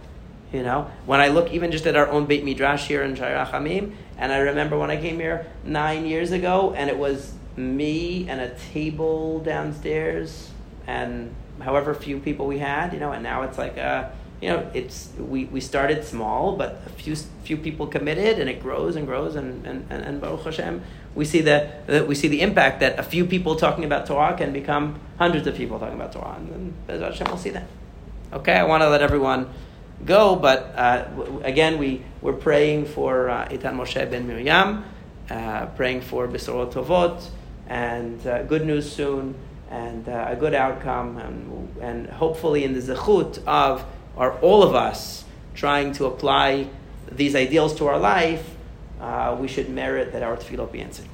You 0.51 0.63
know, 0.63 0.91
when 1.05 1.21
I 1.21 1.29
look 1.29 1.51
even 1.53 1.71
just 1.71 1.87
at 1.87 1.95
our 1.95 2.09
own 2.09 2.25
Beit 2.25 2.43
Midrash 2.43 2.87
here 2.87 3.03
in 3.03 3.15
Shai 3.15 3.31
Rachamim, 3.31 3.93
and 4.17 4.33
I 4.33 4.39
remember 4.39 4.77
when 4.77 4.91
I 4.91 4.97
came 4.97 5.17
here 5.17 5.47
nine 5.63 6.05
years 6.05 6.33
ago, 6.33 6.73
and 6.75 6.89
it 6.89 6.97
was 6.97 7.33
me 7.57 8.27
and 8.29 8.41
a 8.41 8.49
table 8.73 9.39
downstairs, 9.39 10.49
and 10.87 11.33
however 11.59 11.93
few 11.93 12.19
people 12.19 12.47
we 12.47 12.59
had, 12.59 12.93
you 12.93 12.99
know, 12.99 13.11
and 13.11 13.23
now 13.23 13.43
it's 13.43 13.57
like 13.57 13.77
a, 13.77 14.11
you 14.41 14.49
know, 14.49 14.69
it's 14.73 15.09
we, 15.17 15.45
we 15.45 15.61
started 15.61 16.03
small, 16.03 16.55
but 16.55 16.81
a 16.85 16.89
few 16.89 17.15
few 17.15 17.57
people 17.57 17.87
committed, 17.87 18.39
and 18.39 18.49
it 18.49 18.61
grows 18.61 18.95
and 18.95 19.05
grows, 19.05 19.35
and 19.35 19.65
and, 19.65 19.85
and, 19.89 20.03
and 20.03 20.21
Baruch 20.21 20.43
Hashem, 20.43 20.81
we 21.13 21.25
see 21.25 21.41
the, 21.41 22.05
we 22.07 22.15
see 22.15 22.27
the 22.27 22.41
impact 22.41 22.79
that 22.79 22.97
a 22.97 23.03
few 23.03 23.25
people 23.25 23.55
talking 23.55 23.83
about 23.83 24.05
Torah 24.07 24.35
can 24.37 24.53
become 24.53 24.99
hundreds 25.17 25.45
of 25.45 25.55
people 25.55 25.77
talking 25.77 25.95
about 25.95 26.13
Torah, 26.13 26.35
and 26.37 26.49
then 26.49 26.73
Bezrat 26.87 27.11
Hashem 27.11 27.29
will 27.29 27.37
see 27.37 27.51
that. 27.51 27.67
Okay, 28.33 28.53
I 28.53 28.63
want 28.63 28.81
to 28.81 28.89
let 28.89 29.01
everyone 29.01 29.49
go, 30.05 30.35
but 30.35 30.73
uh, 30.75 31.05
again, 31.43 31.77
we 31.77 32.01
we're 32.21 32.33
praying 32.33 32.85
for 32.85 33.29
uh, 33.29 33.47
Itan 33.49 33.75
Moshe 33.75 34.09
ben 34.09 34.25
Miriam, 34.25 34.85
uh, 35.29 35.65
praying 35.67 36.01
for 36.01 36.27
Besorot 36.27 36.71
Tovot, 36.73 37.29
and 37.71 38.27
uh, 38.27 38.43
good 38.43 38.65
news 38.65 38.91
soon, 38.91 39.33
and 39.69 40.09
uh, 40.09 40.25
a 40.27 40.35
good 40.35 40.53
outcome, 40.53 41.17
and, 41.17 41.81
and 41.81 42.07
hopefully 42.09 42.65
in 42.65 42.73
the 42.73 42.81
zechut 42.81 43.41
of 43.47 43.85
are 44.17 44.33
all 44.39 44.61
of 44.61 44.75
us 44.75 45.23
trying 45.55 45.93
to 45.93 46.05
apply 46.05 46.67
these 47.09 47.33
ideals 47.33 47.73
to 47.75 47.87
our 47.87 47.97
life, 47.97 48.45
uh, 48.99 49.37
we 49.39 49.47
should 49.47 49.69
merit 49.69 50.11
that 50.11 50.21
our 50.21 50.35
tefillah 50.35 50.69
be 50.69 50.81
answered. 50.81 51.05